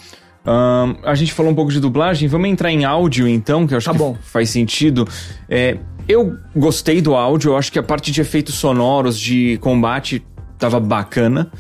Um, 0.46 0.96
a 1.04 1.14
gente 1.14 1.34
falou 1.34 1.52
um 1.52 1.56
pouco 1.56 1.72
de 1.72 1.80
dublagem, 1.80 2.28
vamos 2.28 2.50
entrar 2.50 2.72
em 2.72 2.84
áudio 2.84 3.28
então, 3.28 3.68
que 3.68 3.74
eu 3.74 3.78
acho 3.78 3.86
tá 3.86 3.92
que 3.92 3.98
bom. 4.00 4.18
faz 4.22 4.50
sentido. 4.50 5.08
É, 5.48 5.78
eu 6.10 6.36
gostei 6.56 7.02
do 7.02 7.14
áudio, 7.14 7.52
eu 7.52 7.58
acho 7.58 7.72
que 7.72 7.78
a 7.78 7.84
parte 7.84 8.12
de 8.12 8.20
efeitos 8.20 8.56
sonoros, 8.56 9.18
de 9.18 9.60
combate, 9.62 10.26
tava 10.58 10.80
bacana. 10.80 11.52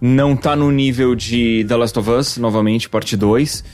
Não 0.00 0.36
tá 0.36 0.54
no 0.54 0.70
nível 0.70 1.16
de 1.16 1.64
The 1.66 1.74
Last 1.74 1.98
of 1.98 2.10
Us, 2.10 2.36
novamente, 2.36 2.88
parte 2.88 3.16
2. 3.16 3.64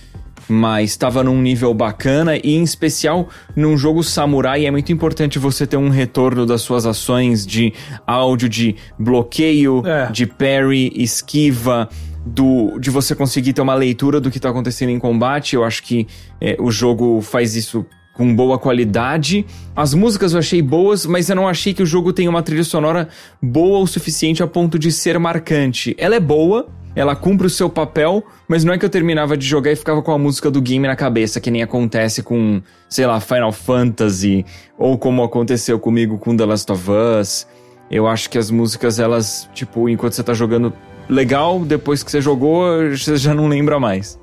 Mas 0.49 0.91
estava 0.91 1.23
num 1.23 1.41
nível 1.41 1.75
bacana 1.75 2.37
e, 2.37 2.55
em 2.55 2.63
especial, 2.63 3.29
num 3.55 3.77
jogo 3.77 4.03
samurai, 4.03 4.65
é 4.65 4.71
muito 4.71 4.91
importante 4.91 5.39
você 5.39 5.67
ter 5.67 5.77
um 5.77 5.91
retorno 5.91 6.47
das 6.47 6.63
suas 6.63 6.87
ações 6.87 7.47
de 7.47 7.75
áudio, 8.07 8.49
de 8.49 8.75
bloqueio, 8.99 9.87
é. 9.87 10.11
de 10.11 10.27
parry, 10.27 10.93
esquiva, 10.97 11.91
do, 12.25 12.79
de 12.79 12.89
você 12.91 13.15
conseguir 13.15 13.53
ter 13.53 13.61
uma 13.61 13.75
leitura 13.75 14.19
do 14.19 14.31
que 14.31 14.39
está 14.39 14.49
acontecendo 14.49 14.91
em 14.91 14.99
combate. 14.99 15.57
Eu 15.57 15.63
acho 15.63 15.83
que 15.83 16.07
é, 16.41 16.57
o 16.59 16.71
jogo 16.71 17.21
faz 17.21 17.55
isso 17.55 17.85
com 18.23 18.33
boa 18.37 18.57
qualidade. 18.57 19.45
As 19.75 19.95
músicas 19.95 20.33
eu 20.33 20.39
achei 20.39 20.63
boas, 20.63 21.05
mas 21.05 21.29
eu 21.29 21.35
não 21.35 21.49
achei 21.49 21.75
que 21.75 21.83
o 21.83 21.87
jogo 21.87 22.13
tenha 22.13 22.31
uma 22.31 22.41
trilha 22.41 22.63
sonora 22.63 23.09
boa 23.43 23.81
o 23.81 23.87
suficiente 23.87 24.45
a 24.45 24.47
ponto 24.47 24.79
de 24.79 24.93
ser 24.93 25.19
marcante. 25.19 25.93
Ela 25.99 26.15
é 26.15 26.21
boa, 26.21 26.69
ela 26.95 27.17
cumpre 27.17 27.49
o 27.49 27.51
seu 27.51 27.69
papel, 27.69 28.23
mas 28.47 28.63
não 28.63 28.73
é 28.73 28.79
que 28.79 28.85
eu 28.85 28.89
terminava 28.89 29.37
de 29.37 29.45
jogar 29.45 29.73
e 29.73 29.77
ficava 29.77 30.01
com 30.03 30.13
a 30.13 30.19
música 30.19 30.53
do 30.53 30.63
game 30.63 30.87
na 30.87 30.95
cabeça, 30.95 31.41
que 31.41 31.51
nem 31.51 31.65
acontece 31.65 32.23
com, 32.23 32.63
sei 32.89 33.07
lá, 33.07 33.19
Final 33.19 33.51
Fantasy, 33.51 34.47
ou 34.79 34.97
como 34.97 35.25
aconteceu 35.25 35.81
comigo 35.81 36.17
com 36.17 36.37
The 36.37 36.45
Last 36.45 36.71
of 36.71 36.85
Us. 37.21 37.49
Eu 37.91 38.07
acho 38.07 38.31
que 38.31 38.39
as 38.39 38.53
músicas, 38.53 39.01
elas, 39.01 39.51
tipo, 39.53 39.89
enquanto 39.89 40.13
você 40.13 40.23
tá 40.23 40.33
jogando 40.33 40.73
legal, 41.09 41.59
depois 41.59 42.05
que 42.05 42.11
você 42.13 42.21
jogou, 42.21 42.63
você 42.89 43.17
já 43.17 43.35
não 43.35 43.49
lembra 43.49 43.81
mais. 43.81 44.17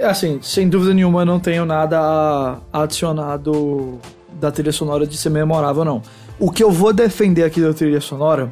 É 0.00 0.06
assim, 0.06 0.38
sem 0.40 0.66
dúvida 0.66 0.94
nenhuma, 0.94 1.26
não 1.26 1.38
tenho 1.38 1.66
nada 1.66 2.56
adicionado 2.72 3.98
da 4.40 4.50
trilha 4.50 4.72
sonora 4.72 5.06
de 5.06 5.14
ser 5.14 5.28
memorável, 5.28 5.84
não. 5.84 6.00
O 6.38 6.50
que 6.50 6.64
eu 6.64 6.70
vou 6.70 6.90
defender 6.90 7.44
aqui 7.44 7.60
da 7.60 7.74
trilha 7.74 8.00
sonora 8.00 8.50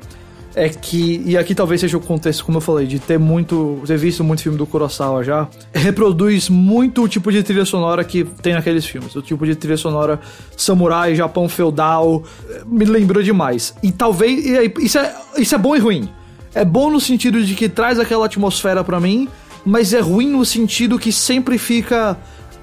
é 0.54 0.68
que, 0.68 1.22
e 1.24 1.38
aqui 1.38 1.54
talvez 1.54 1.80
seja 1.80 1.96
o 1.96 2.00
contexto, 2.02 2.44
como 2.44 2.58
eu 2.58 2.60
falei, 2.60 2.86
de 2.86 2.98
ter 2.98 3.18
muito, 3.18 3.80
ter 3.86 3.96
visto 3.96 4.22
muito 4.22 4.42
filme 4.42 4.58
do 4.58 4.66
Kurosawa 4.66 5.24
já, 5.24 5.48
reproduz 5.72 6.50
muito 6.50 7.02
o 7.02 7.08
tipo 7.08 7.32
de 7.32 7.42
trilha 7.42 7.64
sonora 7.64 8.04
que 8.04 8.24
tem 8.24 8.52
naqueles 8.52 8.84
filmes. 8.84 9.16
O 9.16 9.22
tipo 9.22 9.46
de 9.46 9.54
trilha 9.54 9.78
sonora 9.78 10.20
samurai, 10.54 11.14
Japão 11.14 11.48
feudal, 11.48 12.24
me 12.66 12.84
lembrou 12.84 13.22
demais. 13.22 13.74
E 13.82 13.90
talvez, 13.90 14.44
e 14.44 14.84
isso, 14.84 14.98
é, 14.98 15.16
isso 15.38 15.54
é 15.54 15.58
bom 15.58 15.74
e 15.74 15.78
ruim. 15.78 16.10
É 16.54 16.62
bom 16.62 16.90
no 16.90 17.00
sentido 17.00 17.42
de 17.42 17.54
que 17.54 17.70
traz 17.70 17.98
aquela 17.98 18.26
atmosfera 18.26 18.84
para 18.84 19.00
mim, 19.00 19.30
mas 19.64 19.92
é 19.92 20.00
ruim 20.00 20.28
no 20.28 20.44
sentido 20.44 20.98
que 20.98 21.12
sempre 21.12 21.58
fica. 21.58 22.16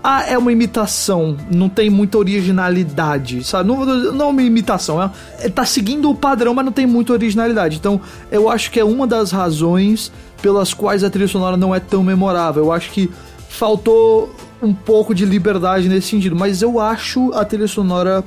Ah, 0.08 0.24
é 0.28 0.38
uma 0.38 0.52
imitação, 0.52 1.36
não 1.52 1.68
tem 1.68 1.90
muita 1.90 2.20
originalidade, 2.20 3.44
sabe? 3.44 3.68
Não, 3.68 3.84
não 3.86 4.26
é 4.28 4.30
uma 4.30 4.44
imitação, 4.44 5.02
é, 5.02 5.10
é, 5.40 5.50
tá 5.50 5.66
seguindo 5.66 6.08
o 6.12 6.14
padrão, 6.14 6.54
mas 6.54 6.64
não 6.64 6.72
tem 6.72 6.86
muita 6.86 7.14
originalidade. 7.14 7.78
Então, 7.78 8.00
eu 8.32 8.48
acho 8.48 8.70
que 8.70 8.80
é 8.80 8.86
uma 8.86 9.08
das 9.08 9.32
razões 9.32 10.12
pelas 10.44 10.76
quais 10.76 11.04
a 11.04 11.10
trilha 11.10 11.28
sonora 11.28 11.58
não 11.58 11.74
é 11.74 11.80
tão 11.80 12.04
memorável. 12.04 12.66
Eu 12.66 12.72
acho 12.72 12.92
que 12.92 13.10
faltou 13.50 14.32
um 14.62 14.76
pouco 14.76 15.16
de 15.16 15.26
liberdade 15.26 15.90
nesse 15.90 16.10
sentido, 16.10 16.36
mas 16.36 16.62
eu 16.62 16.80
acho 16.80 17.34
a 17.34 17.44
trilha 17.44 17.68
sonora 17.68 18.24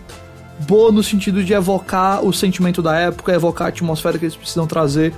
boa 0.66 0.90
no 0.90 1.02
sentido 1.02 1.44
de 1.44 1.52
evocar 1.52 2.24
o 2.24 2.32
sentimento 2.32 2.82
da 2.82 2.96
época, 2.96 3.32
evocar 3.32 3.66
a 3.66 3.68
atmosfera 3.68 4.18
que 4.18 4.24
eles 4.24 4.36
precisam 4.36 4.66
trazer 4.66 5.14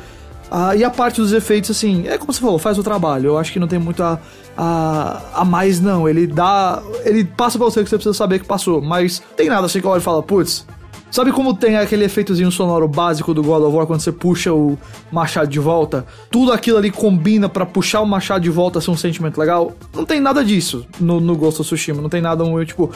ah, 0.51 0.75
e 0.75 0.83
a 0.83 0.91
parte 0.91 1.21
dos 1.21 1.33
efeitos, 1.33 1.71
assim, 1.71 2.09
é 2.09 2.19
como 2.19 2.33
você 2.33 2.41
falou, 2.41 2.59
faz 2.59 2.77
o 2.77 2.83
trabalho. 2.83 3.29
Eu 3.29 3.39
acho 3.39 3.53
que 3.53 3.61
não 3.61 3.69
tem 3.69 3.79
muito 3.79 4.03
a, 4.03 4.19
a, 4.57 5.23
a 5.35 5.45
mais, 5.45 5.81
não. 5.81 6.09
Ele 6.09 6.27
dá. 6.27 6.83
Ele 7.05 7.25
passa 7.25 7.57
pra 7.57 7.67
você 7.67 7.85
que 7.85 7.89
você 7.89 7.97
precisa 7.97 8.15
saber 8.15 8.41
que 8.41 8.47
passou. 8.47 8.83
Mas 8.83 9.23
tem 9.37 9.49
nada 9.49 9.67
assim 9.67 9.81
que 9.81 9.87
eu 9.87 9.91
olho 9.91 10.01
e 10.01 10.03
fala, 10.03 10.23
putz. 10.23 10.67
Sabe 11.09 11.33
como 11.33 11.55
tem 11.55 11.77
aquele 11.77 12.05
efeitozinho 12.05 12.53
sonoro 12.53 12.87
básico 12.87 13.35
do 13.35 13.43
God 13.43 13.63
of 13.65 13.77
War 13.77 13.85
quando 13.85 14.01
você 14.01 14.13
puxa 14.13 14.53
o 14.53 14.79
machado 15.11 15.49
de 15.49 15.59
volta? 15.59 16.07
Tudo 16.31 16.53
aquilo 16.53 16.79
ali 16.79 16.89
combina 16.89 17.49
para 17.49 17.67
puxar 17.67 18.01
o 18.01 18.07
machado 18.07 18.43
de 18.43 18.51
volta 18.51 18.81
ser 18.81 18.93
um 18.93 18.97
sentimento 18.97 19.37
legal? 19.37 19.73
Não 19.93 20.05
tem 20.05 20.21
nada 20.21 20.45
disso 20.45 20.87
no, 21.01 21.21
no 21.21 21.37
Ghost 21.37 21.61
of 21.61 21.69
Tsushima. 21.69 22.01
Não 22.01 22.09
tem 22.09 22.21
nada 22.21 22.45
um 22.45 22.65
tipo, 22.65 22.93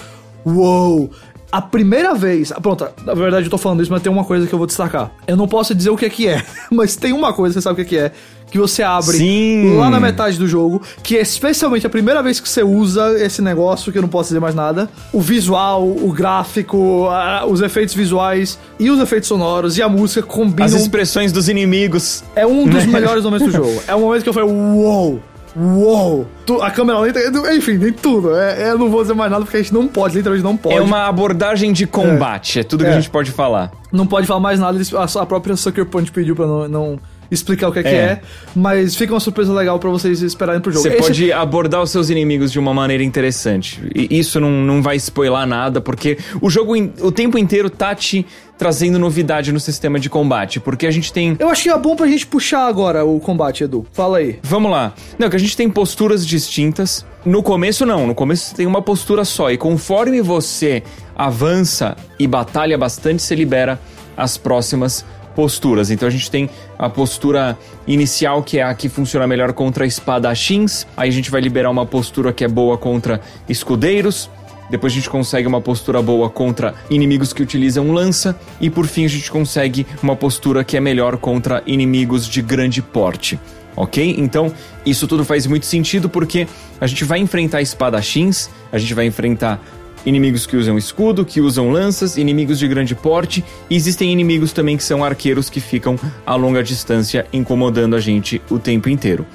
uou, 0.47 0.99
wow, 0.99 1.11
a 1.55 1.63
primeira 1.63 2.15
vez. 2.15 2.53
Pronto, 2.61 2.85
na 3.05 3.15
verdade 3.15 3.47
eu 3.47 3.51
tô 3.51 3.57
falando 3.57 3.81
isso, 3.81 3.93
mas 3.93 4.03
tem 4.03 4.11
uma 4.11 4.25
coisa 4.25 4.45
que 4.45 4.53
eu 4.53 4.59
vou 4.59 4.67
destacar. 4.67 5.13
Eu 5.25 5.37
não 5.37 5.47
posso 5.47 5.73
dizer 5.73 5.89
o 5.89 5.97
que 5.97 6.05
é 6.05 6.11
que 6.11 6.27
é, 6.27 6.45
mas 6.69 6.97
tem 6.97 7.13
uma 7.13 7.33
coisa 7.33 7.55
que 7.55 7.61
você 7.61 7.63
sabe 7.63 7.81
o 7.81 7.85
que 7.87 7.95
é 7.95 7.99
que 8.01 8.05
é. 8.07 8.13
Que 8.51 8.59
você 8.59 8.83
abre 8.83 9.17
Sim. 9.17 9.77
lá 9.77 9.89
na 9.89 10.01
metade 10.01 10.37
do 10.37 10.47
jogo, 10.49 10.83
que 11.03 11.17
é 11.17 11.21
especialmente 11.21 11.87
a 11.87 11.91
primeira 11.91 12.23
vez 12.23 12.41
que 12.41 12.49
você 12.49 12.63
usa 12.63 13.21
esse 13.25 13.41
negócio, 13.41 13.91
que 13.91 13.99
eu 13.99 14.03
não 14.03 14.09
posso 14.09 14.29
dizer 14.31 14.41
mais 14.41 14.55
nada. 14.55 14.89
O 15.13 15.21
visual, 15.21 15.85
o 15.85 16.13
gráfico, 16.13 17.09
a, 17.09 17.47
os 17.47 17.61
efeitos 17.61 17.95
visuais 17.95 18.59
e 18.79 18.91
os 18.91 19.01
efeitos 19.01 19.29
sonoros 19.29 19.79
e 19.79 19.83
a 19.83 19.89
música 19.89 20.23
combinam. 20.23 20.67
As 20.67 20.75
expressões 20.75 21.33
dos 21.33 21.49
inimigos. 21.49 22.23
É 22.35 22.47
um 22.47 22.67
dos 22.67 22.85
melhores 22.87 23.25
momentos 23.25 23.47
do 23.47 23.53
jogo. 23.53 23.83
É 23.89 23.95
um 23.95 24.01
momento 24.01 24.23
que 24.23 24.29
eu 24.29 24.35
falei, 24.35 24.49
uou! 24.49 25.13
Wow! 25.13 25.34
Uou! 25.57 26.27
A 26.61 26.71
câmera 26.71 26.99
lenta, 26.99 27.21
enfim, 27.55 27.79
tem 27.79 27.93
tudo. 27.93 28.37
É, 28.37 28.71
eu 28.71 28.79
não 28.79 28.91
vou 28.91 29.03
dizer 29.03 29.15
mais 29.15 29.31
nada 29.31 29.45
porque 29.45 29.57
a 29.57 29.63
gente 29.63 29.73
não 29.73 29.89
pode, 29.89 30.17
literalmente 30.17 30.45
não 30.45 30.57
pode. 30.57 30.77
É 30.77 30.81
uma 30.81 31.07
abordagem 31.07 31.73
de 31.73 31.87
combate, 31.87 32.59
é, 32.59 32.61
é 32.61 32.65
tudo 32.65 32.85
que 32.85 32.91
é. 32.91 32.93
a 32.93 32.97
gente 32.97 33.11
pode 33.11 33.31
falar. 33.31 33.73
Não 33.93 34.07
pode 34.07 34.27
falar 34.27 34.41
mais 34.41 34.59
nada, 34.59 34.79
a 34.99 35.27
própria 35.27 35.57
Sucker 35.57 35.87
Punch 35.87 36.11
pediu 36.11 36.35
pra 36.35 36.47
não, 36.47 36.69
não 36.69 36.99
explicar 37.35 37.69
o 37.69 37.73
que 37.73 37.81
é, 37.81 37.83
é, 37.83 37.85
que 37.85 37.95
é, 37.95 38.21
mas 38.55 38.95
fica 38.95 39.13
uma 39.13 39.21
surpresa 39.21 39.53
legal 39.53 39.79
para 39.79 39.91
vocês 39.91 40.23
esperarem 40.23 40.61
pro 40.61 40.73
jogo. 40.73 40.83
Você 40.83 40.95
Esse... 40.95 41.03
pode 41.03 41.33
abordar 41.33 41.83
os 41.83 41.91
seus 41.91 42.11
inimigos 42.11 42.53
de 42.53 42.59
uma 42.59 42.73
maneira 42.73 43.03
interessante. 43.03 43.83
E 43.95 44.19
isso 44.19 44.41
não, 44.41 44.51
não 44.51 44.83
vai 44.83 44.97
spoiler 44.97 45.47
nada, 45.47 45.81
porque 45.81 46.19
o 46.41 46.49
jogo 46.49 46.75
o 47.01 47.13
tempo 47.13 47.37
inteiro 47.37 47.69
tá 47.69 47.95
te 47.95 48.25
trazendo 48.57 48.99
novidade 48.99 49.53
no 49.53 49.59
sistema 49.59 49.99
de 49.99 50.09
combate, 50.09 50.61
porque 50.61 50.87
a 50.87 50.91
gente 50.91 51.13
tem... 51.13 51.37
Eu 51.39 51.49
acho 51.49 51.65
que 51.65 51.69
é 51.69 51.77
bom 51.77 51.97
pra 51.97 52.07
gente 52.07 52.27
puxar 52.27 52.67
agora 52.67 53.05
o 53.05 53.19
combate, 53.19 53.65
Edu. 53.65 53.85
Fala 53.93 54.19
aí. 54.19 54.39
Vamos 54.43 54.71
lá. 54.71 54.95
Não, 55.19 55.29
que 55.29 55.37
a 55.37 55.41
gente 55.41 55.57
tem 55.57 55.69
posturas 55.69 56.25
distintas. 56.27 57.05
No 57.25 57.43
começo 57.43 57.85
não, 57.85 58.07
no 58.07 58.15
começo 58.15 58.51
você 58.51 58.55
tem 58.55 58.67
uma 58.67 58.81
postura 58.81 59.25
só, 59.25 59.51
e 59.51 59.59
conforme 59.59 60.21
você 60.21 60.83
avança 61.17 61.97
e 62.19 62.27
batalha 62.27 62.79
bastante, 62.79 63.23
você 63.23 63.35
libera 63.35 63.81
as 64.17 64.37
próximas 64.37 65.05
posturas. 65.35 65.91
Então 65.91 66.07
a 66.07 66.11
gente 66.11 66.31
tem 66.31 66.49
a 66.79 66.89
postura 66.89 67.59
inicial, 67.87 68.43
que 68.43 68.59
é 68.59 68.63
a 68.63 68.75
que 68.75 68.89
funciona 68.89 69.27
melhor 69.27 69.53
contra 69.53 69.87
espadachins. 69.87 70.87
Aí 70.97 71.09
a 71.09 71.13
gente 71.13 71.31
vai 71.31 71.41
liberar 71.41 71.71
uma 71.71 71.87
postura 71.87 72.33
que 72.33 72.45
é 72.45 72.49
boa 72.49 72.79
contra 72.79 73.21
escudeiros. 73.49 74.31
depois 74.71 74.93
a 74.93 74.97
gente 74.97 75.11
consegue 75.11 75.47
uma 75.47 75.61
postura 75.61 76.01
boa 76.03 76.29
contra 76.29 76.75
inimigos 76.91 77.33
que 77.33 77.43
utilizam 77.43 77.93
lança, 77.93 78.37
e 78.61 78.71
por 78.71 78.87
fim 78.87 79.05
a 79.05 79.09
gente 79.09 79.31
consegue 79.31 79.87
uma 80.03 80.17
postura 80.17 80.65
que 80.65 80.77
é 80.77 80.81
melhor 80.81 81.17
contra 81.17 81.63
inimigos 81.67 82.27
de 82.27 82.43
grande 82.43 82.83
porte. 82.83 83.39
Ok? 83.77 84.15
Então, 84.19 84.53
isso 84.87 85.09
tudo 85.09 85.25
faz 85.25 85.47
muito 85.47 85.67
sentido 85.67 86.09
porque 86.09 86.47
a 86.81 86.87
gente 86.87 87.05
vai 87.05 87.19
enfrentar 87.19 87.61
espadachins, 87.61 88.49
a 88.73 88.79
gente 88.79 88.95
vai 88.95 89.07
enfrentar 89.07 89.61
inimigos 90.05 90.47
que 90.47 90.57
usam 90.57 90.77
escudo, 90.77 91.25
que 91.25 91.41
usam 91.41 91.71
lanças, 91.71 92.17
inimigos 92.17 92.59
de 92.59 92.69
grande 92.69 92.95
porte, 92.95 93.45
e 93.69 93.77
existem 93.77 94.13
inimigos 94.13 94.53
também 94.53 94.77
que 94.77 94.85
são 94.85 95.05
arqueiros 95.05 95.49
que 95.49 95.61
ficam 95.61 95.99
a 96.27 96.35
longa 96.35 96.63
distância 96.63 97.27
incomodando 97.33 97.97
a 97.97 98.01
gente 98.01 98.41
o 98.51 98.59
tempo 98.59 98.89
inteiro. 98.89 99.27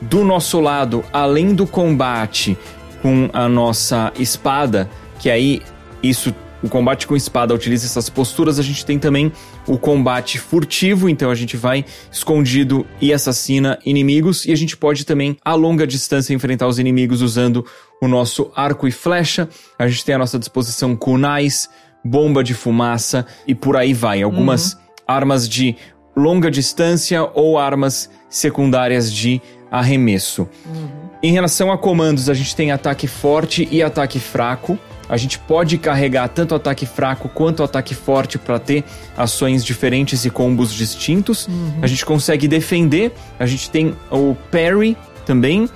Do 0.00 0.24
nosso 0.24 0.60
lado, 0.60 1.04
além 1.12 1.54
do 1.54 1.66
combate 1.66 2.56
com 3.00 3.28
a 3.32 3.48
nossa 3.48 4.12
espada, 4.18 4.88
que 5.18 5.30
aí 5.30 5.62
isso 6.02 6.34
o 6.62 6.68
combate 6.68 7.06
com 7.06 7.16
espada 7.16 7.52
utiliza 7.52 7.86
essas 7.86 8.08
posturas, 8.08 8.58
a 8.58 8.62
gente 8.62 8.86
tem 8.86 8.98
também 8.98 9.32
o 9.66 9.76
combate 9.76 10.38
furtivo, 10.38 11.08
então 11.08 11.30
a 11.30 11.34
gente 11.34 11.56
vai 11.56 11.84
escondido 12.10 12.86
e 13.00 13.12
assassina 13.12 13.78
inimigos, 13.84 14.46
e 14.46 14.52
a 14.52 14.56
gente 14.56 14.76
pode 14.76 15.04
também, 15.04 15.36
a 15.44 15.54
longa 15.54 15.86
distância, 15.86 16.32
enfrentar 16.32 16.68
os 16.68 16.78
inimigos 16.78 17.20
usando 17.20 17.66
o 18.02 18.08
nosso 18.08 18.50
arco 18.56 18.88
e 18.88 18.90
flecha. 18.90 19.48
A 19.78 19.86
gente 19.86 20.04
tem 20.04 20.16
à 20.16 20.18
nossa 20.18 20.36
disposição 20.36 20.96
kunais, 20.96 21.70
bomba 22.04 22.42
de 22.42 22.52
fumaça 22.52 23.24
e 23.46 23.54
por 23.54 23.76
aí 23.76 23.94
vai. 23.94 24.22
Algumas 24.22 24.72
uhum. 24.72 24.80
armas 25.06 25.48
de 25.48 25.76
longa 26.16 26.50
distância 26.50 27.22
ou 27.32 27.56
armas 27.56 28.10
secundárias 28.28 29.10
de 29.12 29.40
arremesso. 29.70 30.48
Uhum. 30.66 30.88
Em 31.22 31.30
relação 31.30 31.70
a 31.70 31.78
comandos, 31.78 32.28
a 32.28 32.34
gente 32.34 32.56
tem 32.56 32.72
ataque 32.72 33.06
forte 33.06 33.68
e 33.70 33.80
ataque 33.80 34.18
fraco. 34.18 34.76
A 35.08 35.16
gente 35.16 35.38
pode 35.38 35.78
carregar 35.78 36.26
tanto 36.28 36.56
ataque 36.56 36.86
fraco 36.86 37.28
quanto 37.28 37.62
ataque 37.62 37.94
forte 37.94 38.36
para 38.36 38.58
ter 38.58 38.82
ações 39.16 39.64
diferentes 39.64 40.24
e 40.24 40.30
combos 40.30 40.72
distintos. 40.72 41.46
Uhum. 41.46 41.78
A 41.80 41.86
gente 41.86 42.04
consegue 42.04 42.48
defender. 42.48 43.12
A 43.38 43.46
gente 43.46 43.70
tem 43.70 43.94
o 44.10 44.34
parry 44.50 44.96
também, 45.24 45.68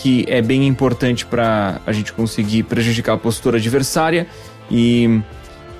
que 0.00 0.24
é 0.28 0.40
bem 0.40 0.66
importante 0.66 1.26
para 1.26 1.78
a 1.86 1.92
gente 1.92 2.12
conseguir 2.12 2.62
prejudicar 2.62 3.12
a 3.12 3.18
postura 3.18 3.58
adversária. 3.58 4.26
E 4.70 5.20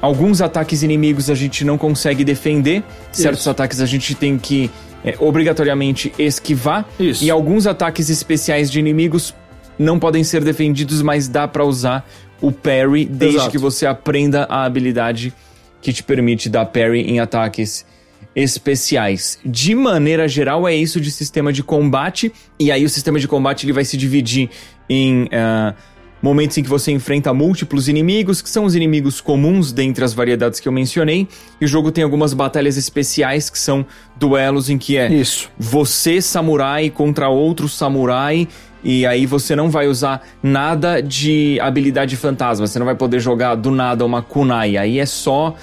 alguns 0.00 0.42
ataques 0.42 0.83
inimigos 0.83 1.30
a 1.30 1.35
gente 1.35 1.64
não 1.64 1.78
consegue 1.78 2.22
defender. 2.22 2.85
Isso. 3.11 3.22
Certos 3.22 3.48
ataques 3.48 3.80
a 3.80 3.87
gente 3.87 4.14
tem 4.14 4.37
que 4.37 4.70
é, 5.02 5.16
obrigatoriamente 5.18 6.12
esquivar. 6.18 6.87
Isso. 6.98 7.24
E 7.24 7.30
alguns 7.30 7.66
ataques 7.66 8.11
especiais 8.11 8.70
de 8.70 8.78
inimigos 8.78 9.35
não 9.78 9.98
podem 9.98 10.22
ser 10.22 10.44
defendidos, 10.44 11.00
mas 11.00 11.26
dá 11.26 11.48
para 11.48 11.64
usar 11.64 12.06
o 12.42 12.52
parry 12.52 13.06
desde 13.06 13.38
Exato. 13.38 13.50
que 13.50 13.59
você 13.59 13.87
aprenda 13.87 14.44
a 14.50 14.64
habilidade 14.64 15.33
que 15.80 15.94
te 15.94 16.02
permite 16.02 16.50
dar 16.50 16.66
parry 16.66 17.00
em 17.00 17.20
ataques 17.20 17.87
especiais. 18.35 19.38
De 19.45 19.75
maneira 19.75 20.29
geral, 20.29 20.66
é 20.69 20.75
isso 20.75 21.01
de 21.01 21.11
sistema 21.11 21.53
de 21.53 21.62
combate. 21.62 22.33
E 22.59 22.71
aí 22.71 22.85
o 22.85 22.88
sistema 22.88 23.19
de 23.19 23.27
combate 23.27 23.64
ele 23.64 23.73
vai 23.73 23.85
se 23.85 23.97
dividir 23.97 24.51
em 24.88 25.25
uh, 25.25 25.75
momentos 26.23 26.57
em 26.59 26.62
que 26.62 26.69
você 26.69 26.93
enfrenta 26.93 27.33
múltiplos 27.33 27.88
inimigos, 27.88 28.43
que 28.43 28.51
são 28.51 28.64
os 28.64 28.75
inimigos 28.75 29.21
comuns 29.21 29.73
dentre 29.73 30.05
as 30.05 30.12
variedades 30.12 30.61
que 30.61 30.69
eu 30.69 30.73
mencionei. 30.73 31.27
E 31.61 31.64
o 31.64 31.69
jogo 31.69 31.90
tem 31.90 32.05
algumas 32.05 32.35
batalhas 32.35 32.77
especiais, 32.77 33.49
que 33.49 33.59
são 33.59 33.85
duelos 34.16 34.69
em 34.69 34.79
que 34.79 34.97
é 34.97 35.12
Isso. 35.12 35.51
você, 35.59 36.21
samurai, 36.21 36.90
contra 36.90 37.29
outro 37.29 37.69
samurai. 37.69 38.47
E 38.83 39.05
aí 39.05 39.27
você 39.27 39.55
não 39.55 39.71
vai 39.71 39.88
usar 39.88 40.27
nada 40.43 41.03
de 41.03 41.59
habilidade 41.61 42.16
fantasma. 42.16 42.66
Você 42.66 42.79
não 42.79 42.87
vai 42.87 42.95
poder 42.95 43.21
jogar 43.21 43.55
do 43.55 43.71
nada 43.71 44.05
uma 44.07 44.23
kunai. 44.23 44.77
Aí 44.77 44.99
é 44.99 45.07
só 45.07 45.55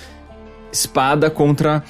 espada 0.72 1.30
contra 1.30 1.84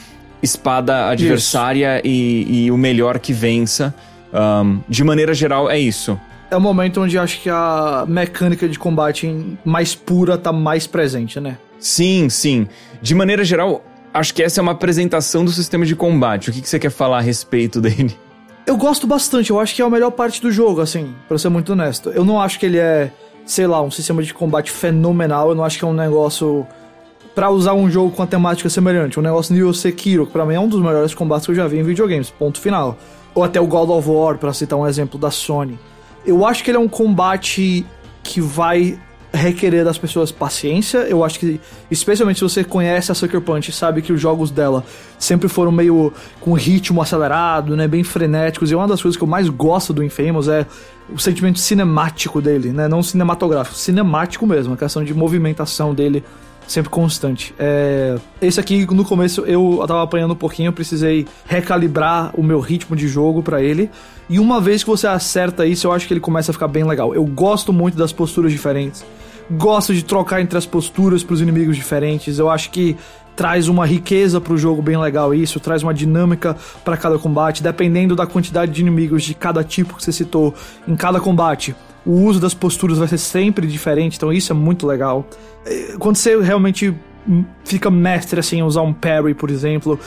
espada 0.47 1.09
adversária 1.09 2.01
e, 2.03 2.65
e, 2.65 2.71
o 2.71 2.77
melhor 2.77 3.19
que 3.19 3.33
vença. 3.33 3.93
Um, 4.33 4.79
de 4.89 5.03
maneira 5.03 5.33
geral, 5.33 5.69
é 5.69 5.79
isso 5.79 6.19
é 6.49 6.55
o 6.55 6.61
momento 6.61 7.01
onde 7.01 7.17
acho 7.17 7.41
que 7.41 7.49
a 7.49 8.05
mecânica 8.07 8.67
de 8.67 8.79
combate 8.79 9.57
mais 9.65 9.93
pura 9.93 10.37
tá 10.37 10.51
mais 10.51 10.87
presente, 10.87 11.39
né? 11.39 11.57
Sim, 11.79 12.29
sim. 12.29 12.67
De 13.01 13.13
maneira 13.13 13.43
geral, 13.43 13.83
acho 14.13 14.33
que 14.33 14.41
essa 14.41 14.59
é 14.59 14.63
uma 14.63 14.71
apresentação 14.71 15.43
do 15.43 15.51
sistema 15.51 15.85
de 15.85 15.95
combate. 15.95 16.49
O 16.49 16.53
que, 16.53 16.61
que 16.61 16.69
você 16.69 16.79
quer 16.79 16.89
falar 16.89 17.17
a 17.17 17.21
respeito 17.21 17.79
dele? 17.81 18.17
Eu 18.65 18.75
gosto 18.77 19.07
bastante, 19.07 19.49
eu 19.49 19.59
acho 19.59 19.75
que 19.75 19.81
é 19.81 19.85
a 19.85 19.89
melhor 19.89 20.11
parte 20.11 20.41
do 20.41 20.51
jogo, 20.51 20.81
assim, 20.81 21.13
pra 21.27 21.37
ser 21.37 21.49
muito 21.49 21.71
honesto. 21.71 22.09
Eu 22.09 22.25
não 22.25 22.41
acho 22.41 22.59
que 22.59 22.65
ele 22.65 22.77
é, 22.77 23.11
sei 23.45 23.65
lá, 23.65 23.81
um 23.81 23.91
sistema 23.91 24.21
de 24.21 24.33
combate 24.33 24.71
fenomenal, 24.71 25.49
eu 25.49 25.55
não 25.55 25.63
acho 25.63 25.77
que 25.77 25.85
é 25.85 25.87
um 25.87 25.93
negócio 25.93 26.67
para 27.37 27.51
usar 27.51 27.75
um 27.75 27.87
jogo 27.87 28.09
com 28.09 28.23
a 28.23 28.25
temática 28.25 28.67
semelhante. 28.67 29.19
Um 29.19 29.21
negócio 29.21 29.53
Neo 29.53 29.71
Sekiro, 29.71 30.25
que 30.25 30.31
pra 30.33 30.43
mim 30.43 30.55
é 30.55 30.59
um 30.59 30.67
dos 30.67 30.81
melhores 30.81 31.13
combates 31.13 31.45
que 31.45 31.51
eu 31.51 31.55
já 31.55 31.67
vi 31.67 31.77
em 31.77 31.83
videogames, 31.83 32.31
ponto 32.31 32.59
final. 32.59 32.97
Ou 33.35 33.43
até 33.43 33.61
o 33.61 33.67
God 33.67 33.91
of 33.91 34.09
War, 34.09 34.39
para 34.39 34.51
citar 34.53 34.79
um 34.79 34.87
exemplo 34.87 35.19
da 35.19 35.29
Sony. 35.29 35.77
Eu 36.25 36.43
acho 36.43 36.63
que 36.63 36.71
ele 36.71 36.77
é 36.77 36.79
um 36.79 36.87
combate 36.87 37.85
que 38.23 38.41
vai 38.41 38.99
requerer 39.31 39.85
das 39.85 39.99
pessoas 39.99 40.31
paciência. 40.31 40.97
Eu 41.07 41.23
acho 41.23 41.39
que, 41.39 41.61
especialmente 41.91 42.37
se 42.37 42.43
você 42.43 42.63
conhece 42.63 43.11
a 43.11 43.13
Sucker 43.13 43.39
Punch, 43.39 43.71
sabe 43.71 44.01
que 44.01 44.11
os 44.11 44.19
jogos 44.19 44.49
dela 44.49 44.83
sempre 45.19 45.47
foram 45.47 45.71
meio 45.71 46.11
com 46.41 46.53
ritmo 46.53 47.03
acelerado, 47.03 47.77
né, 47.77 47.87
bem 47.87 48.03
frenéticos. 48.03 48.71
E 48.71 48.75
uma 48.75 48.87
das 48.87 48.99
coisas 48.99 49.15
que 49.15 49.23
eu 49.23 49.27
mais 49.27 49.47
gosto 49.47 49.93
do 49.93 50.03
Infamous 50.03 50.47
é 50.47 50.65
o 51.07 51.19
sentimento 51.19 51.59
cinemático 51.59 52.41
dele, 52.41 52.69
né, 52.69 52.87
não 52.87 53.03
cinematográfico, 53.03 53.77
cinemático 53.77 54.47
mesmo, 54.47 54.73
a 54.73 54.77
questão 54.77 55.03
de 55.03 55.13
movimentação 55.13 55.93
dele 55.93 56.23
sempre 56.67 56.89
constante. 56.89 57.55
É, 57.57 58.17
esse 58.41 58.59
aqui, 58.59 58.85
no 58.85 59.05
começo, 59.05 59.41
eu 59.41 59.83
tava 59.87 60.03
apanhando 60.03 60.33
um 60.33 60.35
pouquinho, 60.35 60.67
eu 60.67 60.73
precisei 60.73 61.25
recalibrar 61.45 62.31
o 62.33 62.43
meu 62.43 62.59
ritmo 62.59 62.95
de 62.95 63.07
jogo 63.07 63.41
para 63.41 63.61
ele. 63.61 63.89
E 64.29 64.39
uma 64.39 64.59
vez 64.59 64.83
que 64.83 64.89
você 64.89 65.07
acerta 65.07 65.65
isso, 65.65 65.87
eu 65.87 65.91
acho 65.93 66.05
que 66.05 66.13
ele 66.13 66.19
começa 66.19 66.51
a 66.51 66.53
ficar 66.53 66.67
bem 66.67 66.83
legal. 66.83 67.15
Eu 67.15 67.25
gosto 67.25 67.71
muito 67.71 67.97
das 67.97 68.11
posturas 68.11 68.51
diferentes. 68.51 69.05
Gosto 69.49 69.93
de 69.93 70.03
trocar 70.03 70.41
entre 70.41 70.57
as 70.57 70.65
posturas 70.65 71.23
para 71.23 71.33
os 71.33 71.41
inimigos 71.41 71.77
diferentes. 71.77 72.37
Eu 72.37 72.49
acho 72.49 72.69
que 72.69 72.97
traz 73.37 73.69
uma 73.69 73.85
riqueza 73.85 74.41
para 74.41 74.51
o 74.51 74.57
jogo 74.57 74.81
bem 74.81 74.97
legal 74.97 75.31
isso, 75.31 75.59
traz 75.59 75.83
uma 75.83 75.93
dinâmica 75.93 76.57
para 76.83 76.97
cada 76.97 77.19
combate, 77.19 77.61
dependendo 77.61 78.15
da 78.15 78.25
quantidade 78.25 78.71
de 78.71 78.81
inimigos 78.81 79.23
de 79.23 79.35
cada 79.35 79.63
tipo 79.63 79.95
que 79.95 80.03
você 80.03 80.11
citou 80.11 80.55
em 80.87 80.95
cada 80.95 81.19
combate 81.19 81.75
o 82.07 82.23
uso 82.23 82.39
das 82.39 82.53
posturas 82.53 82.97
vai 82.97 83.07
ser 83.07 83.17
sempre 83.17 83.67
diferente, 83.67 84.15
então 84.15 84.31
isso 84.31 84.51
é 84.53 84.55
muito 84.55 84.87
legal. 84.87 85.27
É, 85.65 85.95
quando 85.99 86.15
você 86.15 86.41
realmente 86.41 86.95
fica 87.65 87.91
mestre 87.91 88.39
assim, 88.39 88.63
usar 88.63 88.81
um 88.81 88.93
parry, 88.93 89.33
por 89.33 89.49
exemplo, 89.49 89.99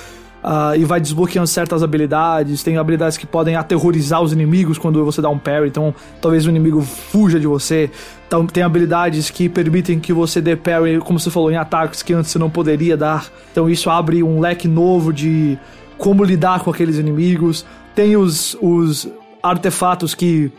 uh, 0.43 0.75
e 0.75 0.83
vai 0.87 0.99
desbloqueando 0.99 1.47
certas 1.47 1.83
habilidades, 1.83 2.63
tem 2.63 2.79
habilidades 2.79 3.19
que 3.19 3.27
podem 3.27 3.55
aterrorizar 3.55 4.23
os 4.23 4.33
inimigos 4.33 4.79
quando 4.79 5.05
você 5.05 5.21
dá 5.21 5.29
um 5.29 5.39
parry, 5.39 5.69
então 5.69 5.95
talvez 6.23 6.47
o 6.47 6.49
inimigo 6.49 6.81
fuja 6.81 7.39
de 7.39 7.47
você. 7.47 7.91
Então, 8.27 8.47
tem 8.47 8.63
habilidades 8.63 9.29
que 9.29 9.49
permitem 9.49 10.01
que 10.01 10.13
você 10.13 10.41
dê 10.41 10.57
parry, 10.57 11.01
como 11.01 11.21
você 11.21 11.31
falou, 11.31 11.51
em 11.51 11.57
ataques 11.57 12.03
que 12.03 12.15
antes 12.15 12.31
você 12.31 12.39
não 12.39 12.49
poderia 12.49 12.97
dar. 12.97 13.27
Então 13.53 13.69
isso 13.69 13.91
abre 13.91 14.23
um 14.23 14.41
leque 14.41 14.67
novo 14.67 15.13
de 15.13 15.59
como 15.99 16.25
lidar 16.25 16.61
com 16.61 16.71
aqueles 16.71 16.97
inimigos. 16.97 17.67
Tem 17.95 18.17
os, 18.17 18.57
os 18.63 19.07
artefatos 19.43 20.15
que 20.15 20.51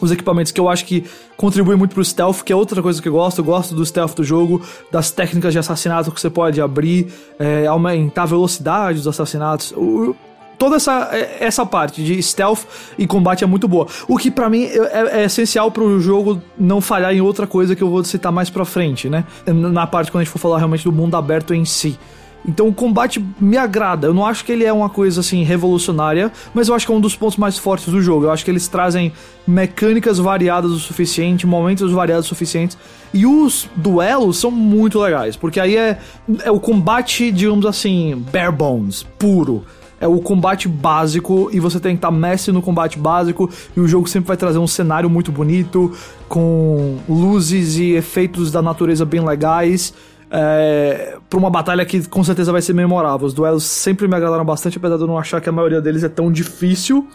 os 0.00 0.10
equipamentos 0.10 0.50
que 0.50 0.60
eu 0.60 0.68
acho 0.68 0.84
que 0.84 1.04
contribuem 1.36 1.78
muito 1.78 1.94
pro 1.94 2.04
stealth, 2.04 2.42
que 2.42 2.52
é 2.52 2.56
outra 2.56 2.82
coisa 2.82 3.00
que 3.00 3.08
eu 3.08 3.12
gosto. 3.12 3.38
Eu 3.38 3.44
gosto 3.44 3.74
do 3.74 3.84
stealth 3.84 4.14
do 4.14 4.24
jogo, 4.24 4.62
das 4.90 5.10
técnicas 5.10 5.52
de 5.52 5.58
assassinato 5.58 6.10
que 6.10 6.20
você 6.20 6.30
pode 6.30 6.60
abrir, 6.60 7.12
é, 7.38 7.66
aumentar 7.66 8.24
a 8.24 8.26
velocidade 8.26 8.98
dos 8.98 9.06
assassinatos. 9.06 9.72
O, 9.76 10.14
toda 10.58 10.76
essa, 10.76 11.08
é, 11.12 11.38
essa 11.40 11.66
parte 11.66 12.04
de 12.04 12.22
stealth 12.22 12.60
e 12.96 13.06
combate 13.06 13.42
é 13.42 13.46
muito 13.46 13.66
boa. 13.66 13.86
O 14.06 14.16
que 14.16 14.30
para 14.30 14.48
mim 14.48 14.64
é, 14.64 15.22
é 15.22 15.24
essencial 15.24 15.70
pro 15.70 16.00
jogo 16.00 16.40
não 16.58 16.80
falhar 16.80 17.12
em 17.12 17.20
outra 17.20 17.46
coisa 17.46 17.74
que 17.74 17.82
eu 17.82 17.90
vou 17.90 18.04
citar 18.04 18.30
mais 18.30 18.48
pra 18.48 18.64
frente, 18.64 19.08
né? 19.08 19.24
Na 19.46 19.86
parte 19.86 20.12
quando 20.12 20.22
a 20.22 20.24
gente 20.24 20.32
for 20.32 20.38
falar 20.38 20.58
realmente 20.58 20.84
do 20.84 20.92
mundo 20.92 21.16
aberto 21.16 21.52
em 21.52 21.64
si. 21.64 21.98
Então 22.46 22.68
o 22.68 22.74
combate 22.74 23.24
me 23.40 23.56
agrada. 23.56 24.06
Eu 24.06 24.14
não 24.14 24.26
acho 24.26 24.44
que 24.44 24.52
ele 24.52 24.64
é 24.64 24.72
uma 24.72 24.88
coisa 24.88 25.20
assim 25.20 25.42
revolucionária, 25.42 26.32
mas 26.52 26.68
eu 26.68 26.74
acho 26.74 26.86
que 26.86 26.92
é 26.92 26.94
um 26.94 27.00
dos 27.00 27.14
pontos 27.14 27.36
mais 27.36 27.56
fortes 27.58 27.88
do 27.88 28.00
jogo. 28.00 28.26
Eu 28.26 28.30
acho 28.30 28.44
que 28.44 28.50
eles 28.50 28.68
trazem 28.68 29.12
mecânicas 29.46 30.18
variadas 30.18 30.70
o 30.70 30.78
suficiente, 30.78 31.46
momentos 31.46 31.92
variados 31.92 32.26
o 32.26 32.28
suficiente. 32.28 32.76
E 33.14 33.26
os 33.26 33.68
duelos 33.76 34.38
são 34.38 34.50
muito 34.50 34.98
legais, 34.98 35.36
porque 35.36 35.60
aí 35.60 35.76
é, 35.76 35.98
é 36.44 36.50
o 36.50 36.58
combate, 36.58 37.30
digamos 37.30 37.66
assim, 37.66 38.24
bare 38.32 38.52
bones, 38.52 39.02
puro 39.18 39.64
é 40.02 40.06
o 40.08 40.18
combate 40.18 40.66
básico 40.66 41.48
e 41.52 41.60
você 41.60 41.78
tem 41.78 41.92
que 41.92 41.98
estar 41.98 42.10
mestre 42.10 42.52
no 42.52 42.60
combate 42.60 42.98
básico 42.98 43.48
e 43.76 43.78
o 43.78 43.86
jogo 43.86 44.08
sempre 44.08 44.26
vai 44.26 44.36
trazer 44.36 44.58
um 44.58 44.66
cenário 44.66 45.08
muito 45.08 45.30
bonito 45.30 45.92
com 46.28 46.98
luzes 47.08 47.76
e 47.76 47.92
efeitos 47.92 48.50
da 48.50 48.60
natureza 48.60 49.04
bem 49.04 49.24
legais 49.24 49.94
é, 50.32 51.18
pra 51.28 51.38
uma 51.38 51.50
batalha 51.50 51.84
que 51.84 52.08
com 52.08 52.24
certeza 52.24 52.50
vai 52.50 52.62
ser 52.62 52.72
memorável. 52.72 53.26
Os 53.26 53.34
duelos 53.34 53.64
sempre 53.64 54.08
me 54.08 54.16
agradaram 54.16 54.44
bastante, 54.44 54.78
apesar 54.78 54.96
de 54.96 55.02
eu 55.02 55.06
não 55.06 55.18
achar 55.18 55.40
que 55.40 55.48
a 55.48 55.52
maioria 55.52 55.80
deles 55.80 56.02
é 56.02 56.08
tão 56.08 56.32
difícil. 56.32 57.06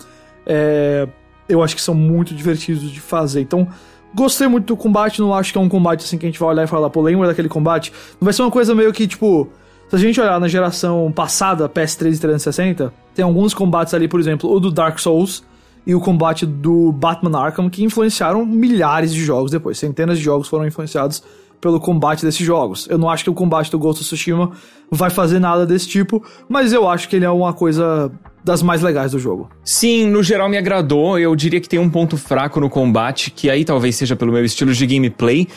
É, 0.45 1.07
eu 1.49 1.63
acho 1.63 1.75
que 1.75 1.81
são 1.81 1.95
muito 1.95 2.35
divertidos 2.35 2.91
de 2.91 3.01
fazer. 3.01 3.41
Então, 3.41 3.67
Gostei 4.15 4.47
muito 4.47 4.65
do 4.65 4.77
combate, 4.77 5.19
não 5.19 5.33
acho 5.33 5.51
que 5.51 5.57
é 5.57 5.61
um 5.61 5.69
combate 5.69 6.03
assim 6.03 6.17
que 6.17 6.25
a 6.25 6.29
gente 6.29 6.39
vai 6.39 6.49
olhar 6.49 6.63
e 6.63 6.67
falar, 6.67 6.89
pô, 6.89 7.01
lembra 7.01 7.27
daquele 7.27 7.49
combate? 7.49 7.91
Não 8.19 8.25
vai 8.25 8.33
ser 8.33 8.41
uma 8.41 8.49
coisa 8.49 8.73
meio 8.73 8.91
que, 8.93 9.05
tipo, 9.05 9.49
se 9.89 9.95
a 9.95 9.99
gente 9.99 10.19
olhar 10.19 10.39
na 10.39 10.47
geração 10.47 11.11
passada, 11.11 11.67
PS3 11.67 12.15
e 12.15 12.19
360, 12.19 12.93
tem 13.13 13.23
alguns 13.23 13.53
combates 13.53 13.93
ali, 13.93 14.07
por 14.07 14.19
exemplo, 14.19 14.51
o 14.51 14.59
do 14.59 14.71
Dark 14.71 14.97
Souls 14.97 15.43
e 15.85 15.93
o 15.93 15.99
combate 15.99 16.45
do 16.45 16.91
Batman 16.91 17.37
Arkham 17.37 17.69
que 17.69 17.83
influenciaram 17.83 18.45
milhares 18.45 19.13
de 19.13 19.23
jogos 19.23 19.51
depois. 19.51 19.77
Centenas 19.77 20.17
de 20.17 20.23
jogos 20.23 20.47
foram 20.47 20.65
influenciados 20.65 21.21
pelo 21.59 21.79
combate 21.79 22.23
desses 22.23 22.45
jogos. 22.45 22.87
Eu 22.89 22.97
não 22.97 23.09
acho 23.09 23.23
que 23.23 23.29
o 23.29 23.33
combate 23.33 23.71
do 23.71 23.79
Ghost 23.79 24.01
of 24.01 24.07
Tsushima 24.07 24.51
vai 24.91 25.09
fazer 25.09 25.39
nada 25.39 25.65
desse 25.65 25.87
tipo, 25.87 26.23
mas 26.47 26.71
eu 26.71 26.87
acho 26.87 27.09
que 27.09 27.15
ele 27.15 27.25
é 27.25 27.29
uma 27.29 27.53
coisa 27.53 28.11
das 28.43 28.61
mais 28.61 28.81
legais 28.81 29.11
do 29.11 29.19
jogo. 29.19 29.49
Sim, 29.63 30.07
no 30.07 30.23
geral 30.23 30.47
me 30.47 30.57
agradou. 30.57 31.19
Eu 31.19 31.35
diria 31.35 31.59
que 31.59 31.67
tem 31.67 31.79
um 31.79 31.89
ponto 31.89 32.17
fraco 32.17 32.59
no 32.59 32.69
combate, 32.69 33.31
que 33.31 33.49
aí 33.49 33.65
talvez 33.65 33.95
seja 33.95 34.15
pelo 34.15 34.31
meu 34.31 34.45
estilo 34.45 34.73
de 34.73 34.85
gameplay, 34.85 35.47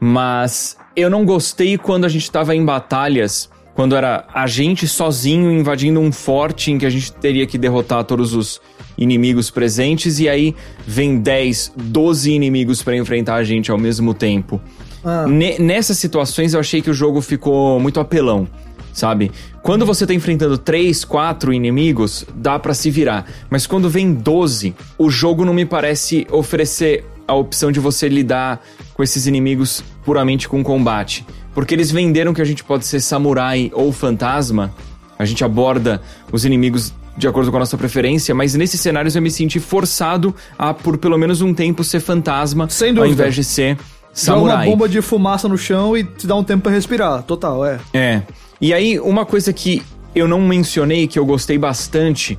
mas 0.00 0.76
eu 0.96 1.08
não 1.08 1.24
gostei 1.24 1.78
quando 1.78 2.04
a 2.04 2.08
gente 2.08 2.24
estava 2.24 2.54
em 2.54 2.64
batalhas, 2.64 3.48
quando 3.74 3.94
era 3.94 4.26
a 4.34 4.46
gente 4.46 4.88
sozinho 4.88 5.52
invadindo 5.52 6.00
um 6.00 6.10
forte 6.10 6.72
em 6.72 6.78
que 6.78 6.86
a 6.86 6.90
gente 6.90 7.12
teria 7.12 7.46
que 7.46 7.56
derrotar 7.56 8.04
todos 8.04 8.34
os 8.34 8.60
inimigos 8.98 9.50
presentes 9.50 10.18
e 10.18 10.28
aí 10.28 10.54
vem 10.86 11.18
10, 11.18 11.72
12 11.76 12.32
inimigos 12.32 12.82
para 12.82 12.96
enfrentar 12.96 13.36
a 13.36 13.44
gente 13.44 13.70
ao 13.70 13.78
mesmo 13.78 14.12
tempo. 14.12 14.60
Ah. 15.04 15.26
Nessas 15.26 15.98
situações 15.98 16.54
eu 16.54 16.60
achei 16.60 16.82
que 16.82 16.90
o 16.90 16.94
jogo 16.94 17.20
ficou 17.20 17.80
muito 17.80 18.00
apelão, 18.00 18.46
sabe? 18.92 19.30
Quando 19.62 19.86
você 19.86 20.06
tá 20.06 20.14
enfrentando 20.14 20.58
3, 20.58 21.04
4 21.04 21.52
inimigos, 21.52 22.24
dá 22.34 22.58
para 22.58 22.74
se 22.74 22.90
virar. 22.90 23.26
Mas 23.48 23.66
quando 23.66 23.88
vem 23.88 24.12
12, 24.12 24.74
o 24.98 25.10
jogo 25.10 25.44
não 25.44 25.54
me 25.54 25.64
parece 25.64 26.26
oferecer 26.30 27.04
a 27.26 27.34
opção 27.34 27.70
de 27.70 27.78
você 27.78 28.08
lidar 28.08 28.60
com 28.94 29.02
esses 29.02 29.26
inimigos 29.26 29.84
puramente 30.04 30.48
com 30.48 30.62
combate. 30.62 31.24
Porque 31.54 31.74
eles 31.74 31.90
venderam 31.90 32.34
que 32.34 32.42
a 32.42 32.44
gente 32.44 32.64
pode 32.64 32.86
ser 32.86 33.00
samurai 33.00 33.70
ou 33.74 33.92
fantasma. 33.92 34.72
A 35.18 35.24
gente 35.24 35.44
aborda 35.44 36.00
os 36.32 36.44
inimigos 36.44 36.92
de 37.16 37.28
acordo 37.28 37.50
com 37.50 37.56
a 37.56 37.60
nossa 37.60 37.76
preferência, 37.76 38.34
mas 38.34 38.54
nesses 38.54 38.80
cenários 38.80 39.14
eu 39.14 39.20
me 39.20 39.30
senti 39.30 39.60
forçado 39.60 40.34
a, 40.58 40.72
por 40.72 40.96
pelo 40.96 41.18
menos 41.18 41.42
um 41.42 41.52
tempo, 41.52 41.84
ser 41.84 42.00
fantasma, 42.00 42.66
ao 42.98 43.06
invés 43.06 43.34
de 43.34 43.44
ser 43.44 43.76
samurai. 44.12 44.56
Joga 44.56 44.64
uma 44.64 44.70
bomba 44.70 44.88
de 44.88 45.00
fumaça 45.02 45.48
no 45.48 45.58
chão 45.58 45.96
e 45.96 46.04
te 46.04 46.26
dá 46.26 46.34
um 46.36 46.44
tempo 46.44 46.64
para 46.64 46.72
respirar, 46.72 47.22
total, 47.22 47.64
é. 47.64 47.80
É. 47.92 48.22
E 48.60 48.74
aí, 48.74 48.98
uma 48.98 49.24
coisa 49.24 49.52
que 49.52 49.82
eu 50.14 50.26
não 50.26 50.40
mencionei, 50.40 51.06
que 51.06 51.18
eu 51.18 51.24
gostei 51.24 51.56
bastante, 51.56 52.38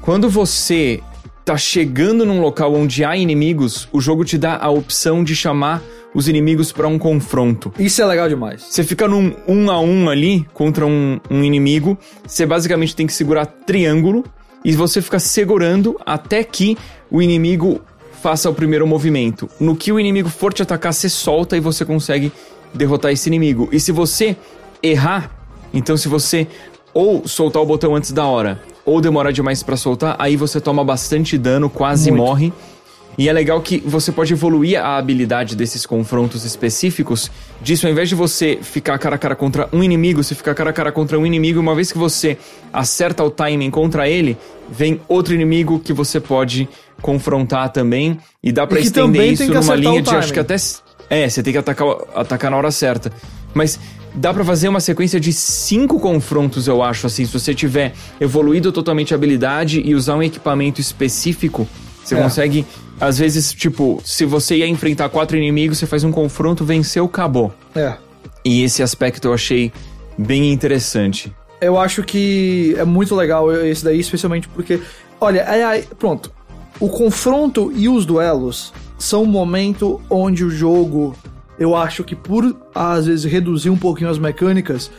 quando 0.00 0.28
você 0.28 1.00
tá 1.44 1.56
chegando 1.56 2.26
num 2.26 2.40
local 2.40 2.74
onde 2.74 3.04
há 3.04 3.16
inimigos, 3.16 3.88
o 3.92 4.00
jogo 4.00 4.24
te 4.24 4.36
dá 4.36 4.58
a 4.60 4.68
opção 4.68 5.22
de 5.22 5.36
chamar 5.36 5.80
os 6.12 6.28
inimigos 6.28 6.72
para 6.72 6.88
um 6.88 6.98
confronto. 6.98 7.72
Isso 7.78 8.02
é 8.02 8.06
legal 8.06 8.28
demais. 8.28 8.62
Você 8.62 8.82
fica 8.82 9.06
num 9.06 9.34
um 9.46 9.70
a 9.70 9.78
um 9.78 10.08
ali 10.08 10.46
contra 10.52 10.86
um, 10.86 11.20
um 11.30 11.44
inimigo, 11.44 11.96
você 12.26 12.44
basicamente 12.44 12.96
tem 12.96 13.06
que 13.06 13.12
segurar 13.12 13.46
triângulo 13.46 14.24
e 14.64 14.74
você 14.74 15.00
fica 15.00 15.18
segurando 15.18 15.96
até 16.04 16.42
que 16.42 16.76
o 17.10 17.22
inimigo 17.22 17.80
faça 18.26 18.50
o 18.50 18.54
primeiro 18.54 18.84
movimento. 18.88 19.48
No 19.60 19.76
que 19.76 19.92
o 19.92 20.00
inimigo 20.00 20.28
for 20.28 20.52
te 20.52 20.60
atacar, 20.60 20.92
você 20.92 21.08
solta 21.08 21.56
e 21.56 21.60
você 21.60 21.84
consegue 21.84 22.32
derrotar 22.74 23.12
esse 23.12 23.28
inimigo. 23.28 23.68
E 23.70 23.78
se 23.78 23.92
você 23.92 24.36
errar, 24.82 25.30
então 25.72 25.96
se 25.96 26.08
você 26.08 26.48
ou 26.92 27.28
soltar 27.28 27.62
o 27.62 27.64
botão 27.64 27.94
antes 27.94 28.10
da 28.10 28.24
hora, 28.24 28.60
ou 28.84 29.00
demorar 29.00 29.30
demais 29.30 29.62
para 29.62 29.76
soltar, 29.76 30.16
aí 30.18 30.34
você 30.34 30.60
toma 30.60 30.82
bastante 30.82 31.38
dano, 31.38 31.70
quase 31.70 32.10
Muito. 32.10 32.20
morre. 32.20 32.52
E 33.16 33.28
é 33.28 33.32
legal 33.32 33.60
que 33.60 33.78
você 33.78 34.10
pode 34.10 34.32
evoluir 34.32 34.76
a 34.76 34.96
habilidade 34.96 35.54
desses 35.54 35.86
confrontos 35.86 36.44
específicos. 36.44 37.30
Disso, 37.62 37.86
ao 37.86 37.92
invés 37.92 38.08
de 38.08 38.16
você 38.16 38.58
ficar 38.60 38.98
cara 38.98 39.14
a 39.14 39.18
cara 39.18 39.36
contra 39.36 39.68
um 39.72 39.84
inimigo, 39.84 40.22
você 40.22 40.34
fica 40.34 40.52
cara 40.52 40.70
a 40.70 40.72
cara 40.72 40.90
contra 40.90 41.16
um 41.16 41.24
inimigo. 41.24 41.60
Uma 41.60 41.76
vez 41.76 41.92
que 41.92 41.96
você 41.96 42.36
acerta 42.72 43.22
o 43.22 43.30
timing 43.30 43.70
contra 43.70 44.08
ele, 44.08 44.36
vem 44.68 45.00
outro 45.06 45.32
inimigo 45.32 45.78
que 45.78 45.92
você 45.92 46.18
pode 46.18 46.68
confrontar 47.06 47.70
também. 47.70 48.18
E 48.42 48.50
dá 48.50 48.66
pra 48.66 48.80
e 48.80 48.82
estender 48.82 49.32
isso 49.32 49.46
numa 49.46 49.76
linha 49.76 50.02
de 50.02 50.10
acho 50.10 50.32
que 50.32 50.40
até. 50.40 50.56
É, 51.08 51.28
você 51.28 51.40
tem 51.40 51.52
que 51.52 51.58
atacar, 51.58 51.86
atacar 52.16 52.50
na 52.50 52.56
hora 52.56 52.70
certa. 52.72 53.12
Mas 53.54 53.78
dá 54.12 54.34
para 54.34 54.44
fazer 54.44 54.68
uma 54.68 54.80
sequência 54.80 55.20
de 55.20 55.32
cinco 55.32 56.00
confrontos, 56.00 56.66
eu 56.66 56.82
acho, 56.82 57.06
assim, 57.06 57.24
se 57.24 57.32
você 57.32 57.54
tiver 57.54 57.92
evoluído 58.20 58.72
totalmente 58.72 59.14
a 59.14 59.16
habilidade 59.16 59.80
e 59.84 59.94
usar 59.94 60.16
um 60.16 60.22
equipamento 60.22 60.80
específico, 60.80 61.68
você 62.02 62.16
é. 62.16 62.22
consegue 62.22 62.66
às 63.00 63.18
vezes, 63.18 63.52
tipo, 63.52 64.00
se 64.04 64.24
você 64.24 64.56
ia 64.56 64.66
enfrentar 64.66 65.08
quatro 65.10 65.36
inimigos, 65.36 65.78
você 65.78 65.86
faz 65.86 66.02
um 66.02 66.10
confronto, 66.10 66.64
venceu, 66.64 67.04
acabou. 67.04 67.54
É. 67.74 67.94
E 68.44 68.62
esse 68.62 68.82
aspecto 68.82 69.28
eu 69.28 69.34
achei 69.34 69.70
bem 70.18 70.52
interessante. 70.52 71.32
Eu 71.60 71.78
acho 71.78 72.02
que 72.02 72.74
é 72.78 72.84
muito 72.84 73.14
legal 73.14 73.52
esse 73.52 73.84
daí, 73.84 74.00
especialmente 74.00 74.48
porque, 74.48 74.80
olha, 75.20 75.40
é, 75.40 75.78
é, 75.78 75.84
pronto. 75.98 76.30
O 76.78 76.88
confronto 76.88 77.72
e 77.74 77.88
os 77.88 78.04
duelos 78.04 78.72
são 78.98 79.22
um 79.22 79.26
momento 79.26 80.00
onde 80.10 80.44
o 80.44 80.50
jogo, 80.50 81.14
eu 81.58 81.74
acho 81.74 82.04
que 82.04 82.14
por 82.14 82.54
às 82.74 83.06
vezes 83.06 83.24
reduzir 83.30 83.70
um 83.70 83.76
pouquinho 83.76 84.10
as 84.10 84.18
mecânicas, 84.18 84.90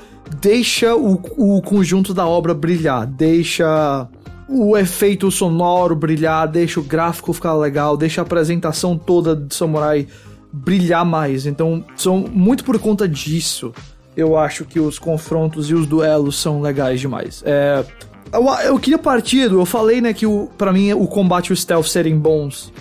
deixa 0.42 0.96
o, 0.96 1.22
o 1.38 1.62
conjunto 1.62 2.14
da 2.14 2.26
obra 2.26 2.54
brilhar, 2.54 3.06
deixa 3.06 4.08
o 4.50 4.78
efeito 4.78 5.30
sonoro 5.30 5.96
brilhar, 5.96 6.48
deixa 6.48 6.80
o 6.80 6.84
gráfico 6.84 7.34
ficar 7.34 7.54
legal, 7.54 7.98
deixa 7.98 8.22
a 8.22 8.24
apresentação 8.24 8.98
toda 8.98 9.36
de 9.36 9.54
Samurai 9.54 10.08
brilhar 10.52 11.06
mais. 11.06 11.46
Então, 11.46 11.84
são 11.96 12.20
muito 12.20 12.64
por 12.64 12.80
conta 12.80 13.08
disso. 13.08 13.74
Eu 14.16 14.38
acho 14.38 14.66
que 14.66 14.80
os 14.80 14.98
confrontos 14.98 15.70
e 15.70 15.76
os 15.76 15.86
duelos 15.86 16.40
são 16.42 16.62
legais 16.62 17.00
demais. 17.00 17.44
É, 17.46 17.86
eu, 18.32 18.44
eu 18.64 18.80
queria 18.80 18.98
partir 18.98 19.50
do. 19.50 19.60
Eu 19.60 19.66
falei, 19.66 20.02
né, 20.02 20.14
que 20.14 20.26
o, 20.26 20.50
pra 20.58 20.74
mim 20.74 20.94
o 20.94 21.08
combate 21.08 21.48
e 21.48 21.54
o 21.54 21.56
stealth 21.56 21.88
serem 21.88 22.18
bons. 22.18 22.72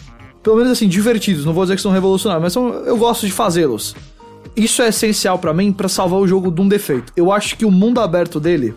Pelo 0.43 0.57
menos 0.57 0.73
assim, 0.73 0.89
divertidos. 0.89 1.45
Não 1.45 1.53
vou 1.53 1.65
dizer 1.65 1.77
que 1.77 1.83
são 1.83 1.93
revolucionários, 1.93 2.43
mas 2.43 2.53
são, 2.53 2.69
eu 2.85 2.97
gosto 2.97 3.27
de 3.27 3.33
fazê-los. 3.33 3.95
Isso 4.57 4.81
é 4.81 4.89
essencial 4.89 5.39
para 5.39 5.53
mim 5.53 5.73
para 5.73 5.89
salvar 5.89 6.21
o 6.21 6.27
jogo 6.27 6.51
de 6.51 6.61
um 6.61 6.69
defeito. 6.69 7.13
Eu 7.17 7.33
acho 7.33 7.57
que 7.57 7.65
o 7.65 7.71
mundo 7.71 8.01
aberto 8.01 8.41
dele 8.41 8.75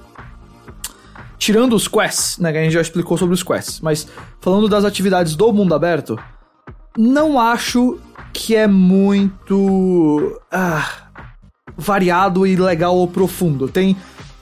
tirando 1.39 1.73
os 1.73 1.87
quests, 1.87 2.37
né, 2.37 2.51
que 2.51 2.57
a 2.57 2.63
gente 2.63 2.73
já 2.73 2.81
explicou 2.81 3.17
sobre 3.17 3.33
os 3.33 3.41
quests, 3.41 3.79
mas 3.79 4.05
falando 4.41 4.67
das 4.67 4.83
atividades 4.83 5.35
do 5.35 5.53
mundo 5.53 5.73
aberto, 5.73 6.19
não 6.97 7.39
acho 7.39 7.97
que 8.33 8.55
é 8.55 8.67
muito 8.67 10.39
ah, 10.51 10.85
variado 11.77 12.45
e 12.45 12.55
legal 12.57 12.95
ou 12.95 13.07
profundo. 13.07 13.69
Tem 13.69 13.95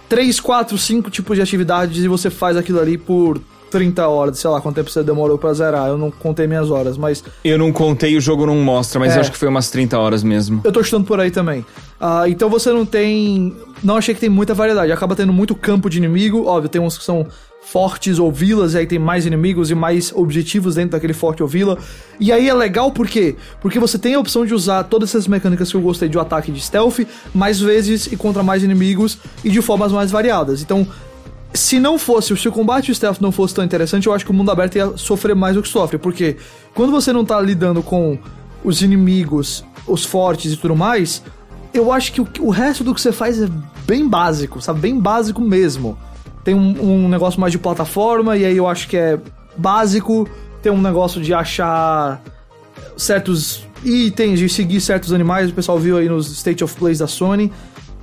3, 0.10 0.39
4, 0.39 0.78
5 0.78 1.10
tipos 1.10 1.36
de 1.36 1.41
atividades 1.41 2.03
e 2.03 2.08
você 2.08 2.30
faz 2.30 2.55
aquilo 2.58 2.80
ali 2.80 2.97
por 2.97 3.41
30 3.70 4.08
horas, 4.08 4.39
sei 4.39 4.49
lá 4.49 4.62
quanto 4.62 4.76
tempo 4.76 4.89
você 4.89 5.03
demorou 5.03 5.38
pra 5.38 5.53
zerar. 5.53 5.88
Eu 5.88 5.97
não 5.97 6.10
contei 6.10 6.47
minhas 6.47 6.72
horas, 6.72 6.97
mas. 6.97 7.24
Eu 7.43 7.58
não 7.58 7.72
contei, 7.72 8.16
o 8.16 8.22
jogo 8.22 8.45
não 8.45 8.55
mostra, 8.55 8.99
mas 8.99 9.14
é, 9.14 9.18
eu 9.18 9.22
acho 9.22 9.32
que 9.32 9.38
foi 9.38 9.47
umas 9.47 9.70
30 9.70 9.97
horas 9.97 10.24
mesmo. 10.24 10.62
Eu 10.64 10.72
tô 10.72 10.84
chutando 10.84 11.05
por 11.05 11.20
aí 11.20 11.32
também. 11.32 11.62
Uh, 11.99 12.28
então 12.28 12.49
você 12.49 12.72
não 12.72 12.86
tem. 12.86 13.55
Não 13.84 13.97
achei 13.97 14.14
que 14.14 14.22
tem 14.22 14.30
muita 14.30 14.53
variedade. 14.53 14.91
Acaba 14.91 15.16
tendo 15.16 15.34
muito 15.34 15.55
campo 15.55 15.89
de 15.89 15.97
inimigo. 15.97 16.45
Óbvio, 16.45 16.70
tem 16.70 16.82
uns 16.82 16.97
que 16.97 17.03
são 17.03 17.28
fortes 17.72 18.18
ou 18.18 18.32
vilas, 18.32 18.74
e 18.74 18.78
aí 18.78 18.88
tem 18.88 18.97
mais 18.97 19.26
inimigos 19.26 19.70
e 19.70 19.76
mais 19.76 20.13
objetivos 20.13 20.76
dentro 20.76 20.91
daquele 20.91 21.13
forte 21.13 21.43
ou 21.43 21.49
vila. 21.49 21.78
E 22.20 22.32
aí 22.32 22.47
é 22.47 22.53
legal 22.53 22.91
por 22.91 23.07
quê? 23.07 23.36
Porque 23.61 23.78
você 23.78 23.99
tem 23.99 24.15
a 24.15 24.20
opção 24.20 24.45
de 24.45 24.53
usar 24.53 24.84
todas 24.86 25.09
essas 25.09 25.28
mecânicas 25.28 25.70
que 25.70 25.76
eu 25.76 25.82
gostei 25.82 26.07
de 26.07 26.18
ataque 26.18 26.51
de 26.51 26.61
stealth 26.61 27.05
mais 27.34 27.59
vezes 27.59 28.07
e 28.07 28.15
contra 28.15 28.41
mais 28.41 28.63
inimigos 28.63 29.18
e 29.43 29.49
de 29.49 29.61
formas 29.61 29.91
mais 29.91 30.09
variadas. 30.09 30.61
Então, 30.61 30.88
se 31.53 31.78
não 31.78 31.99
fosse, 31.99 32.36
se 32.38 32.47
o 32.47 32.51
combate 32.51 32.95
stealth 32.95 33.20
não 33.20 33.34
fosse 33.34 33.53
tão 33.53 33.65
interessante, 33.65 34.07
eu 34.07 34.13
acho 34.13 34.24
que 34.24 34.32
o 34.32 34.34
mundo 34.34 34.49
aberto 34.49 34.76
ia 34.76 34.95
sofrer 34.95 35.36
mais 35.36 35.55
do 35.55 35.61
que 35.61 35.68
sofre, 35.68 35.97
porque 35.97 36.38
quando 36.74 36.91
você 36.91 37.11
não 37.11 37.26
tá 37.26 37.39
lidando 37.41 37.84
com 37.84 38.18
os 38.63 38.82
inimigos, 38.82 39.65
os 39.86 40.05
fortes 40.05 40.53
e 40.53 40.57
tudo 40.57 40.76
mais, 40.76 41.22
eu 41.74 41.91
acho 41.91 42.13
que 42.13 42.22
o, 42.22 42.28
o 42.39 42.49
resto 42.49 42.84
do 42.84 42.95
que 42.95 43.01
você 43.01 43.11
faz 43.11 43.41
é 43.41 43.49
bem 43.86 44.07
básico, 44.07 44.61
sabe? 44.61 44.80
Bem 44.80 44.97
básico 44.97 45.41
mesmo. 45.41 45.97
Tem 46.48 46.56
um, 46.56 46.82
um 46.82 47.10
negócio 47.10 47.41
mais 47.41 47.52
de 47.52 47.60
plataforma, 47.60 48.38
e 48.38 48.45
aí 48.45 48.56
eu 48.56 48.70
acho 48.70 48.88
que 48.88 48.95
é 48.95 49.20
básico. 49.58 50.26
Tem 50.62 50.72
um 50.72 50.82
negócio 50.82 51.22
de 51.22 51.34
achar 51.34 52.24
certos 52.95 53.68
itens, 53.84 54.39
de 54.39 54.48
seguir 54.48 54.80
certos 54.80 55.12
animais, 55.12 55.50
o 55.50 55.54
pessoal 55.54 55.78
viu 55.78 55.98
aí 55.98 56.08
nos 56.08 56.32
State 56.32 56.64
of 56.64 56.74
Plays 56.78 57.00
da 57.00 57.08
Sony. 57.08 57.52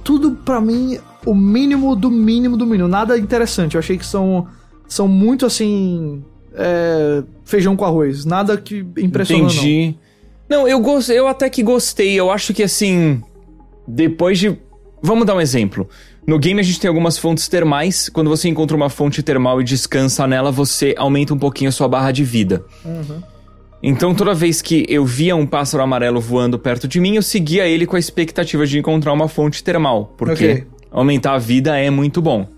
Tudo 0.02 0.32
para 0.32 0.60
mim 0.60 0.98
o 1.24 1.34
mínimo 1.34 1.96
do 1.96 2.10
mínimo 2.10 2.54
do 2.54 2.66
mínimo. 2.66 2.86
Nada 2.86 3.16
interessante. 3.16 3.76
Eu 3.76 3.78
achei 3.78 3.96
que 3.96 4.04
são, 4.04 4.46
são 4.86 5.08
muito 5.08 5.46
assim. 5.46 6.22
É, 6.52 7.22
feijão 7.46 7.74
com 7.74 7.86
arroz. 7.86 8.26
Nada 8.26 8.58
que 8.58 8.84
impressiona. 8.98 9.44
Entendi. 9.44 9.96
Não, 10.50 10.58
não 10.58 10.68
eu, 10.68 10.80
gost, 10.80 11.08
eu 11.08 11.26
até 11.26 11.48
que 11.48 11.62
gostei. 11.62 12.12
Eu 12.12 12.30
acho 12.30 12.52
que 12.52 12.62
assim. 12.62 13.22
Depois 13.88 14.38
de. 14.38 14.54
Vamos 15.00 15.26
dar 15.26 15.34
um 15.34 15.40
exemplo. 15.40 15.88
No 16.26 16.38
game 16.38 16.58
a 16.58 16.62
gente 16.62 16.80
tem 16.80 16.88
algumas 16.88 17.18
fontes 17.18 17.48
termais. 17.48 18.08
Quando 18.08 18.30
você 18.30 18.48
encontra 18.48 18.76
uma 18.76 18.88
fonte 18.88 19.22
termal 19.22 19.60
e 19.60 19.64
descansa 19.64 20.26
nela, 20.26 20.50
você 20.50 20.94
aumenta 20.96 21.34
um 21.34 21.38
pouquinho 21.38 21.68
a 21.68 21.72
sua 21.72 21.86
barra 21.86 22.12
de 22.12 22.24
vida. 22.24 22.64
Uhum. 22.84 23.22
Então, 23.82 24.14
toda 24.14 24.32
vez 24.32 24.62
que 24.62 24.86
eu 24.88 25.04
via 25.04 25.36
um 25.36 25.46
pássaro 25.46 25.82
amarelo 25.82 26.18
voando 26.18 26.58
perto 26.58 26.88
de 26.88 26.98
mim, 26.98 27.16
eu 27.16 27.22
seguia 27.22 27.66
ele 27.66 27.84
com 27.86 27.96
a 27.96 27.98
expectativa 27.98 28.66
de 28.66 28.78
encontrar 28.78 29.12
uma 29.12 29.28
fonte 29.28 29.62
termal, 29.62 30.14
porque 30.16 30.32
okay. 30.32 30.66
aumentar 30.90 31.34
a 31.34 31.38
vida 31.38 31.78
é 31.78 31.90
muito 31.90 32.22
bom. 32.22 32.48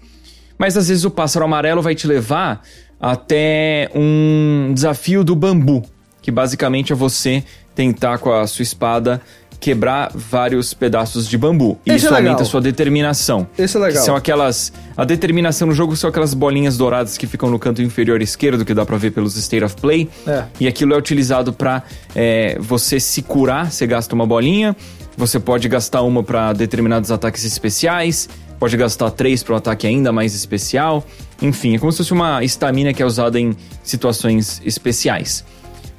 Mas 0.57 0.77
às 0.77 0.87
vezes 0.87 1.05
o 1.05 1.11
pássaro 1.11 1.45
amarelo 1.45 1.83
vai 1.83 1.97
te 1.97 2.07
levar 2.07 2.63
até 3.01 3.91
um 3.93 4.71
desafio 4.73 5.25
do 5.25 5.35
bambu, 5.35 5.83
que 6.23 6.31
basicamente 6.31 6.93
é 6.93 6.95
você 6.95 7.43
tentar 7.75 8.19
com 8.19 8.33
a 8.33 8.47
sua 8.47 8.63
espada 8.63 9.21
quebrar 9.59 10.11
vários 10.15 10.75
pedaços 10.75 11.29
de 11.29 11.37
bambu. 11.37 11.79
E 11.85 11.91
Esse 11.91 12.07
isso 12.07 12.15
é 12.15 12.19
aumenta 12.19 12.43
a 12.43 12.47
sua 12.47 12.61
determinação. 12.61 13.47
Esse 13.59 13.77
é 13.77 13.81
legal. 13.81 14.05
São 14.05 14.17
aquelas. 14.17 14.73
A 14.97 15.05
determinação 15.05 15.69
no 15.69 15.75
jogo 15.75 15.97
são 15.97 16.09
aquelas 16.09 16.35
bolinhas 16.35 16.77
douradas 16.77 17.19
que 17.19 17.27
ficam 17.27 17.51
no 17.51 17.59
canto 17.59 17.83
inferior 17.83 18.23
esquerdo, 18.23 18.65
que 18.65 18.75
dá 18.75 18.85
pra 18.87 18.97
ver 18.97 19.11
pelos 19.11 19.37
State 19.37 19.65
of 19.65 19.77
Play. 19.77 20.09
É. 20.27 20.45
E 20.61 20.69
aquilo 20.69 20.95
é 20.95 20.97
utilizado 20.97 21.53
pra 21.53 21.83
é, 22.15 22.57
você 22.61 23.01
se 23.01 23.23
curar, 23.23 23.71
você 23.71 23.87
gasta 23.87 24.15
uma 24.15 24.27
bolinha. 24.27 24.77
Você 25.17 25.41
pode 25.41 25.67
gastar 25.69 26.03
uma 26.03 26.23
para 26.23 26.53
determinados 26.53 27.11
ataques 27.11 27.45
especiais. 27.45 28.29
Pode 28.59 28.77
gastar 28.77 29.11
três 29.11 29.43
para 29.43 29.55
um 29.55 29.57
ataque 29.57 29.87
ainda 29.87 30.13
mais 30.13 30.35
especial. 30.35 31.05
Enfim, 31.41 31.75
é 31.75 31.79
como 31.79 31.93
se 31.93 31.99
fosse 31.99 32.13
uma 32.13 32.43
estamina 32.43 32.93
que 32.93 33.03
é 33.03 33.07
usada 33.07 33.39
em 33.39 33.55
situações 33.83 34.61
especiais. 34.65 35.45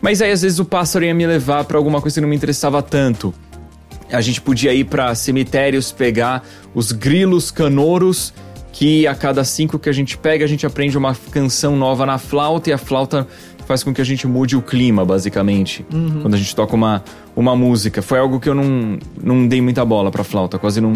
Mas 0.01 0.22
aí 0.22 0.32
às 0.32 0.41
vezes 0.41 0.60
o 0.60 0.66
pássaro 0.66 1.05
ia 1.05 1.14
me 1.14 1.26
levar 1.26 1.64
para 1.66 1.78
alguma 1.78 2.01
coisa 2.01 2.16
que 2.16 2.22
não 2.22 2.30
me 2.30 2.36
interessava 2.36 2.82
tanto. 2.82 3.34
A 4.12 4.22
gente 4.22 4.41
podia 4.41 4.74
ir 4.74 4.86
para 4.86 5.14
cemitérios 5.16 5.91
pegar 5.91 6.43
os 6.74 6.91
grilos 6.91 7.51
canouros, 7.51 8.34
que 8.72 9.08
a 9.08 9.16
cada 9.16 9.43
cinco 9.43 9.80
que 9.80 9.89
a 9.89 9.91
gente 9.91 10.18
pega, 10.18 10.45
a 10.45 10.47
gente 10.47 10.66
aprende 10.66 10.97
uma 10.97 11.16
canção 11.32 11.76
nova 11.76 12.05
na 12.05 12.18
flauta 12.18 12.70
e 12.70 12.74
a 12.74 12.78
flauta 12.78 13.28
faz 13.66 13.84
com 13.84 13.93
que 13.93 13.99
a 13.99 14.05
gente 14.05 14.26
mude 14.26 14.55
o 14.55 14.62
clima, 14.62 15.03
basicamente. 15.03 15.86
Uhum. 15.93 16.22
Quando 16.22 16.36
a 16.36 16.38
gente 16.38 16.55
toca 16.55 16.76
uma, 16.76 17.03
uma 17.36 17.55
música. 17.55 18.01
Foi 18.01 18.18
algo 18.18 18.39
que 18.39 18.47
eu 18.47 18.55
não, 18.55 18.97
não 19.22 19.47
dei 19.47 19.62
muita 19.62 19.84
bola 19.84 20.10
pra 20.10 20.24
flauta, 20.24 20.58
quase 20.58 20.80
não, 20.80 20.93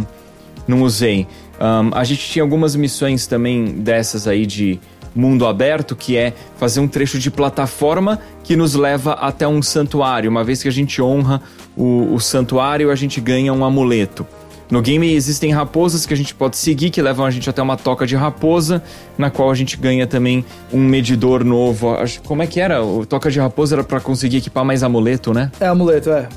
não 0.68 0.82
usei. 0.84 1.28
Um, 1.60 1.94
a 1.94 2.04
gente 2.04 2.28
tinha 2.30 2.44
algumas 2.44 2.76
missões 2.76 3.28
também 3.28 3.66
dessas 3.66 4.28
aí 4.28 4.46
de 4.46 4.80
mundo 5.14 5.46
aberto, 5.46 5.96
que 5.96 6.18
é 6.18 6.34
fazer 6.58 6.80
um 6.80 6.88
trecho 6.88 7.20
de 7.20 7.30
plataforma 7.30 8.20
que 8.44 8.56
nos 8.56 8.76
leva 8.76 9.14
até 9.14 9.48
um 9.48 9.62
santuário. 9.62 10.30
Uma 10.30 10.44
vez 10.44 10.62
que 10.62 10.68
a 10.68 10.72
gente 10.72 11.02
honra 11.02 11.42
o, 11.76 12.14
o 12.14 12.20
santuário, 12.20 12.92
a 12.92 12.96
gente 12.96 13.20
ganha 13.20 13.54
um 13.54 13.64
amuleto. 13.64 14.26
No 14.72 14.82
game 14.82 15.14
existem 15.14 15.52
raposas 15.52 16.06
que 16.06 16.14
a 16.14 16.18
gente 16.18 16.34
pode 16.34 16.56
seguir, 16.56 16.92
que 16.92 17.02
levam 17.02 17.26
a 17.26 17.30
gente 17.30 17.50
até 17.50 17.62
uma 17.62 17.76
toca 17.76 18.08
de 18.08 18.16
raposa, 18.16 18.82
na 19.18 19.30
qual 19.30 19.52
a 19.52 19.54
gente 19.54 19.76
ganha 19.76 20.08
também 20.08 20.46
um 20.72 20.80
medidor 20.80 21.44
novo. 21.44 21.94
Como 22.24 22.42
é 22.42 22.48
que 22.48 22.62
era? 22.62 22.82
O 22.82 23.06
toca 23.06 23.30
de 23.30 23.38
raposa 23.38 23.76
era 23.76 23.84
para 23.84 24.00
conseguir 24.00 24.38
equipar 24.38 24.64
mais 24.64 24.82
amuleto, 24.82 25.34
né? 25.34 25.52
É, 25.60 25.68
amuleto, 25.68 26.10
é. 26.12 26.30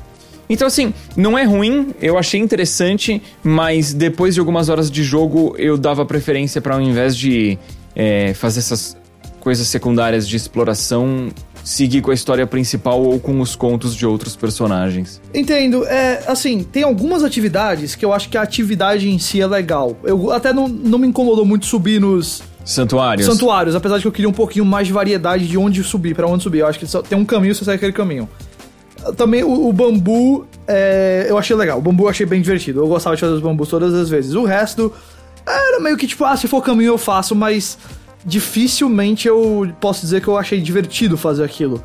Então, 0.49 0.67
assim, 0.67 0.93
não 1.15 1.37
é 1.37 1.43
ruim, 1.43 1.95
eu 2.01 2.17
achei 2.17 2.39
interessante, 2.39 3.21
mas 3.41 3.93
depois 3.93 4.33
de 4.33 4.39
algumas 4.41 4.67
horas 4.67 4.91
de 4.91 5.01
jogo 5.01 5.55
eu 5.57 5.77
dava 5.77 6.05
preferência 6.05 6.61
para 6.61 6.75
ao 6.75 6.81
invés 6.81 7.15
de 7.15 7.57
é, 7.95 8.33
fazer 8.33 8.59
essas 8.59 8.97
coisas 9.39 9.67
secundárias 9.67 10.27
de 10.27 10.35
exploração 10.35 11.29
seguir 11.65 12.01
com 12.01 12.11
a 12.11 12.13
história 12.13 12.45
principal 12.45 13.01
ou 13.01 13.19
com 13.19 13.41
os 13.41 13.55
contos 13.55 13.95
de 13.95 14.05
outros 14.05 14.35
personagens. 14.35 15.19
Entendo. 15.33 15.83
É, 15.85 16.23
assim, 16.27 16.63
tem 16.63 16.83
algumas 16.83 17.23
atividades 17.23 17.95
que 17.95 18.05
eu 18.05 18.13
acho 18.13 18.29
que 18.29 18.37
a 18.37 18.43
atividade 18.43 19.09
em 19.09 19.17
si 19.17 19.41
é 19.41 19.47
legal. 19.47 19.97
Eu 20.03 20.31
até 20.31 20.53
não, 20.53 20.67
não 20.67 20.99
me 20.99 21.07
incomodou 21.07 21.43
muito 21.43 21.65
subir 21.65 21.99
nos 21.99 22.43
santuários. 22.63 23.25
Santuários, 23.25 23.75
apesar 23.75 23.97
de 23.97 24.03
que 24.03 24.07
eu 24.07 24.11
queria 24.11 24.29
um 24.29 24.33
pouquinho 24.33 24.63
mais 24.63 24.85
de 24.85 24.93
variedade 24.93 25.47
de 25.47 25.57
onde 25.57 25.83
subir, 25.83 26.15
para 26.15 26.27
onde 26.27 26.43
subir. 26.43 26.59
Eu 26.59 26.67
acho 26.67 26.77
que 26.77 26.85
só 26.85 27.01
tem 27.01 27.17
um 27.17 27.25
caminho, 27.25 27.55
você 27.55 27.65
segue 27.65 27.77
aquele 27.77 27.93
caminho. 27.93 28.29
Também 29.17 29.43
o, 29.43 29.67
o 29.67 29.73
bambu, 29.73 30.45
é, 30.67 31.25
eu 31.27 31.37
achei 31.37 31.55
legal. 31.55 31.79
O 31.79 31.81
bambu 31.81 32.03
eu 32.03 32.09
achei 32.09 32.27
bem 32.27 32.41
divertido. 32.41 32.79
Eu 32.79 32.87
gostava 32.87 33.15
de 33.15 33.19
fazer 33.19 33.33
os 33.33 33.41
bambus 33.41 33.69
todas 33.69 33.93
as 33.93 34.07
vezes. 34.07 34.35
O 34.35 34.45
resto 34.45 34.93
era 35.55 35.79
meio 35.79 35.97
que 35.97 36.07
tipo, 36.07 36.23
ah, 36.25 36.35
se 36.35 36.47
for 36.47 36.61
caminho 36.61 36.89
eu 36.89 36.97
faço, 36.97 37.35
mas 37.35 37.77
dificilmente 38.25 39.27
eu 39.27 39.71
posso 39.79 40.01
dizer 40.01 40.21
que 40.21 40.27
eu 40.27 40.37
achei 40.37 40.59
divertido 40.59 41.17
fazer 41.17 41.43
aquilo. 41.43 41.81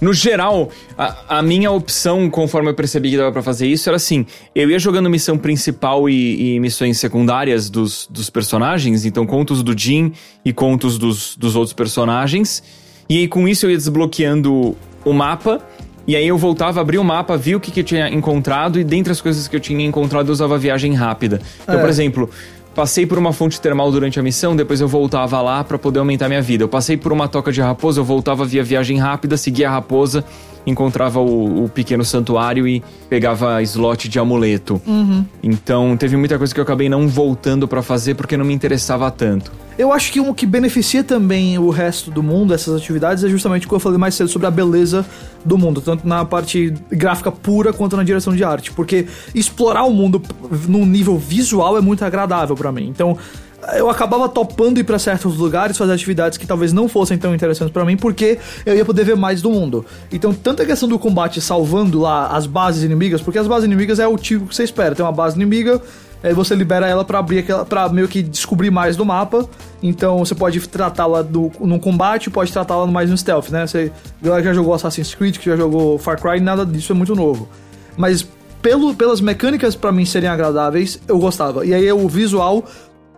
No 0.00 0.12
geral, 0.12 0.70
a, 0.98 1.38
a, 1.38 1.42
minha 1.42 1.70
opção, 1.70 2.28
conforme 2.28 2.68
eu 2.68 2.74
percebi 2.74 3.10
que 3.10 3.16
dava 3.16 3.32
pra 3.32 3.42
fazer 3.42 3.66
isso, 3.66 3.88
era 3.88 3.96
assim: 3.96 4.26
eu 4.54 4.68
ia 4.68 4.78
jogando 4.78 5.08
missão 5.08 5.38
principal 5.38 6.08
e, 6.10 6.56
e 6.56 6.60
missões 6.60 6.98
secundárias 6.98 7.70
dos, 7.70 8.06
dos 8.10 8.28
personagens, 8.28 9.04
então 9.04 9.24
contos 9.24 9.62
do 9.62 9.76
Jin 9.76 10.12
e 10.44 10.52
contos 10.52 10.98
dos, 10.98 11.36
dos 11.36 11.56
outros 11.56 11.72
personagens, 11.72 12.62
e 13.08 13.18
aí 13.18 13.28
com 13.28 13.48
isso 13.48 13.66
eu 13.66 13.70
ia 13.70 13.76
desbloqueando 13.76 14.76
o 15.04 15.12
mapa. 15.12 15.60
E 16.06 16.14
aí 16.14 16.28
eu 16.28 16.36
voltava, 16.36 16.82
abria 16.82 17.00
o 17.00 17.04
mapa, 17.04 17.34
via 17.34 17.56
o 17.56 17.60
que, 17.60 17.70
que 17.70 17.80
eu 17.80 17.84
tinha 17.84 18.10
encontrado, 18.10 18.78
e 18.78 18.84
dentre 18.84 19.10
as 19.10 19.22
coisas 19.22 19.48
que 19.48 19.56
eu 19.56 19.60
tinha 19.60 19.86
encontrado, 19.86 20.28
eu 20.28 20.32
usava 20.34 20.58
viagem 20.58 20.92
rápida. 20.92 21.40
Então, 21.62 21.76
é. 21.76 21.80
por 21.80 21.88
exemplo, 21.88 22.28
Passei 22.74 23.06
por 23.06 23.16
uma 23.18 23.32
fonte 23.32 23.60
termal 23.60 23.92
durante 23.92 24.18
a 24.18 24.22
missão, 24.22 24.56
depois 24.56 24.80
eu 24.80 24.88
voltava 24.88 25.40
lá 25.40 25.62
para 25.62 25.78
poder 25.78 26.00
aumentar 26.00 26.28
minha 26.28 26.42
vida. 26.42 26.64
Eu 26.64 26.68
passei 26.68 26.96
por 26.96 27.12
uma 27.12 27.28
toca 27.28 27.52
de 27.52 27.60
raposa, 27.60 28.00
eu 28.00 28.04
voltava 28.04 28.44
via 28.44 28.64
viagem 28.64 28.98
rápida, 28.98 29.36
seguia 29.36 29.68
a 29.68 29.72
raposa, 29.72 30.24
encontrava 30.66 31.20
o, 31.20 31.64
o 31.64 31.68
pequeno 31.68 32.04
santuário 32.04 32.66
e 32.66 32.82
pegava 33.08 33.62
slot 33.62 34.08
de 34.08 34.18
amuleto. 34.18 34.80
Uhum. 34.86 35.24
Então 35.42 35.96
teve 35.96 36.16
muita 36.16 36.38
coisa 36.38 36.52
que 36.52 36.60
eu 36.60 36.64
acabei 36.64 36.88
não 36.88 37.06
voltando 37.08 37.68
para 37.68 37.82
fazer 37.82 38.14
porque 38.14 38.36
não 38.36 38.44
me 38.44 38.54
interessava 38.54 39.10
tanto. 39.10 39.52
Eu 39.76 39.92
acho 39.92 40.12
que 40.12 40.20
um 40.20 40.32
que 40.32 40.46
beneficia 40.46 41.02
também 41.02 41.58
o 41.58 41.68
resto 41.68 42.08
do 42.08 42.22
mundo, 42.22 42.54
essas 42.54 42.76
atividades, 42.76 43.24
é 43.24 43.28
justamente 43.28 43.66
o 43.66 43.68
que 43.68 43.74
eu 43.74 43.80
falei 43.80 43.98
mais 43.98 44.14
cedo 44.14 44.28
sobre 44.28 44.46
a 44.46 44.50
beleza 44.50 45.04
do 45.44 45.58
mundo, 45.58 45.80
tanto 45.80 46.06
na 46.06 46.24
parte 46.24 46.72
gráfica 46.90 47.32
pura 47.32 47.72
quanto 47.72 47.96
na 47.96 48.04
direção 48.04 48.36
de 48.36 48.44
arte, 48.44 48.70
porque 48.70 49.06
explorar 49.34 49.82
o 49.82 49.92
mundo 49.92 50.22
num 50.68 50.86
nível 50.86 51.18
visual 51.18 51.76
é 51.76 51.80
muito 51.80 52.04
agradável 52.04 52.54
para 52.54 52.70
mim. 52.70 52.86
Então, 52.88 53.18
eu 53.72 53.88
acabava 53.88 54.28
topando 54.28 54.78
ir 54.78 54.84
para 54.84 54.98
certos 54.98 55.36
lugares, 55.36 55.76
fazer 55.76 55.92
atividades 55.92 56.38
que 56.38 56.46
talvez 56.46 56.72
não 56.72 56.88
fossem 56.88 57.16
tão 57.16 57.34
interessantes 57.34 57.72
para 57.72 57.84
mim, 57.84 57.96
porque 57.96 58.38
eu 58.64 58.74
ia 58.74 58.84
poder 58.84 59.04
ver 59.04 59.16
mais 59.16 59.40
do 59.40 59.50
mundo. 59.50 59.84
Então, 60.12 60.32
tanto 60.32 60.64
questão 60.64 60.88
do 60.88 60.98
combate 60.98 61.40
salvando 61.40 62.00
lá 62.00 62.28
as 62.28 62.46
bases 62.46 62.82
inimigas, 62.82 63.20
porque 63.20 63.38
as 63.38 63.46
bases 63.46 63.64
inimigas 63.64 63.98
é 63.98 64.06
o 64.06 64.16
tipo 64.16 64.46
que 64.46 64.54
você 64.54 64.64
espera. 64.64 64.94
Tem 64.94 65.04
uma 65.04 65.12
base 65.12 65.36
inimiga, 65.36 65.80
aí 66.22 66.32
você 66.32 66.54
libera 66.54 66.86
ela 66.86 67.04
para 67.04 67.18
abrir 67.18 67.38
aquela, 67.38 67.64
para 67.64 67.88
meio 67.88 68.08
que 68.08 68.22
descobrir 68.22 68.70
mais 68.70 68.96
do 68.96 69.04
mapa. 69.04 69.48
Então 69.82 70.18
você 70.18 70.34
pode 70.34 70.60
tratá-la 70.68 71.24
num 71.60 71.78
combate, 71.78 72.30
pode 72.30 72.52
tratá-la 72.52 72.86
mais 72.86 73.10
no 73.10 73.16
stealth, 73.16 73.50
né? 73.50 73.66
Você 73.66 73.92
já 74.22 74.52
jogou 74.52 74.74
Assassin's 74.74 75.14
Creed, 75.14 75.38
que 75.38 75.46
já 75.46 75.56
jogou 75.56 75.98
Far 75.98 76.20
Cry, 76.20 76.40
nada 76.40 76.64
disso 76.64 76.92
é 76.92 76.94
muito 76.94 77.14
novo. 77.14 77.48
Mas 77.96 78.26
pelo, 78.64 78.94
pelas 78.94 79.20
mecânicas 79.20 79.76
para 79.76 79.92
mim 79.92 80.06
serem 80.06 80.28
agradáveis, 80.28 80.98
eu 81.06 81.18
gostava. 81.18 81.66
E 81.66 81.74
aí 81.74 81.92
o 81.92 82.08
visual 82.08 82.64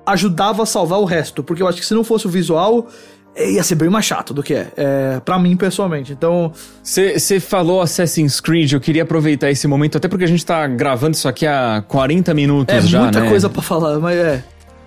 ajudava 0.07 0.62
a 0.62 0.66
salvar 0.66 1.00
o 1.00 1.04
resto, 1.04 1.42
porque 1.42 1.62
eu 1.62 1.68
acho 1.68 1.80
que 1.80 1.86
se 1.86 1.94
não 1.94 2.04
fosse 2.04 2.26
o 2.26 2.30
visual, 2.30 2.88
ia 3.36 3.62
ser 3.62 3.74
bem 3.74 3.88
mais 3.88 4.04
chato 4.04 4.32
do 4.32 4.42
que 4.42 4.54
é, 4.54 4.68
é 4.76 5.20
para 5.24 5.38
mim 5.38 5.57
pessoalmente. 5.57 6.12
Então. 6.12 6.52
Você 6.82 7.40
falou 7.40 7.80
Assassin's 7.80 8.40
Creed, 8.40 8.72
eu 8.72 8.80
queria 8.80 9.02
aproveitar 9.02 9.50
esse 9.50 9.66
momento, 9.66 9.98
até 9.98 10.09
porque 10.09 10.24
a 10.24 10.28
gente 10.28 10.44
tá 10.46 10.66
gravando 10.66 11.16
isso 11.16 11.28
aqui 11.28 11.46
há 11.46 11.84
40 11.86 12.32
minutos 12.32 12.74
é 12.74 12.80
já. 12.80 12.98
É 12.98 13.02
muita 13.02 13.20
né? 13.20 13.28
coisa 13.28 13.48
para 13.48 13.62
falar, 13.62 13.98
mas 13.98 14.16
é. 14.16 14.44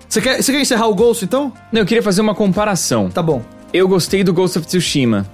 Você 0.08 0.20
quer, 0.20 0.42
quer 0.42 0.60
encerrar 0.60 0.88
o 0.88 0.94
Ghost 0.94 1.24
então? 1.24 1.52
Não, 1.70 1.82
eu 1.82 1.86
queria 1.86 2.02
fazer 2.02 2.20
uma 2.20 2.34
comparação. 2.34 3.08
Tá 3.08 3.22
bom. 3.22 3.42
Eu 3.72 3.86
gostei 3.86 4.24
do 4.24 4.32
Ghost 4.32 4.58
of 4.58 4.66
Tsushima. 4.66 5.24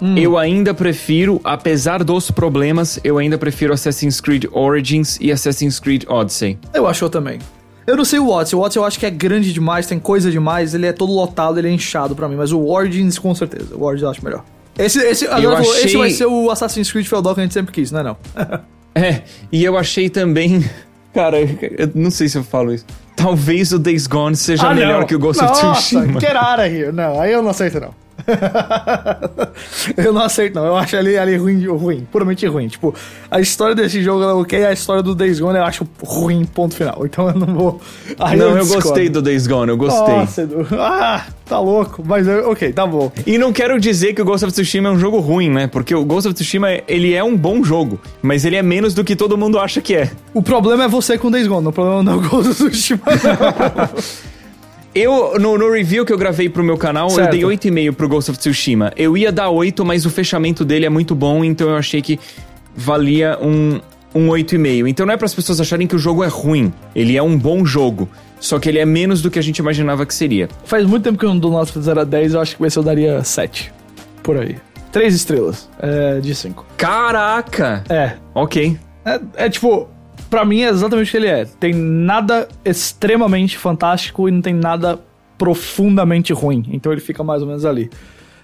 Hum. 0.00 0.16
Eu 0.16 0.38
ainda 0.38 0.72
prefiro, 0.72 1.40
apesar 1.42 2.04
dos 2.04 2.30
problemas, 2.30 3.00
eu 3.02 3.18
ainda 3.18 3.38
prefiro 3.38 3.72
Assassin's 3.72 4.20
Creed 4.20 4.44
Origins 4.52 5.18
e 5.20 5.32
Assassin's 5.32 5.80
Creed 5.80 6.04
Odyssey. 6.06 6.58
Eu 6.72 6.86
acho 6.86 7.04
eu 7.04 7.10
também. 7.10 7.38
Eu 7.86 7.96
não 7.96 8.04
sei 8.04 8.18
o 8.18 8.28
Odyssey. 8.28 8.58
O 8.58 8.62
Odyssey 8.62 8.80
eu 8.80 8.84
acho 8.84 8.98
que 8.98 9.06
é 9.06 9.10
grande 9.10 9.52
demais, 9.52 9.86
tem 9.86 9.98
coisa 9.98 10.30
demais, 10.30 10.74
ele 10.74 10.86
é 10.86 10.92
todo 10.92 11.12
lotado, 11.12 11.58
ele 11.58 11.68
é 11.68 11.70
inchado 11.70 12.14
para 12.14 12.28
mim. 12.28 12.36
Mas 12.36 12.52
o 12.52 12.66
Origins, 12.66 13.18
com 13.18 13.34
certeza. 13.34 13.76
O 13.76 13.82
Origins 13.82 14.04
eu 14.04 14.10
acho 14.10 14.24
melhor. 14.24 14.44
Esse, 14.78 14.98
esse, 15.00 15.26
agora 15.26 15.60
achei... 15.60 15.84
esse 15.84 15.96
vai 15.96 16.10
ser 16.10 16.26
o 16.26 16.50
Assassin's 16.50 16.90
Creed 16.90 17.06
Feudal 17.06 17.34
que 17.34 17.40
a 17.40 17.44
gente 17.44 17.54
sempre 17.54 17.72
quis, 17.72 17.92
não 17.92 18.00
é 18.00 18.02
não? 18.02 18.16
é, 18.94 19.22
e 19.52 19.64
eu 19.64 19.76
achei 19.76 20.08
também... 20.10 20.64
Cara, 21.14 21.38
eu 21.40 21.92
não 21.94 22.10
sei 22.10 22.28
se 22.28 22.36
eu 22.36 22.42
falo 22.42 22.74
isso. 22.74 22.84
Talvez 23.14 23.72
o 23.72 23.78
Days 23.78 24.08
Gone 24.08 24.34
seja 24.34 24.68
ah, 24.68 24.74
melhor 24.74 25.04
que 25.06 25.14
o 25.14 25.18
Ghost 25.18 25.40
Nossa, 25.40 25.68
of 25.68 25.78
Tsushima. 25.78 26.20
Get 26.20 26.34
out 26.34 26.60
of 26.60 26.68
here. 26.68 26.90
Não, 26.90 27.20
aí 27.20 27.32
eu 27.32 27.40
não 27.40 27.50
aceito 27.50 27.78
não. 27.78 27.94
eu 29.96 30.12
não 30.12 30.22
aceito, 30.22 30.54
não. 30.54 30.66
Eu 30.66 30.76
acho 30.76 30.96
ali, 30.96 31.16
ali 31.16 31.36
ruim, 31.36 31.66
ruim, 31.66 32.06
puramente 32.10 32.46
ruim. 32.46 32.68
Tipo, 32.68 32.94
a 33.30 33.40
história 33.40 33.74
desse 33.74 34.02
jogo 34.02 34.22
é 34.22 34.32
ok, 34.32 34.64
a 34.64 34.72
história 34.72 35.02
do 35.02 35.14
Days 35.14 35.40
Gone 35.40 35.58
eu 35.58 35.64
acho 35.64 35.86
ruim, 36.02 36.44
ponto 36.44 36.74
final. 36.74 37.04
Então 37.04 37.28
eu 37.28 37.34
não 37.34 37.54
vou. 37.54 37.80
Aí 38.18 38.36
não, 38.36 38.50
eu, 38.50 38.58
eu 38.58 38.66
gostei 38.66 39.08
do 39.08 39.20
Days 39.20 39.46
Gone, 39.46 39.70
eu 39.70 39.76
gostei. 39.76 40.14
Nossa, 40.14 40.42
Edu. 40.42 40.66
Ah, 40.72 41.26
tá 41.46 41.58
louco. 41.58 42.02
Mas 42.04 42.26
ok, 42.28 42.72
tá 42.72 42.86
bom. 42.86 43.12
E 43.26 43.38
não 43.38 43.52
quero 43.52 43.78
dizer 43.78 44.14
que 44.14 44.22
o 44.22 44.24
Ghost 44.24 44.44
of 44.44 44.52
Tsushima 44.52 44.88
é 44.88 44.92
um 44.92 44.98
jogo 44.98 45.18
ruim, 45.20 45.50
né? 45.50 45.66
Porque 45.66 45.94
o 45.94 46.04
Ghost 46.04 46.28
of 46.28 46.34
Tsushima, 46.34 46.68
ele 46.88 47.14
é 47.14 47.22
um 47.22 47.36
bom 47.36 47.62
jogo, 47.62 48.00
mas 48.22 48.44
ele 48.44 48.56
é 48.56 48.62
menos 48.62 48.94
do 48.94 49.04
que 49.04 49.14
todo 49.14 49.36
mundo 49.36 49.58
acha 49.58 49.80
que 49.80 49.94
é. 49.94 50.10
O 50.32 50.42
problema 50.42 50.84
é 50.84 50.88
você 50.88 51.18
com 51.18 51.28
o 51.28 51.30
Days 51.30 51.46
Gone, 51.46 51.66
o 51.66 51.72
problema 51.72 52.02
não 52.02 52.12
é 52.14 52.16
o 52.16 52.20
Ghost 52.20 52.50
of 52.50 52.70
Tsushima. 52.70 53.02
Eu, 54.94 55.38
no, 55.40 55.58
no, 55.58 55.72
review 55.72 56.06
que 56.06 56.12
eu 56.12 56.18
gravei 56.18 56.48
pro 56.48 56.62
meu 56.62 56.76
canal, 56.76 57.10
certo. 57.10 57.34
eu 57.34 57.48
dei 57.48 57.58
8,5 57.58 57.92
pro 57.94 58.08
Ghost 58.08 58.30
of 58.30 58.38
Tsushima. 58.38 58.92
Eu 58.96 59.16
ia 59.16 59.32
dar 59.32 59.50
8, 59.50 59.84
mas 59.84 60.06
o 60.06 60.10
fechamento 60.10 60.64
dele 60.64 60.86
é 60.86 60.88
muito 60.88 61.16
bom, 61.16 61.44
então 61.44 61.68
eu 61.68 61.76
achei 61.76 62.00
que 62.00 62.20
valia 62.76 63.36
um, 63.42 63.80
um 64.14 64.28
8,5. 64.28 64.88
Então 64.88 65.04
não 65.04 65.12
é 65.12 65.16
para 65.16 65.26
as 65.26 65.34
pessoas 65.34 65.60
acharem 65.60 65.86
que 65.88 65.96
o 65.96 65.98
jogo 65.98 66.22
é 66.22 66.28
ruim. 66.28 66.72
Ele 66.94 67.16
é 67.16 67.22
um 67.22 67.36
bom 67.36 67.64
jogo. 67.64 68.08
Só 68.38 68.60
que 68.60 68.68
ele 68.68 68.78
é 68.78 68.84
menos 68.84 69.20
do 69.20 69.30
que 69.30 69.38
a 69.38 69.42
gente 69.42 69.58
imaginava 69.58 70.06
que 70.06 70.14
seria. 70.14 70.48
Faz 70.64 70.86
muito 70.86 71.02
tempo 71.02 71.18
que 71.18 71.24
eu 71.24 71.30
não 71.30 71.38
dou 71.38 71.50
nota 71.50 71.72
de 71.72 71.84
0 71.84 72.00
a 72.00 72.04
10, 72.04 72.34
eu 72.34 72.40
acho 72.40 72.56
que 72.56 72.64
esse 72.64 72.78
eu 72.78 72.82
daria 72.82 73.24
7. 73.24 73.72
Por 74.22 74.36
aí. 74.36 74.56
3 74.92 75.12
estrelas 75.12 75.68
é, 75.80 76.20
de 76.20 76.32
5. 76.34 76.64
Caraca! 76.76 77.82
É. 77.88 78.12
Ok. 78.32 78.78
É, 79.04 79.20
é 79.36 79.50
tipo, 79.50 79.88
para 80.34 80.44
mim 80.44 80.62
é 80.62 80.68
exatamente 80.68 81.06
o 81.06 81.10
que 81.12 81.16
ele 81.16 81.28
é. 81.28 81.44
Tem 81.44 81.72
nada 81.72 82.48
extremamente 82.64 83.56
fantástico 83.56 84.28
e 84.28 84.32
não 84.32 84.42
tem 84.42 84.52
nada 84.52 84.98
profundamente 85.38 86.32
ruim. 86.32 86.64
Então 86.72 86.90
ele 86.90 87.00
fica 87.00 87.22
mais 87.22 87.40
ou 87.40 87.46
menos 87.46 87.64
ali. 87.64 87.88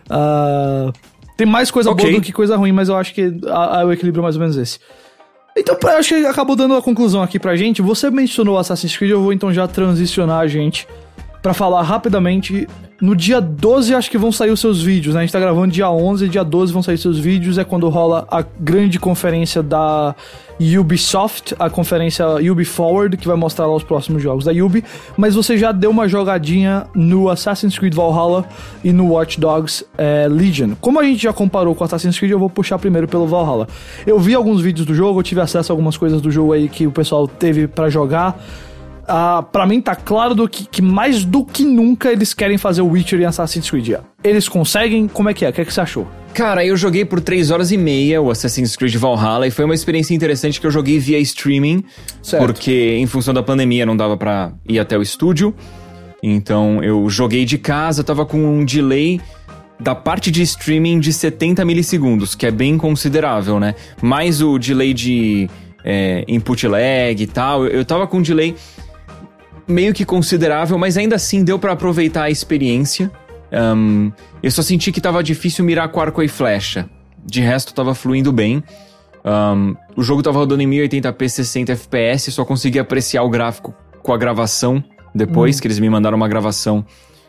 Uh, 0.06 0.92
tem 1.36 1.48
mais 1.48 1.68
coisa 1.68 1.90
okay. 1.90 2.04
boa 2.04 2.20
do 2.20 2.24
que 2.24 2.30
coisa 2.30 2.56
ruim, 2.56 2.70
mas 2.70 2.88
eu 2.88 2.96
acho 2.96 3.12
que 3.12 3.36
a, 3.44 3.80
a, 3.80 3.84
o 3.84 3.92
equilíbrio 3.92 4.20
é 4.20 4.22
mais 4.22 4.36
ou 4.36 4.40
menos 4.40 4.56
esse. 4.56 4.78
Então, 5.58 5.74
pra, 5.74 5.96
acho 5.96 6.10
que 6.10 6.24
acabou 6.26 6.54
dando 6.54 6.76
a 6.76 6.82
conclusão 6.82 7.24
aqui 7.24 7.40
pra 7.40 7.56
gente. 7.56 7.82
Você 7.82 8.08
mencionou 8.08 8.56
Assassin's 8.56 8.96
Creed, 8.96 9.10
eu 9.10 9.20
vou 9.20 9.32
então 9.32 9.52
já 9.52 9.66
transicionar 9.66 10.38
a 10.38 10.46
gente 10.46 10.86
para 11.42 11.54
falar 11.54 11.82
rapidamente. 11.82 12.68
No 13.00 13.16
dia 13.16 13.40
12 13.40 13.94
acho 13.94 14.10
que 14.10 14.18
vão 14.18 14.30
sair 14.30 14.50
os 14.50 14.60
seus 14.60 14.82
vídeos, 14.82 15.14
né? 15.14 15.22
A 15.22 15.24
gente 15.24 15.32
tá 15.32 15.40
gravando 15.40 15.72
dia 15.72 15.90
11, 15.90 16.28
dia 16.28 16.44
12 16.44 16.70
vão 16.70 16.82
sair 16.82 16.98
seus 16.98 17.18
vídeos, 17.18 17.56
é 17.56 17.64
quando 17.64 17.88
rola 17.88 18.28
a 18.30 18.42
grande 18.42 18.98
conferência 18.98 19.62
da 19.62 20.14
Ubisoft, 20.78 21.54
a 21.58 21.70
conferência 21.70 22.26
Ubi 22.52 22.66
Forward, 22.66 23.16
que 23.16 23.26
vai 23.26 23.36
mostrar 23.38 23.66
lá 23.66 23.74
os 23.74 23.82
próximos 23.82 24.22
jogos 24.22 24.44
da 24.44 24.52
Ubi, 24.52 24.84
mas 25.16 25.34
você 25.34 25.56
já 25.56 25.72
deu 25.72 25.90
uma 25.90 26.06
jogadinha 26.06 26.86
no 26.94 27.30
Assassin's 27.30 27.78
Creed 27.78 27.94
Valhalla 27.94 28.46
e 28.84 28.92
no 28.92 29.12
Watch 29.12 29.40
Dogs 29.40 29.82
é, 29.96 30.28
Legion. 30.28 30.72
Como 30.78 31.00
a 31.00 31.02
gente 31.02 31.22
já 31.22 31.32
comparou 31.32 31.74
com 31.74 31.82
Assassin's 31.82 32.18
Creed, 32.18 32.32
eu 32.32 32.38
vou 32.38 32.50
puxar 32.50 32.78
primeiro 32.78 33.08
pelo 33.08 33.26
Valhalla. 33.26 33.66
Eu 34.06 34.18
vi 34.18 34.34
alguns 34.34 34.60
vídeos 34.60 34.86
do 34.86 34.94
jogo, 34.94 35.20
eu 35.20 35.22
tive 35.22 35.40
acesso 35.40 35.72
a 35.72 35.74
algumas 35.74 35.96
coisas 35.96 36.20
do 36.20 36.30
jogo 36.30 36.52
aí 36.52 36.68
que 36.68 36.86
o 36.86 36.92
pessoal 36.92 37.26
teve 37.26 37.66
para 37.66 37.88
jogar 37.88 38.38
uh, 39.10 39.42
para 39.42 39.66
mim 39.66 39.80
tá 39.80 39.94
claro 39.96 40.34
do 40.34 40.48
que, 40.48 40.64
que, 40.64 40.80
mais 40.80 41.24
do 41.24 41.44
que 41.44 41.64
nunca 41.64 42.10
eles 42.10 42.32
querem 42.32 42.56
fazer 42.56 42.82
o 42.82 42.86
Witcher 42.86 43.20
em 43.20 43.24
Assassin's 43.24 43.68
Creed. 43.68 43.96
Eles 44.22 44.48
conseguem? 44.48 45.08
Como 45.08 45.28
é 45.28 45.34
que 45.34 45.44
é? 45.44 45.50
O 45.50 45.52
que, 45.52 45.60
é 45.60 45.64
que 45.64 45.72
você 45.72 45.80
achou? 45.80 46.06
Cara, 46.32 46.64
eu 46.64 46.76
joguei 46.76 47.04
por 47.04 47.20
3 47.20 47.50
horas 47.50 47.72
e 47.72 47.76
meia 47.76 48.22
o 48.22 48.30
Assassin's 48.30 48.76
Creed 48.76 48.94
Valhalla 48.96 49.46
e 49.46 49.50
foi 49.50 49.64
uma 49.64 49.74
experiência 49.74 50.14
interessante 50.14 50.60
que 50.60 50.66
eu 50.66 50.70
joguei 50.70 50.98
via 50.98 51.18
streaming, 51.18 51.84
certo. 52.22 52.46
porque 52.46 52.96
em 52.98 53.06
função 53.06 53.34
da 53.34 53.42
pandemia 53.42 53.84
não 53.84 53.96
dava 53.96 54.16
para 54.16 54.52
ir 54.68 54.78
até 54.78 54.96
o 54.96 55.02
estúdio. 55.02 55.54
Então 56.22 56.82
eu 56.82 57.08
joguei 57.10 57.44
de 57.44 57.58
casa, 57.58 58.04
tava 58.04 58.24
com 58.24 58.38
um 58.38 58.64
delay 58.64 59.20
da 59.78 59.94
parte 59.94 60.30
de 60.30 60.42
streaming 60.42 61.00
de 61.00 61.12
70 61.12 61.64
milissegundos, 61.64 62.34
que 62.34 62.46
é 62.46 62.50
bem 62.50 62.76
considerável, 62.76 63.58
né? 63.58 63.74
Mais 64.02 64.42
o 64.42 64.58
delay 64.58 64.92
de 64.92 65.48
é, 65.84 66.24
input 66.28 66.66
lag 66.66 67.16
e 67.18 67.26
tal. 67.26 67.66
Eu 67.66 67.84
tava 67.84 68.06
com 68.06 68.18
um 68.18 68.22
delay 68.22 68.54
meio 69.70 69.94
que 69.94 70.04
considerável, 70.04 70.76
mas 70.76 70.96
ainda 70.96 71.16
assim 71.16 71.44
deu 71.44 71.58
para 71.58 71.72
aproveitar 71.72 72.24
a 72.24 72.30
experiência. 72.30 73.10
Um, 73.52 74.12
eu 74.42 74.50
só 74.50 74.62
senti 74.62 74.92
que 74.92 75.00
tava 75.00 75.22
difícil 75.22 75.64
mirar 75.64 75.88
com 75.88 76.00
arco 76.00 76.22
e 76.22 76.28
flecha. 76.28 76.88
De 77.24 77.40
resto, 77.40 77.74
tava 77.74 77.94
fluindo 77.94 78.32
bem. 78.32 78.62
Um, 79.24 79.74
o 79.96 80.02
jogo 80.02 80.22
tava 80.22 80.38
rodando 80.38 80.62
em 80.62 80.68
1080p 80.68 81.28
60 81.28 81.76
fps, 81.76 82.34
só 82.34 82.44
consegui 82.44 82.78
apreciar 82.78 83.22
o 83.22 83.28
gráfico 83.28 83.74
com 84.02 84.12
a 84.12 84.18
gravação 84.18 84.82
depois, 85.14 85.56
hum. 85.56 85.60
que 85.60 85.66
eles 85.66 85.78
me 85.78 85.90
mandaram 85.90 86.16
uma 86.16 86.28
gravação 86.28 86.84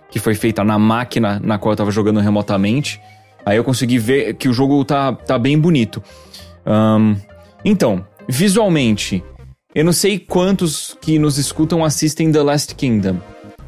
que 0.10 0.20
foi 0.20 0.36
feita 0.36 0.64
na 0.64 0.78
máquina 0.78 1.39
na 1.44 1.58
qual 1.58 1.74
eu 1.74 1.78
tava 1.78 1.92
jogando 1.92 2.20
remotamente. 2.20 3.02
Aí 3.46 3.58
eu 3.58 3.64
consegui 3.64 3.98
ver 3.98 4.36
que 4.36 4.48
o 4.48 4.54
jogo 4.54 4.84
tá, 4.86 5.14
tá 5.14 5.39
bem 5.39 5.58
bonito. 5.58 6.04
Um, 6.66 7.16
então, 7.66 8.06
visualmente, 8.28 9.24
eu 9.74 9.86
não 9.86 9.94
sei 9.94 10.20
quantos 10.20 10.98
que 11.00 11.18
nos 11.18 11.38
escutam 11.38 11.84
assistem 11.84 12.32
The 12.32 12.42
Last 12.42 12.76
Kingdom, 12.76 13.18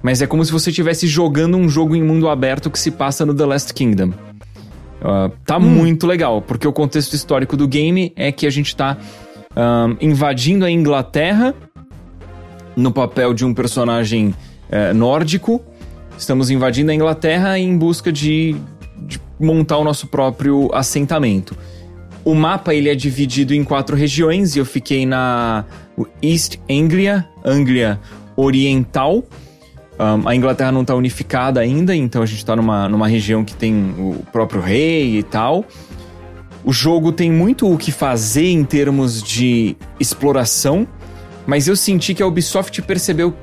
mas 0.02 0.22
é 0.22 0.28
como 0.28 0.44
se 0.44 0.52
você 0.52 0.70
estivesse 0.70 1.08
jogando 1.08 1.56
um 1.56 1.70
jogo 1.70 1.96
em 1.96 2.04
mundo 2.04 2.28
aberto 2.28 2.70
que 2.70 2.78
se 2.78 2.92
passa 2.92 3.26
no 3.26 3.34
The 3.34 3.46
Last 3.46 3.74
Kingdom. 3.74 4.10
Uh, 4.10 5.32
tá 5.46 5.58
hum. 5.58 5.62
muito 5.62 6.06
legal, 6.06 6.42
porque 6.42 6.68
o 6.68 6.74
contexto 6.74 7.14
histórico 7.14 7.56
do 7.56 7.68
game 7.68 8.12
é 8.16 8.32
que 8.32 8.46
a 8.46 8.50
gente 8.50 8.76
tá 8.76 8.98
uh, 9.52 9.98
invadindo 10.02 10.66
a 10.66 10.72
Inglaterra 10.72 11.56
no 12.76 12.92
papel 12.92 13.34
de 13.34 13.46
um 13.46 13.54
personagem 13.54 14.36
uh, 14.70 14.94
nórdico. 14.94 15.62
Estamos 16.18 16.50
invadindo 16.50 16.92
a 16.92 16.94
Inglaterra 16.94 17.58
em 17.58 17.78
busca 17.78 18.12
de, 18.12 18.56
de 19.00 19.22
montar 19.40 19.78
o 19.78 19.84
nosso 19.84 20.08
próprio 20.08 20.70
assentamento. 20.74 21.56
O 22.26 22.34
mapa 22.34 22.74
ele 22.74 22.90
é 22.90 22.96
dividido 22.96 23.54
em 23.54 23.64
quatro 23.64 23.96
regiões 23.96 24.56
e 24.56 24.60
eu 24.60 24.66
fiquei 24.66 25.06
na 25.06 25.66
East 26.22 26.58
Anglia, 26.70 27.28
Anglia 27.44 28.00
Oriental. 28.36 29.24
Um, 30.00 30.28
a 30.28 30.36
Inglaterra 30.36 30.72
não 30.72 30.82
está 30.82 30.96
unificada 30.96 31.60
ainda, 31.60 31.96
então 31.96 32.24
a 32.24 32.26
gente 32.26 32.40
está 32.40 32.56
numa, 32.56 32.90
numa 32.90 33.08
região 33.08 33.44
que 33.44 33.54
tem 33.54 33.94
o 33.98 34.24
próprio 34.32 34.62
rei 34.62 35.20
e 35.20 35.24
tal. 35.24 35.66
O 36.64 36.72
jogo 36.72 37.12
tem 37.12 37.30
muito 37.30 37.72
o 37.72 37.78
que 37.78 37.92
fazer 37.92 38.48
em 38.48 38.64
termos 38.64 39.22
de 39.22 39.76
exploração, 40.00 40.88
mas 41.46 41.68
eu 41.68 41.76
senti 41.76 42.14
que 42.14 42.24
a 42.24 42.28
Ubisoft 42.28 42.82
percebeu, 42.84 43.36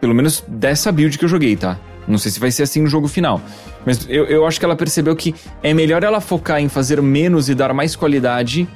pelo 0.00 0.14
menos 0.14 0.44
dessa 0.46 0.92
build 0.92 1.16
que 1.16 1.24
eu 1.24 1.28
joguei, 1.28 1.56
tá? 1.56 1.78
Não 2.06 2.18
sei 2.18 2.30
se 2.30 2.38
vai 2.38 2.50
ser 2.50 2.62
assim 2.62 2.82
no 2.82 2.88
jogo 2.88 3.08
final. 3.08 3.40
Mas 3.88 4.06
eu, 4.06 4.26
eu 4.26 4.46
acho 4.46 4.58
que 4.58 4.66
ela 4.66 4.76
percebeu 4.76 5.16
que 5.16 5.34
é 5.62 5.72
melhor 5.72 6.04
ela 6.04 6.20
focar 6.20 6.60
em 6.60 6.68
fazer 6.68 7.00
menos 7.00 7.48
e 7.48 7.54
dar 7.54 7.72
mais 7.72 7.96
qualidade 7.96 8.68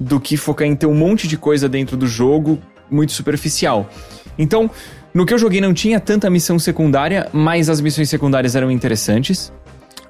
do 0.00 0.18
que 0.18 0.36
focar 0.36 0.66
em 0.66 0.74
ter 0.74 0.86
um 0.86 0.94
monte 0.94 1.28
de 1.28 1.36
coisa 1.36 1.68
dentro 1.68 1.96
do 1.96 2.08
jogo 2.08 2.58
muito 2.90 3.12
superficial. 3.12 3.88
Então, 4.36 4.68
no 5.14 5.24
que 5.24 5.32
eu 5.32 5.38
joguei 5.38 5.60
não 5.60 5.72
tinha 5.72 6.00
tanta 6.00 6.28
missão 6.28 6.58
secundária, 6.58 7.28
mas 7.32 7.70
as 7.70 7.80
missões 7.80 8.10
secundárias 8.10 8.56
eram 8.56 8.68
interessantes. 8.68 9.52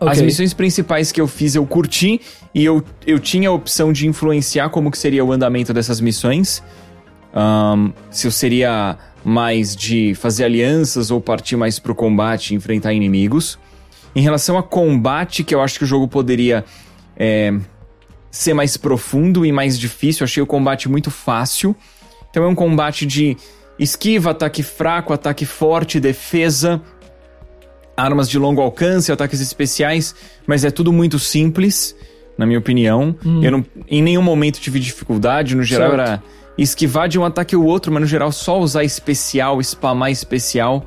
Okay. 0.01 0.13
As 0.13 0.23
missões 0.23 0.55
principais 0.55 1.13
que 1.13 1.21
eu 1.21 1.29
fiz 1.29 1.55
eu 1.55 1.67
curti 1.67 2.19
e 2.55 2.65
eu, 2.65 2.83
eu 3.07 3.19
tinha 3.19 3.51
a 3.51 3.53
opção 3.53 3.93
de 3.93 4.07
influenciar 4.07 4.71
como 4.71 4.91
que 4.91 4.97
seria 4.97 5.23
o 5.23 5.31
andamento 5.31 5.75
dessas 5.75 6.01
missões. 6.01 6.63
Um, 7.35 7.93
se 8.11 8.27
eu 8.27 8.31
seria 8.31 8.97
mais 9.23 9.77
de 9.77 10.15
fazer 10.15 10.45
alianças 10.45 11.11
ou 11.11 11.21
partir 11.21 11.57
mais 11.57 11.79
pro 11.79 11.95
combate 11.95 12.55
e 12.55 12.57
enfrentar 12.57 12.95
inimigos. 12.95 13.59
Em 14.15 14.21
relação 14.21 14.59
a 14.59 14.63
combate, 14.63 15.45
que 15.45 15.55
eu 15.55 15.61
acho 15.61 15.79
que 15.79 15.85
o 15.85 15.87
jogo 15.87 16.09
poderia 16.09 16.65
é, 17.17 17.55
ser 18.31 18.55
mais 18.55 18.77
profundo 18.77 19.45
e 19.45 19.53
mais 19.53 19.79
difícil, 19.79 20.23
eu 20.23 20.25
achei 20.25 20.43
o 20.43 20.47
combate 20.47 20.89
muito 20.89 21.11
fácil. 21.11 21.75
Então 22.31 22.45
é 22.45 22.49
um 22.49 22.55
combate 22.55 23.07
de 23.07 23.37
esquiva, 23.79 24.31
ataque 24.31 24.63
fraco, 24.63 25.13
ataque 25.13 25.47
forte, 25.47 26.01
defesa, 26.01 26.81
armas 27.97 28.29
de 28.29 28.39
longo 28.39 28.61
alcance, 28.61 29.11
ataques 29.11 29.41
especiais, 29.41 30.15
mas 30.47 30.65
é 30.65 30.71
tudo 30.71 30.93
muito 30.93 31.19
simples, 31.19 31.97
na 32.37 32.47
minha 32.47 32.59
opinião. 32.59 33.17
Hum. 33.25 33.43
Eu 33.43 33.51
não, 33.51 33.67
em 33.89 34.03
nenhum 34.03 34.23
momento 34.23 34.61
tive 34.61 34.79
dificuldade, 34.79 35.57
no 35.57 35.63
geral 35.63 35.91
certo. 35.91 36.01
era 36.01 36.23
esquivar 36.57 37.09
de 37.09 37.19
um 37.19 37.25
ataque 37.25 37.55
ou 37.55 37.65
outro, 37.65 37.93
mas 37.93 38.01
no 38.01 38.07
geral 38.07 38.33
só 38.33 38.59
usar 38.59 38.85
especial, 38.85 39.61
spamar 39.63 40.11
especial 40.11 40.87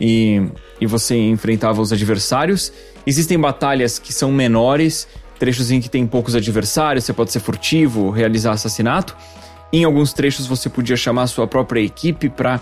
e, 0.00 0.42
e 0.80 0.86
você 0.86 1.16
enfrentava 1.16 1.80
os 1.80 1.92
adversários. 1.92 2.72
Existem 3.06 3.38
batalhas 3.38 3.98
que 3.98 4.12
são 4.12 4.30
menores, 4.32 5.08
trechos 5.38 5.70
em 5.70 5.80
que 5.80 5.88
tem 5.88 6.06
poucos 6.06 6.34
adversários, 6.34 7.04
você 7.04 7.12
pode 7.12 7.32
ser 7.32 7.40
furtivo, 7.40 8.10
realizar 8.10 8.52
assassinato. 8.52 9.16
Em 9.72 9.84
alguns 9.84 10.12
trechos 10.12 10.46
você 10.46 10.68
podia 10.68 10.96
chamar 10.96 11.22
a 11.22 11.26
sua 11.26 11.46
própria 11.46 11.80
equipe 11.80 12.28
para 12.28 12.60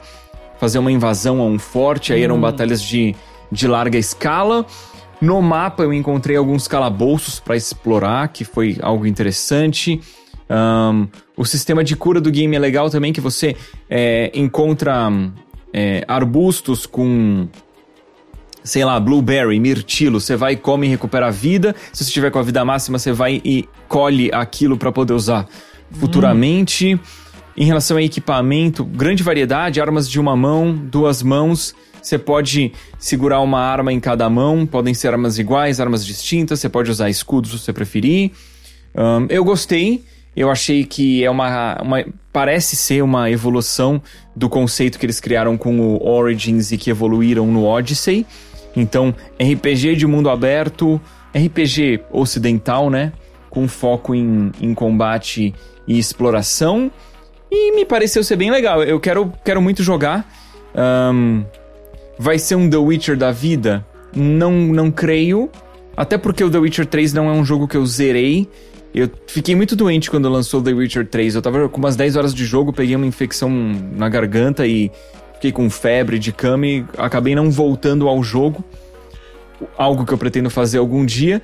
fazer 0.59 0.79
uma 0.79 0.93
invasão 0.93 1.41
a 1.41 1.45
um 1.45 1.59
forte, 1.59 2.13
aí 2.13 2.23
eram 2.23 2.37
hum. 2.37 2.41
batalhas 2.41 2.83
de, 2.83 3.15
de 3.51 3.67
larga 3.67 3.99
escala. 3.99 4.65
No 5.21 5.43
mapa 5.43 5.83
eu 5.83 5.93
encontrei 5.93 6.37
alguns 6.37 6.67
calabouços 6.67 7.41
para 7.41 7.57
explorar, 7.57 8.29
que 8.29 8.45
foi 8.45 8.79
algo 8.81 9.07
interessante. 9.07 10.01
Um, 10.49 11.07
o 11.37 11.45
sistema 11.45 11.85
de 11.85 11.95
cura 11.95 12.21
do 12.21 12.31
game 12.31 12.57
é 12.57 12.59
legal 12.59 12.91
também, 12.91 13.13
que 13.13 13.21
você 13.21 13.57
é, 13.89 14.31
encontra 14.35 15.11
é, 15.73 16.05
arbustos 16.09 16.87
com 16.87 17.49
sei 18.63 18.85
lá, 18.85 19.01
blueberry, 19.01 19.59
mirtilo, 19.59 20.21
você 20.21 20.37
vai, 20.37 20.55
come 20.55 20.87
e 20.87 20.91
recupera 20.91 21.29
a 21.29 21.31
vida. 21.31 21.75
Se 21.93 22.05
você 22.05 22.11
estiver 22.11 22.31
com 22.31 22.39
a 22.39 22.43
vida 22.43 22.65
máxima, 22.65 22.99
você 22.99 23.13
vai 23.13 23.41
e 23.45 23.69
colhe 23.89 24.31
aquilo 24.33 24.77
para 24.77 24.93
poder 24.93 25.15
usar 25.15 25.49
futuramente. 25.93 26.95
Hum. 26.95 27.01
Em 27.57 27.65
relação 27.65 27.97
a 27.97 28.03
equipamento, 28.03 28.85
grande 28.85 29.23
variedade, 29.23 29.81
armas 29.81 30.09
de 30.09 30.21
uma 30.21 30.37
mão, 30.37 30.75
duas 30.75 31.23
mãos. 31.23 31.75
Você 32.01 32.19
pode 32.19 32.73
segurar 32.99 33.41
uma 33.41 33.61
arma 33.61 33.93
em 33.93 34.01
cada 34.01 34.29
mão, 34.31 34.65
podem 34.65 34.95
ser 34.95 35.09
armas 35.09 35.39
iguais, 35.39 35.81
armas 35.81 36.07
distintas, 36.07 36.61
você 36.61 36.69
pode 36.69 36.91
usar 36.91 37.11
escudos 37.11 37.51
se 37.51 37.59
você 37.59 37.73
preferir. 37.73 38.31
Um, 38.95 39.27
eu 39.29 39.45
gostei. 39.45 40.05
Eu 40.37 40.51
achei 40.51 40.85
que 40.85 41.25
é 41.25 41.31
uma, 41.31 41.81
uma. 41.83 42.05
Parece 42.33 42.77
ser 42.77 43.03
uma 43.03 43.31
evolução 43.31 44.01
do 44.35 44.49
conceito 44.49 44.99
que 44.99 45.07
eles 45.07 45.21
criaram 45.21 45.57
com 45.59 45.81
o 45.81 46.09
Origins 46.09 46.71
e 46.71 46.79
que 46.79 46.91
evoluíram 46.91 47.47
no 47.47 47.65
Odyssey. 47.65 48.25
Então, 48.77 49.15
RPG 49.41 49.97
de 49.97 50.07
mundo 50.07 50.31
aberto, 50.31 51.01
RPG 51.35 52.05
ocidental, 52.13 52.89
né? 52.89 53.13
Com 53.49 53.67
foco 53.67 54.15
em, 54.15 54.53
em 54.61 54.73
combate 54.73 55.53
e 55.87 55.99
exploração. 55.99 56.91
E 57.51 57.73
me 57.75 57.85
pareceu 57.85 58.23
ser 58.23 58.37
bem 58.37 58.51
legal. 58.51 58.83
Eu 58.85 59.01
quero, 59.01 59.33
quero 59.45 59.61
muito 59.61 59.83
jogar. 59.83 60.25
Um, 61.13 61.45
vai 62.17 62.39
ser 62.39 62.55
um 62.55 62.71
The 62.71 62.77
Witcher 62.77 63.17
da 63.17 63.33
vida? 63.33 63.85
Não, 64.15 64.53
não 64.53 64.91
creio. 64.91 65.51
Até 65.97 66.17
porque 66.17 66.45
o 66.45 66.51
The 66.51 66.59
Witcher 66.59 66.87
3 66.87 67.13
não 67.13 67.29
é 67.29 67.33
um 67.33 67.45
jogo 67.45 67.67
que 67.67 67.77
eu 67.77 67.85
zerei. 67.85 68.49
Eu 68.95 69.09
fiquei 69.27 69.55
muito 69.55 69.77
doente 69.77 70.11
quando 70.11 70.29
lançou 70.29 70.61
The 70.61 70.73
Witcher 70.73 71.07
3. 71.07 71.37
Eu 71.37 71.43
tava 71.43 71.69
com 71.69 71.79
umas 71.79 71.95
10 71.95 72.17
horas 72.17 72.35
de 72.35 72.45
jogo, 72.45 72.73
peguei 72.73 72.97
uma 72.97 73.07
infecção 73.07 73.51
na 73.97 74.09
garganta 74.09 74.67
e 74.67 74.91
fiquei 75.35 75.53
com 75.53 75.71
febre 75.71 76.19
de 76.19 76.33
cama 76.33 76.67
e 76.67 76.85
acabei 76.99 77.35
não 77.35 77.51
voltando 77.51 78.09
ao 78.09 78.23
jogo. 78.23 78.65
Algo 79.77 80.05
que 80.05 80.13
eu 80.13 80.19
pretendo 80.19 80.51
fazer 80.51 80.79
algum 80.79 81.05
dia. 81.05 81.41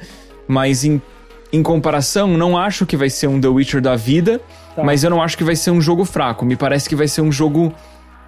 Mas 0.49 0.85
em, 0.85 1.01
em 1.53 1.63
comparação, 1.63 2.37
não 2.37 2.59
acho 2.59 2.85
que 2.85 2.97
vai 2.97 3.11
ser 3.11 3.29
um 3.29 3.41
The 3.41 3.49
Witcher 3.49 3.81
da 3.81 3.95
vida. 3.95 4.41
Tá. 4.75 4.83
Mas 4.83 5.05
eu 5.05 5.11
não 5.11 5.23
acho 5.23 5.39
que 5.39 5.45
vai 5.45 5.55
ser 5.55 5.71
um 5.71 5.81
jogo 5.81 6.05
fraco. 6.05 6.45
Me 6.45 6.57
parece 6.57 6.89
que 6.89 6.97
vai 6.97 7.07
ser 7.07 7.21
um 7.21 7.31
jogo 7.31 7.73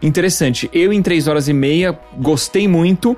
interessante. 0.01 0.71
Eu, 0.73 0.93
em 0.93 1.03
3 1.03 1.27
horas 1.27 1.49
e 1.49 1.53
meia, 1.53 1.99
gostei 2.19 2.69
muito. 2.69 3.17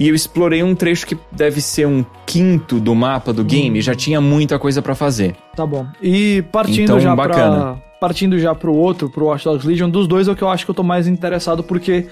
E 0.00 0.08
eu 0.08 0.14
explorei 0.14 0.62
um 0.62 0.74
trecho 0.74 1.06
que 1.06 1.14
deve 1.30 1.60
ser 1.60 1.86
um 1.86 2.02
quinto 2.24 2.80
do 2.80 2.94
mapa 2.94 3.34
do 3.34 3.44
game, 3.44 3.78
hum. 3.78 3.82
já 3.82 3.94
tinha 3.94 4.18
muita 4.18 4.58
coisa 4.58 4.80
para 4.80 4.94
fazer. 4.94 5.36
Tá 5.54 5.66
bom. 5.66 5.86
E 6.00 6.42
partindo 6.50 6.84
então, 6.84 6.98
já 6.98 7.14
bacana. 7.14 7.56
pra. 7.56 7.90
Partindo 8.00 8.38
já 8.38 8.54
pro 8.54 8.74
outro, 8.74 9.10
pro 9.10 9.26
Watch 9.26 9.44
Dogs 9.44 9.68
Legion, 9.68 9.90
dos 9.90 10.08
dois 10.08 10.26
é 10.26 10.32
o 10.32 10.34
que 10.34 10.40
eu 10.40 10.48
acho 10.48 10.64
que 10.64 10.70
eu 10.70 10.74
tô 10.74 10.82
mais 10.82 11.06
interessado, 11.06 11.62
porque 11.62 12.06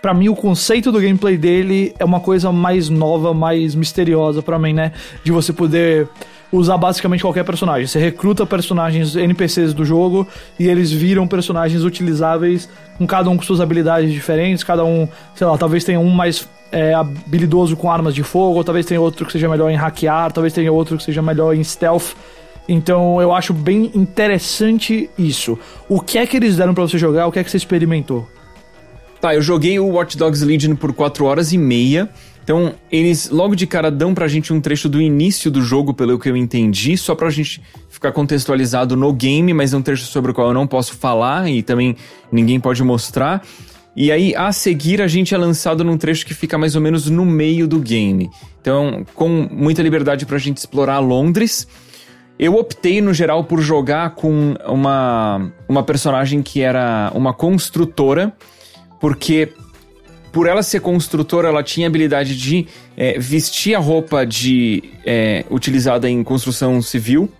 para 0.00 0.14
mim 0.14 0.28
o 0.28 0.36
conceito 0.36 0.92
do 0.92 1.00
gameplay 1.00 1.36
dele 1.36 1.92
é 1.98 2.04
uma 2.04 2.20
coisa 2.20 2.52
mais 2.52 2.88
nova, 2.88 3.34
mais 3.34 3.74
misteriosa 3.74 4.40
para 4.40 4.56
mim, 4.56 4.72
né? 4.72 4.92
De 5.24 5.32
você 5.32 5.52
poder 5.52 6.08
usar 6.52 6.76
basicamente 6.76 7.22
qualquer 7.22 7.44
personagem. 7.44 7.86
Você 7.86 7.98
recruta 7.98 8.44
personagens 8.44 9.16
NPCs 9.16 9.72
do 9.72 9.84
jogo 9.84 10.28
e 10.58 10.68
eles 10.68 10.92
viram 10.92 11.26
personagens 11.26 11.82
utilizáveis 11.82 12.68
com 12.98 13.06
cada 13.06 13.30
um 13.30 13.36
com 13.36 13.42
suas 13.42 13.60
habilidades 13.60 14.12
diferentes, 14.12 14.62
cada 14.62 14.84
um, 14.84 15.08
sei 15.34 15.46
lá, 15.46 15.56
talvez 15.56 15.82
tenha 15.82 15.98
um 15.98 16.10
mais 16.10 16.46
é, 16.70 16.92
habilidoso 16.94 17.76
com 17.76 17.90
armas 17.90 18.14
de 18.14 18.22
fogo, 18.22 18.58
ou 18.58 18.64
talvez 18.64 18.84
tenha 18.84 19.00
outro 19.00 19.24
que 19.24 19.32
seja 19.32 19.48
melhor 19.48 19.70
em 19.70 19.76
hackear, 19.76 20.30
talvez 20.30 20.52
tenha 20.52 20.70
outro 20.70 20.96
que 20.98 21.02
seja 21.02 21.22
melhor 21.22 21.54
em 21.54 21.64
stealth. 21.64 22.14
Então 22.68 23.20
eu 23.20 23.32
acho 23.32 23.52
bem 23.52 23.90
interessante 23.94 25.10
isso. 25.18 25.58
O 25.88 26.00
que 26.00 26.18
é 26.18 26.26
que 26.26 26.36
eles 26.36 26.56
deram 26.56 26.74
para 26.74 26.82
você 26.82 26.98
jogar? 26.98 27.26
O 27.26 27.32
que 27.32 27.38
é 27.38 27.44
que 27.44 27.50
você 27.50 27.56
experimentou? 27.56 28.28
Tá, 29.20 29.34
eu 29.34 29.42
joguei 29.42 29.78
o 29.78 29.86
Watch 29.86 30.16
Dogs 30.16 30.44
Legion 30.44 30.74
por 30.74 30.92
4 30.92 31.24
horas 31.24 31.52
e 31.52 31.58
meia. 31.58 32.08
Então, 32.42 32.74
eles 32.90 33.30
logo 33.30 33.54
de 33.54 33.66
cara 33.66 33.90
dão 33.90 34.14
pra 34.14 34.26
gente 34.26 34.52
um 34.52 34.60
trecho 34.60 34.88
do 34.88 35.00
início 35.00 35.50
do 35.50 35.62
jogo, 35.62 35.94
pelo 35.94 36.18
que 36.18 36.28
eu 36.28 36.36
entendi, 36.36 36.96
só 36.96 37.14
pra 37.14 37.30
gente 37.30 37.62
ficar 37.88 38.10
contextualizado 38.10 38.96
no 38.96 39.12
game, 39.12 39.54
mas 39.54 39.72
é 39.72 39.76
um 39.76 39.82
trecho 39.82 40.04
sobre 40.06 40.32
o 40.32 40.34
qual 40.34 40.48
eu 40.48 40.54
não 40.54 40.66
posso 40.66 40.94
falar 40.94 41.48
e 41.48 41.62
também 41.62 41.96
ninguém 42.32 42.58
pode 42.58 42.82
mostrar. 42.82 43.42
E 43.94 44.10
aí, 44.10 44.34
a 44.34 44.50
seguir, 44.52 45.02
a 45.02 45.06
gente 45.06 45.34
é 45.34 45.38
lançado 45.38 45.84
num 45.84 45.98
trecho 45.98 46.24
que 46.26 46.34
fica 46.34 46.56
mais 46.56 46.74
ou 46.74 46.80
menos 46.80 47.08
no 47.08 47.24
meio 47.24 47.68
do 47.68 47.78
game. 47.78 48.30
Então, 48.60 49.04
com 49.14 49.28
muita 49.28 49.82
liberdade 49.82 50.24
pra 50.24 50.38
gente 50.38 50.56
explorar 50.56 50.98
Londres. 50.98 51.68
Eu 52.38 52.56
optei, 52.56 53.00
no 53.00 53.12
geral, 53.12 53.44
por 53.44 53.60
jogar 53.60 54.14
com 54.14 54.54
uma, 54.66 55.52
uma 55.68 55.82
personagem 55.82 56.42
que 56.42 56.60
era 56.62 57.12
uma 57.14 57.34
construtora, 57.34 58.32
porque 58.98 59.52
por 60.32 60.46
ela 60.46 60.62
ser 60.62 60.80
construtora, 60.80 61.48
ela 61.48 61.62
tinha 61.62 61.86
a 61.86 61.88
habilidade 61.88 62.34
de 62.34 62.66
é, 62.96 63.18
vestir 63.18 63.74
a 63.74 63.78
roupa 63.78 64.24
de 64.24 64.82
é, 65.04 65.44
utilizada 65.50 66.08
em 66.08 66.24
construção 66.24 66.80
civil, 66.80 67.30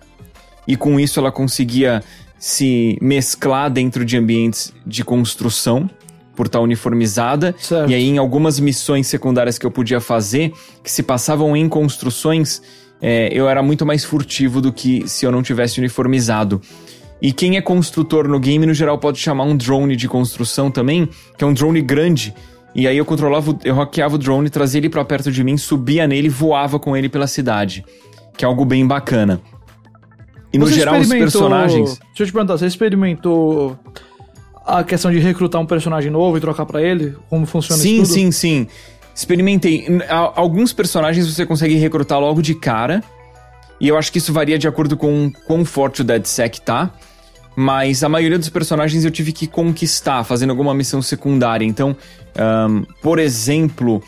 e 0.67 0.77
com 0.77 0.99
isso 0.99 1.19
ela 1.19 1.31
conseguia 1.31 2.03
se 2.37 2.97
mesclar 3.01 3.71
dentro 3.71 4.05
de 4.05 4.15
ambientes 4.15 4.73
de 4.85 5.03
construção 5.03 5.89
por 6.35 6.45
estar 6.45 6.59
uniformizada. 6.59 7.55
Certo. 7.57 7.89
E 7.89 7.95
aí, 7.95 8.07
em 8.07 8.17
algumas 8.17 8.59
missões 8.59 9.07
secundárias 9.07 9.57
que 9.57 9.65
eu 9.65 9.71
podia 9.71 9.99
fazer, 9.99 10.51
que 10.83 10.91
se 10.91 11.03
passavam 11.03 11.55
em 11.55 11.67
construções, 11.69 12.61
é, 13.01 13.29
eu 13.31 13.49
era 13.49 13.61
muito 13.63 13.85
mais 13.85 14.03
furtivo 14.03 14.61
do 14.61 14.71
que 14.71 15.07
se 15.07 15.25
eu 15.25 15.31
não 15.31 15.41
tivesse 15.43 15.79
uniformizado. 15.79 16.61
E 17.21 17.31
quem 17.31 17.55
é 17.55 17.61
construtor 17.61 18.27
no 18.27 18.39
game, 18.39 18.65
no 18.65 18.73
geral, 18.73 18.97
pode 18.97 19.17
chamar 19.19 19.45
um 19.45 19.55
drone 19.55 19.95
de 19.95 20.09
construção 20.09 20.69
também, 20.69 21.07
que 21.37 21.43
é 21.43 21.47
um 21.47 21.53
drone 21.53 21.81
grande. 21.81 22.33
E 22.75 22.87
aí 22.87 22.97
eu 22.97 23.05
controlava, 23.05 23.57
eu 23.63 23.75
hackeava 23.75 24.15
o 24.15 24.17
drone, 24.17 24.49
trazia 24.49 24.79
ele 24.79 24.89
para 24.89 25.05
perto 25.05 25.31
de 25.31 25.43
mim, 25.43 25.57
subia 25.57 26.07
nele 26.07 26.27
e 26.27 26.29
voava 26.29 26.79
com 26.79 26.97
ele 26.97 27.07
pela 27.07 27.27
cidade. 27.27 27.85
Que 28.35 28.43
é 28.43 28.47
algo 28.47 28.65
bem 28.65 28.85
bacana. 28.85 29.39
E 30.51 30.57
no 30.57 30.67
geral, 30.67 30.99
os 30.99 31.07
personagens. 31.07 31.99
Deixa 31.99 32.23
eu 32.23 32.27
te 32.27 32.33
perguntar, 32.33 32.57
você 32.57 32.67
experimentou 32.67 33.77
a 34.65 34.83
questão 34.83 35.11
de 35.11 35.19
recrutar 35.19 35.61
um 35.61 35.65
personagem 35.65 36.11
novo 36.11 36.37
e 36.37 36.39
trocar 36.39 36.65
para 36.65 36.81
ele? 36.81 37.15
Como 37.29 37.45
funciona 37.45 37.81
sim, 37.81 38.01
isso? 38.01 38.13
Sim, 38.13 38.31
sim, 38.31 38.65
sim. 38.65 38.67
Experimentei. 39.15 39.85
Alguns 40.35 40.73
personagens 40.73 41.31
você 41.31 41.45
consegue 41.45 41.75
recrutar 41.75 42.19
logo 42.19 42.41
de 42.41 42.55
cara. 42.55 43.03
E 43.79 43.87
eu 43.87 43.97
acho 43.97 44.11
que 44.11 44.17
isso 44.17 44.31
varia 44.31 44.57
de 44.57 44.67
acordo 44.67 44.95
com 44.95 45.31
quão 45.45 45.65
forte 45.65 46.01
o 46.01 46.03
DeadSec 46.03 46.61
tá. 46.61 46.91
Mas 47.55 48.03
a 48.03 48.09
maioria 48.09 48.39
dos 48.39 48.49
personagens 48.49 49.05
eu 49.05 49.11
tive 49.11 49.31
que 49.31 49.47
conquistar, 49.47 50.23
fazendo 50.23 50.49
alguma 50.49 50.73
missão 50.73 51.01
secundária. 51.01 51.65
Então, 51.65 51.95
um, 52.69 52.83
por 53.01 53.19
exemplo, 53.19 54.01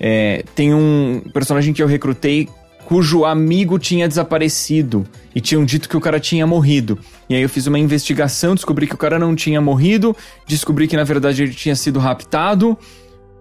é, 0.00 0.44
tem 0.54 0.74
um 0.74 1.22
personagem 1.32 1.72
que 1.72 1.82
eu 1.82 1.86
recrutei 1.86 2.48
cujo 2.88 3.26
amigo 3.26 3.78
tinha 3.78 4.08
desaparecido 4.08 5.06
e 5.34 5.42
tinham 5.42 5.62
dito 5.62 5.90
que 5.90 5.96
o 5.96 6.00
cara 6.00 6.18
tinha 6.18 6.46
morrido. 6.46 6.98
E 7.28 7.34
aí 7.34 7.42
eu 7.42 7.48
fiz 7.48 7.66
uma 7.66 7.78
investigação, 7.78 8.54
descobri 8.54 8.86
que 8.86 8.94
o 8.94 8.98
cara 8.98 9.18
não 9.18 9.36
tinha 9.36 9.60
morrido, 9.60 10.16
descobri 10.46 10.88
que 10.88 10.96
na 10.96 11.04
verdade 11.04 11.42
ele 11.42 11.52
tinha 11.52 11.76
sido 11.76 11.98
raptado 11.98 12.78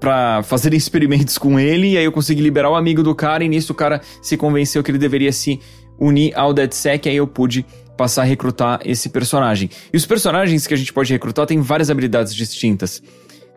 para 0.01 0.43
fazer 0.43 0.73
experimentos 0.75 1.37
com 1.37 1.57
ele, 1.57 1.91
e 1.91 1.97
aí 1.97 2.03
eu 2.03 2.11
consegui 2.11 2.41
liberar 2.41 2.69
o 2.69 2.75
amigo 2.75 3.01
do 3.01 3.15
cara 3.15 3.41
e 3.41 3.47
nisso 3.47 3.71
o 3.71 3.75
cara 3.75 4.01
se 4.21 4.35
convenceu 4.35 4.83
que 4.83 4.91
ele 4.91 4.97
deveria 4.97 5.31
se 5.31 5.61
unir 5.97 6.37
ao 6.37 6.53
DeadSec, 6.53 7.07
aí 7.07 7.15
eu 7.15 7.25
pude 7.25 7.65
passar 7.97 8.21
a 8.21 8.25
recrutar 8.25 8.79
esse 8.85 9.09
personagem. 9.09 9.69
E 9.91 9.97
os 9.97 10.05
personagens 10.05 10.67
que 10.67 10.73
a 10.73 10.77
gente 10.77 10.93
pode 10.93 11.11
recrutar 11.11 11.45
têm 11.45 11.59
várias 11.59 11.89
habilidades 11.89 12.33
distintas. 12.33 13.01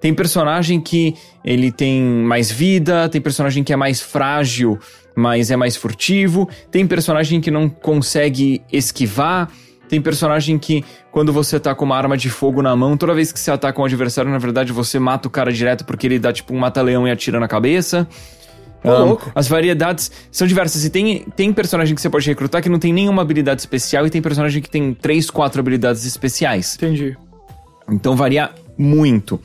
Tem 0.01 0.15
personagem 0.15 0.81
que 0.81 1.15
ele 1.45 1.71
tem 1.71 2.03
mais 2.03 2.51
vida, 2.51 3.09
tem 3.09 3.21
personagem 3.21 3.63
que 3.63 3.73
é 3.73 3.77
mais 3.77 4.01
frágil, 4.01 4.79
mas 5.15 5.51
é 5.51 5.57
mais 5.57 5.77
furtivo, 5.77 6.49
tem 6.71 6.87
personagem 6.87 7.41
que 7.41 7.51
não 7.51 7.69
consegue 7.69 8.63
esquivar, 8.73 9.51
tem 9.91 10.01
personagem 10.01 10.57
que, 10.59 10.85
quando 11.11 11.33
você 11.33 11.61
tá 11.61 11.75
com 11.75 11.85
uma 11.85 11.97
arma 11.97 12.17
de 12.17 12.31
fogo 12.31 12.63
na 12.63 12.75
mão, 12.75 12.97
toda 12.97 13.13
vez 13.13 13.33
que 13.33 13.41
você 13.41 13.51
ataca 13.51 13.83
um 13.83 13.85
adversário, 13.85 14.31
na 14.31 14.39
verdade 14.39 14.73
você 14.73 14.99
mata 14.99 15.29
o 15.29 15.31
cara 15.31 15.53
direto 15.53 15.85
porque 15.85 16.07
ele 16.07 16.19
dá 16.19 16.33
tipo 16.33 16.55
um 16.55 16.59
mata-leão 16.59 17.07
e 17.07 17.11
atira 17.11 17.39
na 17.39 17.49
cabeça. 17.49 18.09
Um, 18.85 19.17
as 19.35 19.47
variedades 19.47 20.11
são 20.33 20.47
diversas. 20.47 20.85
E 20.85 20.91
tem, 20.91 21.27
tem 21.37 21.53
personagem 21.53 21.95
que 21.95 22.01
você 22.01 22.09
pode 22.09 22.27
recrutar 22.27 22.63
que 22.63 22.69
não 22.69 22.79
tem 22.79 22.93
nenhuma 22.93 23.23
habilidade 23.23 23.61
especial, 23.61 24.07
e 24.07 24.11
tem 24.11 24.23
personagem 24.23 24.63
que 24.63 24.71
tem 24.71 24.95
três, 24.95 25.31
quatro 25.31 25.61
habilidades 25.61 26.05
especiais. 26.07 26.77
Entendi. 26.77 27.17
Então 27.91 28.17
varia 28.17 28.51
muito. 28.79 29.41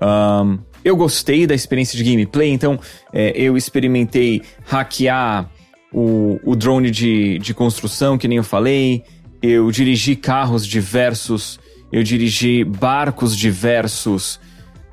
Um, 0.00 0.58
eu 0.84 0.96
gostei 0.96 1.46
da 1.46 1.54
experiência 1.54 1.96
de 1.96 2.02
gameplay, 2.02 2.50
então 2.50 2.78
é, 3.12 3.32
eu 3.36 3.56
experimentei 3.56 4.42
hackear 4.64 5.48
o, 5.92 6.40
o 6.42 6.56
drone 6.56 6.90
de, 6.90 7.38
de 7.38 7.54
construção, 7.54 8.16
que 8.16 8.26
nem 8.26 8.38
eu 8.38 8.44
falei. 8.44 9.04
Eu 9.42 9.70
dirigi 9.70 10.16
carros 10.16 10.66
diversos, 10.66 11.60
eu 11.92 12.02
dirigi 12.02 12.64
barcos 12.64 13.36
diversos, 13.36 14.40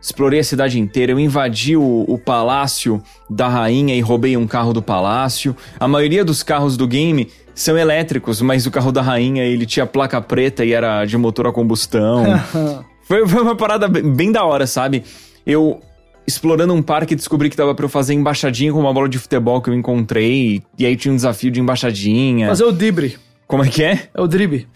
explorei 0.02 0.40
a 0.40 0.44
cidade 0.44 0.80
inteira, 0.80 1.12
eu 1.12 1.20
invadi 1.20 1.76
o, 1.76 2.06
o, 2.08 2.18
palácio 2.18 3.02
da 3.30 3.48
rainha 3.48 3.96
e 3.96 4.02
roubei 4.02 4.38
um 4.38 4.48
carro 4.48 4.74
do 4.74 4.82
palácio. 4.82 5.56
A 5.80 5.88
maioria 5.88 6.24
dos 6.24 6.44
carros 6.44 6.78
do 6.78 6.88
game 6.88 7.30
são 7.54 7.78
elétricos, 7.78 8.42
mas 8.42 8.66
o 8.66 8.72
carro 8.72 8.92
da 8.92 9.02
rainha 9.02 9.44
ele 9.44 9.66
tinha 9.66 9.86
placa 9.86 10.22
preta 10.22 10.64
e 10.64 10.74
era 10.74 11.06
de 11.06 11.18
motor 11.18 11.48
a 11.48 11.52
combustão. 11.52 12.24
Foi, 13.10 13.28
foi 13.28 13.42
uma 13.42 13.56
parada 13.56 13.88
bem, 13.88 14.04
bem 14.04 14.32
da 14.32 14.46
hora, 14.46 14.68
sabe? 14.68 15.04
Eu, 15.44 15.82
explorando 16.28 16.76
um 16.76 16.82
parque, 16.84 17.16
descobri 17.16 17.50
que 17.50 17.58
dava 17.58 17.74
pra 17.74 17.86
eu 17.86 17.90
fazer 17.90 18.14
embaixadinha 18.14 18.72
com 18.72 18.80
uma 18.80 18.94
bola 18.94 19.10
de 19.10 19.18
futebol 19.18 19.60
que 19.64 19.72
eu 19.72 19.74
encontrei. 19.74 20.62
E 20.78 20.86
aí 20.86 20.96
tinha 20.96 21.12
um 21.12 21.16
desafio 21.16 21.50
de 21.50 21.60
embaixadinha. 21.60 22.48
Fazer 22.50 22.66
o 22.66 22.72
drible. 22.72 23.18
Como 23.48 23.64
é 23.64 23.68
que 23.68 23.84
é? 23.84 24.10
É 24.14 24.22
o 24.22 24.28
drible. 24.28 24.68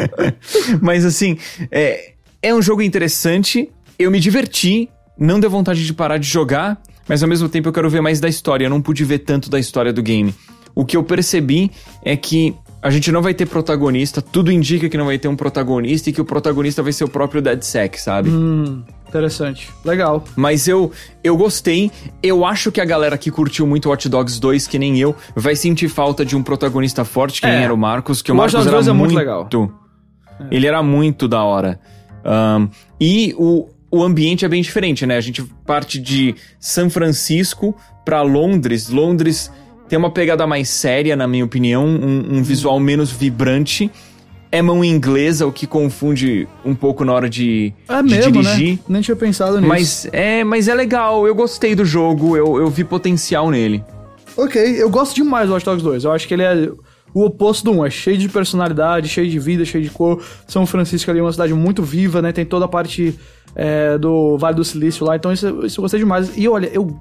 Mas 0.82 1.04
assim, 1.04 1.38
é, 1.70 2.14
é 2.42 2.52
um 2.52 2.60
jogo 2.60 2.82
interessante. 2.82 3.70
Eu 3.98 4.10
me 4.10 4.20
diverti. 4.20 4.88
Não 5.18 5.38
deu 5.38 5.48
vontade 5.50 5.84
de 5.84 5.92
parar 5.94 6.18
de 6.18 6.26
jogar. 6.28 6.80
Mas 7.08 7.22
ao 7.22 7.28
mesmo 7.28 7.48
tempo 7.48 7.68
eu 7.68 7.72
quero 7.72 7.88
ver 7.90 8.00
mais 8.00 8.18
da 8.20 8.28
história. 8.28 8.64
Eu 8.66 8.70
não 8.70 8.80
pude 8.80 9.04
ver 9.04 9.20
tanto 9.20 9.50
da 9.50 9.58
história 9.60 9.92
do 9.92 10.02
game. 10.02 10.34
O 10.74 10.84
que 10.84 10.96
eu 10.96 11.04
percebi 11.04 11.70
é 12.04 12.16
que 12.16 12.54
A 12.82 12.90
gente 12.90 13.10
não 13.10 13.22
vai 13.22 13.32
ter 13.32 13.46
protagonista, 13.46 14.20
tudo 14.20 14.52
indica 14.52 14.90
que 14.90 14.98
não 14.98 15.06
vai 15.06 15.18
ter 15.18 15.26
um 15.26 15.34
protagonista 15.36 16.10
e 16.10 16.12
que 16.12 16.20
o 16.20 16.24
protagonista 16.24 16.82
vai 16.82 16.92
ser 16.92 17.04
o 17.04 17.08
próprio 17.08 17.40
DeadSec, 17.40 17.98
sabe? 17.98 18.28
Hum, 18.28 18.82
interessante. 19.08 19.70
Legal. 19.82 20.22
Mas 20.36 20.68
eu 20.68 20.92
eu 21.22 21.34
gostei. 21.34 21.90
Eu 22.22 22.44
acho 22.44 22.70
que 22.70 22.82
a 22.82 22.84
galera 22.84 23.16
que 23.16 23.30
curtiu 23.30 23.66
muito 23.66 23.88
Watch 23.88 24.06
Dogs 24.06 24.38
2, 24.38 24.66
que 24.66 24.78
nem 24.78 24.98
eu, 24.98 25.16
vai 25.34 25.56
sentir 25.56 25.88
falta 25.88 26.26
de 26.26 26.36
um 26.36 26.42
protagonista 26.42 27.06
forte, 27.06 27.40
que 27.40 27.46
É. 27.46 27.52
nem 27.54 27.64
era 27.64 27.72
o 27.72 27.76
Marcos, 27.78 28.20
que 28.20 28.30
o, 28.30 28.34
O 28.34 28.38
Watch 28.38 28.52
Marcos 28.52 28.66
Dogs 28.66 28.68
era 28.68 28.76
2 28.76 28.88
é 28.88 28.92
muito 28.92 29.14
muito 29.14 29.18
legal. 29.18 29.48
Ele 30.50 30.66
era 30.66 30.82
muito 30.82 31.26
da 31.26 31.42
hora. 31.42 31.80
Ahn, 32.22 32.68
e 33.00 33.34
o, 33.38 33.68
o 33.94 34.02
ambiente 34.02 34.44
é 34.44 34.48
bem 34.48 34.62
diferente, 34.62 35.06
né? 35.06 35.16
A 35.16 35.20
gente 35.20 35.42
parte 35.66 35.98
de 35.98 36.34
São 36.58 36.88
Francisco 36.90 37.74
pra 38.04 38.22
Londres. 38.22 38.88
Londres 38.88 39.50
tem 39.88 39.98
uma 39.98 40.10
pegada 40.10 40.46
mais 40.46 40.68
séria, 40.68 41.14
na 41.16 41.26
minha 41.28 41.44
opinião, 41.44 41.86
um, 41.86 42.38
um 42.38 42.42
visual 42.42 42.78
menos 42.80 43.10
vibrante. 43.10 43.90
É 44.50 44.62
mão 44.62 44.84
inglesa, 44.84 45.46
o 45.46 45.52
que 45.52 45.66
confunde 45.66 46.46
um 46.64 46.74
pouco 46.76 47.04
na 47.04 47.12
hora 47.12 47.28
de, 47.28 47.72
É 47.88 48.02
de 48.02 48.08
mesmo, 48.08 48.32
dirigir. 48.42 48.72
né? 48.74 48.78
Nem 48.88 49.02
tinha 49.02 49.16
pensado 49.16 49.56
nisso. 49.56 49.68
Mas 49.68 50.08
é, 50.12 50.44
mas 50.44 50.68
é 50.68 50.74
legal, 50.74 51.26
eu 51.26 51.34
gostei 51.34 51.74
do 51.74 51.84
jogo, 51.84 52.36
eu, 52.36 52.58
eu 52.58 52.70
vi 52.70 52.84
potencial 52.84 53.50
nele. 53.50 53.82
Ok, 54.36 54.60
eu 54.80 54.88
gosto 54.90 55.14
demais 55.14 55.48
do 55.48 55.52
Watch 55.54 55.64
Dogs 55.64 55.82
2. 55.84 56.04
Eu 56.04 56.12
acho 56.12 56.26
que 56.28 56.34
ele 56.34 56.42
é 56.44 56.68
o 57.14 57.24
oposto 57.24 57.64
do 57.64 57.70
1. 57.80 57.86
É 57.86 57.90
cheio 57.90 58.18
de 58.18 58.28
personalidade, 58.28 59.08
cheio 59.08 59.30
de 59.30 59.38
vida, 59.38 59.64
cheio 59.64 59.84
de 59.84 59.90
cor. 59.90 60.20
São 60.46 60.66
Francisco 60.66 61.10
ali 61.10 61.20
é 61.20 61.22
uma 61.22 61.32
cidade 61.32 61.54
muito 61.54 61.82
viva, 61.82 62.20
né? 62.20 62.32
Tem 62.32 62.44
toda 62.44 62.64
a 62.64 62.68
parte 62.68 63.18
é, 63.54 63.96
do 63.96 64.36
Vale 64.36 64.56
do 64.56 64.64
Silício 64.64 65.06
lá. 65.06 65.14
Então 65.14 65.32
isso, 65.32 65.64
isso 65.64 65.78
eu 65.78 65.82
gostei 65.82 66.00
demais. 66.00 66.36
E 66.36 66.48
olha, 66.48 66.66
eu... 66.66 67.00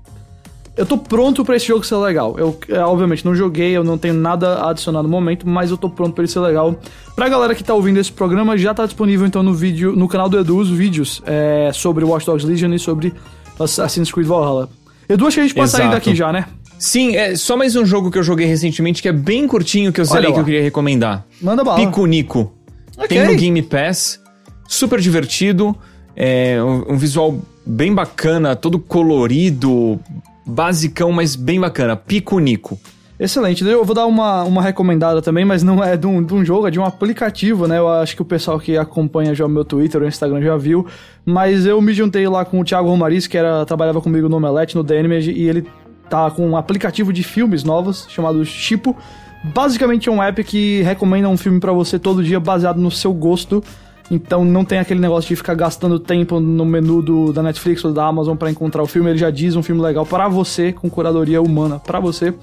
Eu 0.76 0.88
tô 0.88 0.97
pronto 0.97 1.45
pra 1.45 1.55
esse 1.55 1.68
jogo 1.68 1.86
ser 1.86 1.97
legal. 1.97 2.34
Eu, 2.36 2.57
é, 2.68 2.80
obviamente, 2.80 3.24
não 3.24 3.36
joguei, 3.36 3.78
eu 3.78 3.84
não 3.84 3.95
tenho 3.95 4.16
nada 4.16 4.55
a 4.55 4.72
adicionar 4.72 5.03
no 5.03 5.09
momento, 5.09 5.47
mas 5.47 5.70
eu 5.70 5.78
tô 5.78 5.88
pronto 5.88 6.16
pra 6.16 6.24
ele 6.24 6.32
ser 6.32 6.39
legal. 6.39 6.76
Pra 7.16 7.30
galera 7.30 7.53
que 7.53 7.64
tá 7.64 7.76
ouvindo 7.76 7.99
esse 7.99 8.11
programa, 8.11 8.57
já 8.57 8.74
tá 8.74 8.84
disponível 8.84 9.28
então 9.28 9.43
no 9.43 9.53
vídeo, 9.53 9.95
no 9.95 10.07
canal 10.07 10.28
do 10.28 10.39
Edu, 10.39 10.57
os 10.57 10.72
vídeos 10.72 11.22
é, 11.28 11.70
sobre 11.72 12.03
Watch 12.03 12.26
Dogs 12.26 12.43
Legion 12.43 12.74
e 12.74 12.80
sobre 12.80 13.14
Assassin's 13.59 14.11
Creed 14.11 14.26
Valhalla. 14.26 14.68
Edu, 15.07 15.28
acho 15.28 15.36
que 15.36 15.41
a 15.41 15.43
gente 15.43 15.53
pode 15.53 15.70
sair 15.70 15.82
Exato. 15.82 15.95
daqui 15.95 16.16
já, 16.16 16.34
né? 16.34 16.47
Sim, 16.84 17.15
é 17.15 17.34
só 17.38 17.55
mais 17.55 17.77
um 17.77 17.86
jogo 17.86 18.11
que 18.11 18.17
eu 18.17 18.23
joguei 18.23 18.45
recentemente 18.45 19.01
que 19.01 19.07
é 19.07 19.13
bem 19.13 19.47
curtinho 19.47 19.93
que 19.93 20.01
eu 20.01 20.05
zerei 20.05 20.27
lá. 20.27 20.34
que 20.34 20.39
eu 20.41 20.43
queria 20.43 20.61
recomendar. 20.61 21.25
Manda 21.41 21.63
bala. 21.63 21.79
Pico 21.79 22.05
Nico. 22.05 22.51
Ok. 22.97 23.07
Tem 23.07 23.25
no 23.25 23.36
Game 23.38 23.61
Pass. 23.61 24.19
Super 24.67 24.99
divertido. 24.99 25.73
É 26.13 26.61
um, 26.61 26.91
um 26.91 26.97
visual 26.97 27.39
bem 27.65 27.93
bacana, 27.93 28.53
todo 28.53 28.77
colorido, 28.79 29.97
basicão, 30.45 31.09
mas 31.13 31.38
bem 31.38 31.57
bacana. 31.57 31.95
Pico 31.95 32.38
Nico. 32.38 32.77
Excelente. 33.17 33.63
Eu 33.63 33.86
vou 33.86 33.95
dar 33.95 34.05
uma, 34.05 34.43
uma 34.43 34.61
recomendada 34.61 35.21
também, 35.21 35.45
mas 35.45 35.63
não 35.63 35.81
é 35.81 35.95
de 35.95 36.05
um, 36.05 36.21
de 36.21 36.34
um 36.34 36.43
jogo, 36.43 36.67
é 36.67 36.71
de 36.71 36.81
um 36.81 36.84
aplicativo, 36.84 37.65
né? 37.65 37.77
Eu 37.77 37.88
acho 37.88 38.13
que 38.13 38.21
o 38.21 38.25
pessoal 38.25 38.59
que 38.59 38.77
acompanha 38.77 39.34
já 39.34 39.45
o 39.45 39.49
meu 39.49 39.63
Twitter 39.63 40.01
ou 40.01 40.07
Instagram 40.07 40.41
já 40.41 40.57
viu. 40.57 40.86
Mas 41.25 41.65
eu 41.65 41.81
me 41.81 41.93
juntei 41.93 42.27
lá 42.27 42.43
com 42.43 42.59
o 42.59 42.65
Thiago 42.65 42.89
Romariz, 42.89 43.25
que 43.25 43.38
era, 43.38 43.65
trabalhava 43.65 44.01
comigo 44.01 44.27
no 44.27 44.36
Omelete, 44.36 44.75
no 44.75 44.84
The 44.84 44.99
Animage, 44.99 45.31
e 45.31 45.47
ele 45.47 45.65
tá 46.09 46.29
com 46.31 46.49
um 46.49 46.57
aplicativo 46.57 47.11
de 47.11 47.23
filmes 47.23 47.63
novos 47.63 48.05
chamado 48.09 48.43
Chipo. 48.45 48.95
Basicamente 49.43 50.07
é 50.07 50.11
um 50.11 50.23
app 50.23 50.43
que 50.43 50.81
recomenda 50.83 51.27
um 51.27 51.37
filme 51.37 51.59
pra 51.59 51.73
você 51.73 51.99
todo 51.99 52.23
dia 52.23 52.39
baseado 52.39 52.79
no 52.79 52.89
seu 52.89 53.13
gosto. 53.13 53.63
Então 54.09 54.45
não 54.45 54.63
tem 54.63 54.79
aquele 54.79 54.99
negócio 54.99 55.27
de 55.27 55.35
ficar 55.35 55.55
gastando 55.55 55.99
tempo 55.99 56.39
no 56.39 56.65
menu 56.65 57.01
do, 57.01 57.33
da 57.33 57.41
Netflix 57.41 57.83
ou 57.83 57.91
da 57.91 58.05
Amazon 58.05 58.37
pra 58.37 58.51
encontrar 58.51 58.83
o 58.83 58.87
filme. 58.87 59.09
Ele 59.09 59.17
já 59.17 59.29
diz 59.29 59.55
um 59.55 59.63
filme 59.63 59.81
legal 59.81 60.05
pra 60.05 60.27
você, 60.27 60.71
com 60.71 60.89
curadoria 60.89 61.41
humana 61.41 61.79
pra 61.79 61.99
você. 61.99 62.33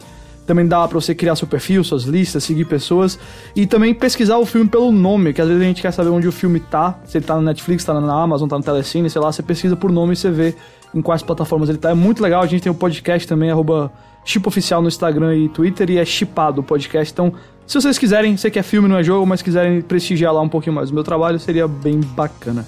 Também 0.47 0.67
dá 0.67 0.87
pra 0.89 1.01
você 1.01 1.15
criar 1.15 1.37
seu 1.37 1.47
perfil, 1.47 1.85
suas 1.85 2.05
listas, 2.05 2.43
seguir 2.43 2.65
pessoas 2.65 3.19
e 3.55 3.67
também 3.67 3.95
pesquisar 3.95 4.39
o 4.39 4.45
filme 4.45 4.69
pelo 4.69 4.91
nome, 4.91 5.33
que 5.33 5.41
às 5.41 5.47
vezes 5.47 5.63
a 5.63 5.67
gente 5.67 5.81
quer 5.81 5.93
saber 5.93 6.11
onde 6.11 6.27
o 6.27 6.33
filme 6.33 6.59
tá, 6.59 6.99
se 7.05 7.19
ele 7.19 7.25
tá 7.25 7.37
na 7.37 7.43
Netflix, 7.43 7.85
tá 7.85 7.99
na 8.01 8.23
Amazon, 8.23 8.49
tá 8.49 8.57
no 8.57 8.65
Telecine, 8.65 9.09
sei 9.09 9.21
lá, 9.21 9.31
você 9.31 9.43
pesquisa 9.43 9.77
por 9.77 9.93
nome 9.93 10.15
e 10.15 10.17
você 10.17 10.31
vê 10.31 10.55
em 10.95 11.01
quais 11.01 11.23
plataformas 11.23 11.69
ele 11.69 11.79
tá. 11.79 11.91
É 11.91 11.95
muito 11.95 12.23
legal, 12.23 12.43
a 12.43 12.47
gente 12.47 12.63
tem 12.63 12.73
o 12.73 12.75
podcast 12.75 13.29
também, 13.29 13.51
arroba 13.51 13.93
chipoficial 14.25 14.83
no 14.83 14.89
Instagram 14.89 15.37
e 15.37 15.49
Twitter 15.49 15.91
e 15.91 15.99
é 15.99 16.05
chipado 16.05 16.61
o 16.61 16.65
podcast. 16.65 17.13
Então, 17.13 17.33
se 17.67 17.81
vocês 17.81 17.99
quiserem, 17.99 18.37
sei 18.37 18.51
que 18.51 18.59
é 18.59 18.63
filme, 18.63 18.89
não 18.89 18.97
é 18.97 19.03
jogo, 19.03 19.27
mas 19.27 19.43
quiserem 19.43 19.81
prestigiar 19.81 20.35
lá 20.35 20.41
um 20.41 20.49
pouquinho 20.49 20.75
mais 20.75 20.91
o 20.91 20.95
meu 20.95 21.05
trabalho, 21.05 21.39
seria 21.39 21.69
bem 21.69 22.01
bacana. 22.01 22.67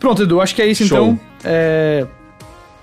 Pronto, 0.00 0.22
Edu, 0.22 0.40
acho 0.40 0.54
que 0.54 0.62
é 0.62 0.66
isso 0.66 0.86
Show. 0.86 0.98
então. 0.98 1.20
É... 1.44 2.06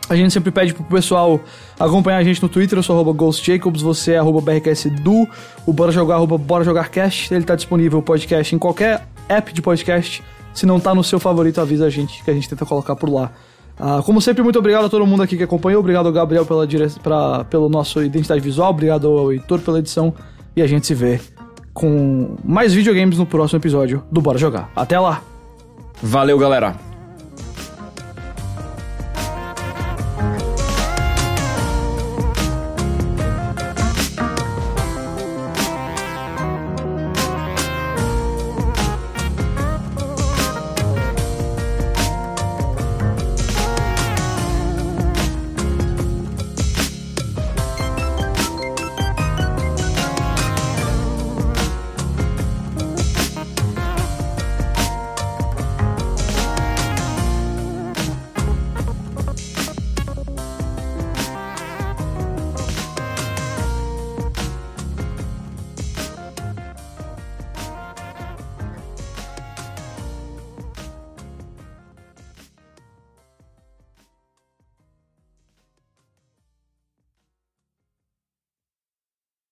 A 0.08 0.16
gente 0.16 0.32
sempre 0.32 0.52
pede 0.52 0.74
pro 0.74 0.84
pessoal 0.84 1.40
acompanhar 1.80 2.18
a 2.18 2.24
gente 2.24 2.42
no 2.42 2.48
Twitter, 2.48 2.78
eu 2.78 2.84
sou 2.84 2.96
arroba 2.96 3.12
GhostJacobs, 3.12 3.82
você 3.82 4.14
é 4.14 4.18
arroba 4.18 4.40
BRQSDu, 4.40 5.28
o 5.66 5.74
Bora 5.74 5.92
Jogar, 5.92 6.16
arroba 6.16 6.38
Bora 6.38 6.64
Jogar 6.64 6.90
Cast, 6.90 7.34
ele 7.34 7.44
tá 7.44 7.56
disponível 7.56 8.02
podcast 8.04 8.54
em 8.54 8.60
qualquer 8.60 9.08
app 9.28 9.52
de 9.52 9.64
podcast, 9.64 10.24
se 10.54 10.66
não 10.66 10.80
tá 10.80 10.94
no 10.94 11.04
seu 11.04 11.20
favorito, 11.20 11.60
avisa 11.60 11.88
a 11.88 11.90
gente, 11.90 12.24
que 12.24 12.30
a 12.30 12.34
gente 12.34 12.48
tenta 12.48 12.66
colocar 12.66 12.96
por 12.96 13.10
lá. 13.10 13.32
Ah, 13.80 14.02
como 14.06 14.22
sempre, 14.22 14.44
muito 14.44 14.60
obrigado 14.60 14.86
a 14.86 14.90
todo 14.90 15.06
mundo 15.08 15.24
aqui 15.24 15.36
que 15.36 15.44
acompanhou, 15.44 15.80
obrigado 15.80 16.06
ao 16.06 16.12
Gabriel 16.12 16.46
pela 16.46 16.68
dire... 16.68 16.88
pra... 17.02 17.44
pelo 17.46 17.68
nosso 17.68 18.02
identidade 18.04 18.40
visual, 18.42 18.70
obrigado 18.70 19.08
ao 19.08 19.34
Heitor 19.34 19.60
pela 19.60 19.80
edição, 19.80 20.14
e 20.56 20.62
a 20.62 20.68
gente 20.68 20.86
se 20.86 20.94
vê 20.94 21.20
com 21.74 22.36
mais 22.44 22.74
videogames 22.74 23.18
no 23.18 23.26
próximo 23.26 23.60
episódio 23.60 24.04
do 24.12 24.22
Bora 24.22 24.38
Jogar. 24.38 24.72
Até 24.76 25.00
lá! 25.00 25.22
Valeu, 26.02 26.38
galera. 26.38 26.95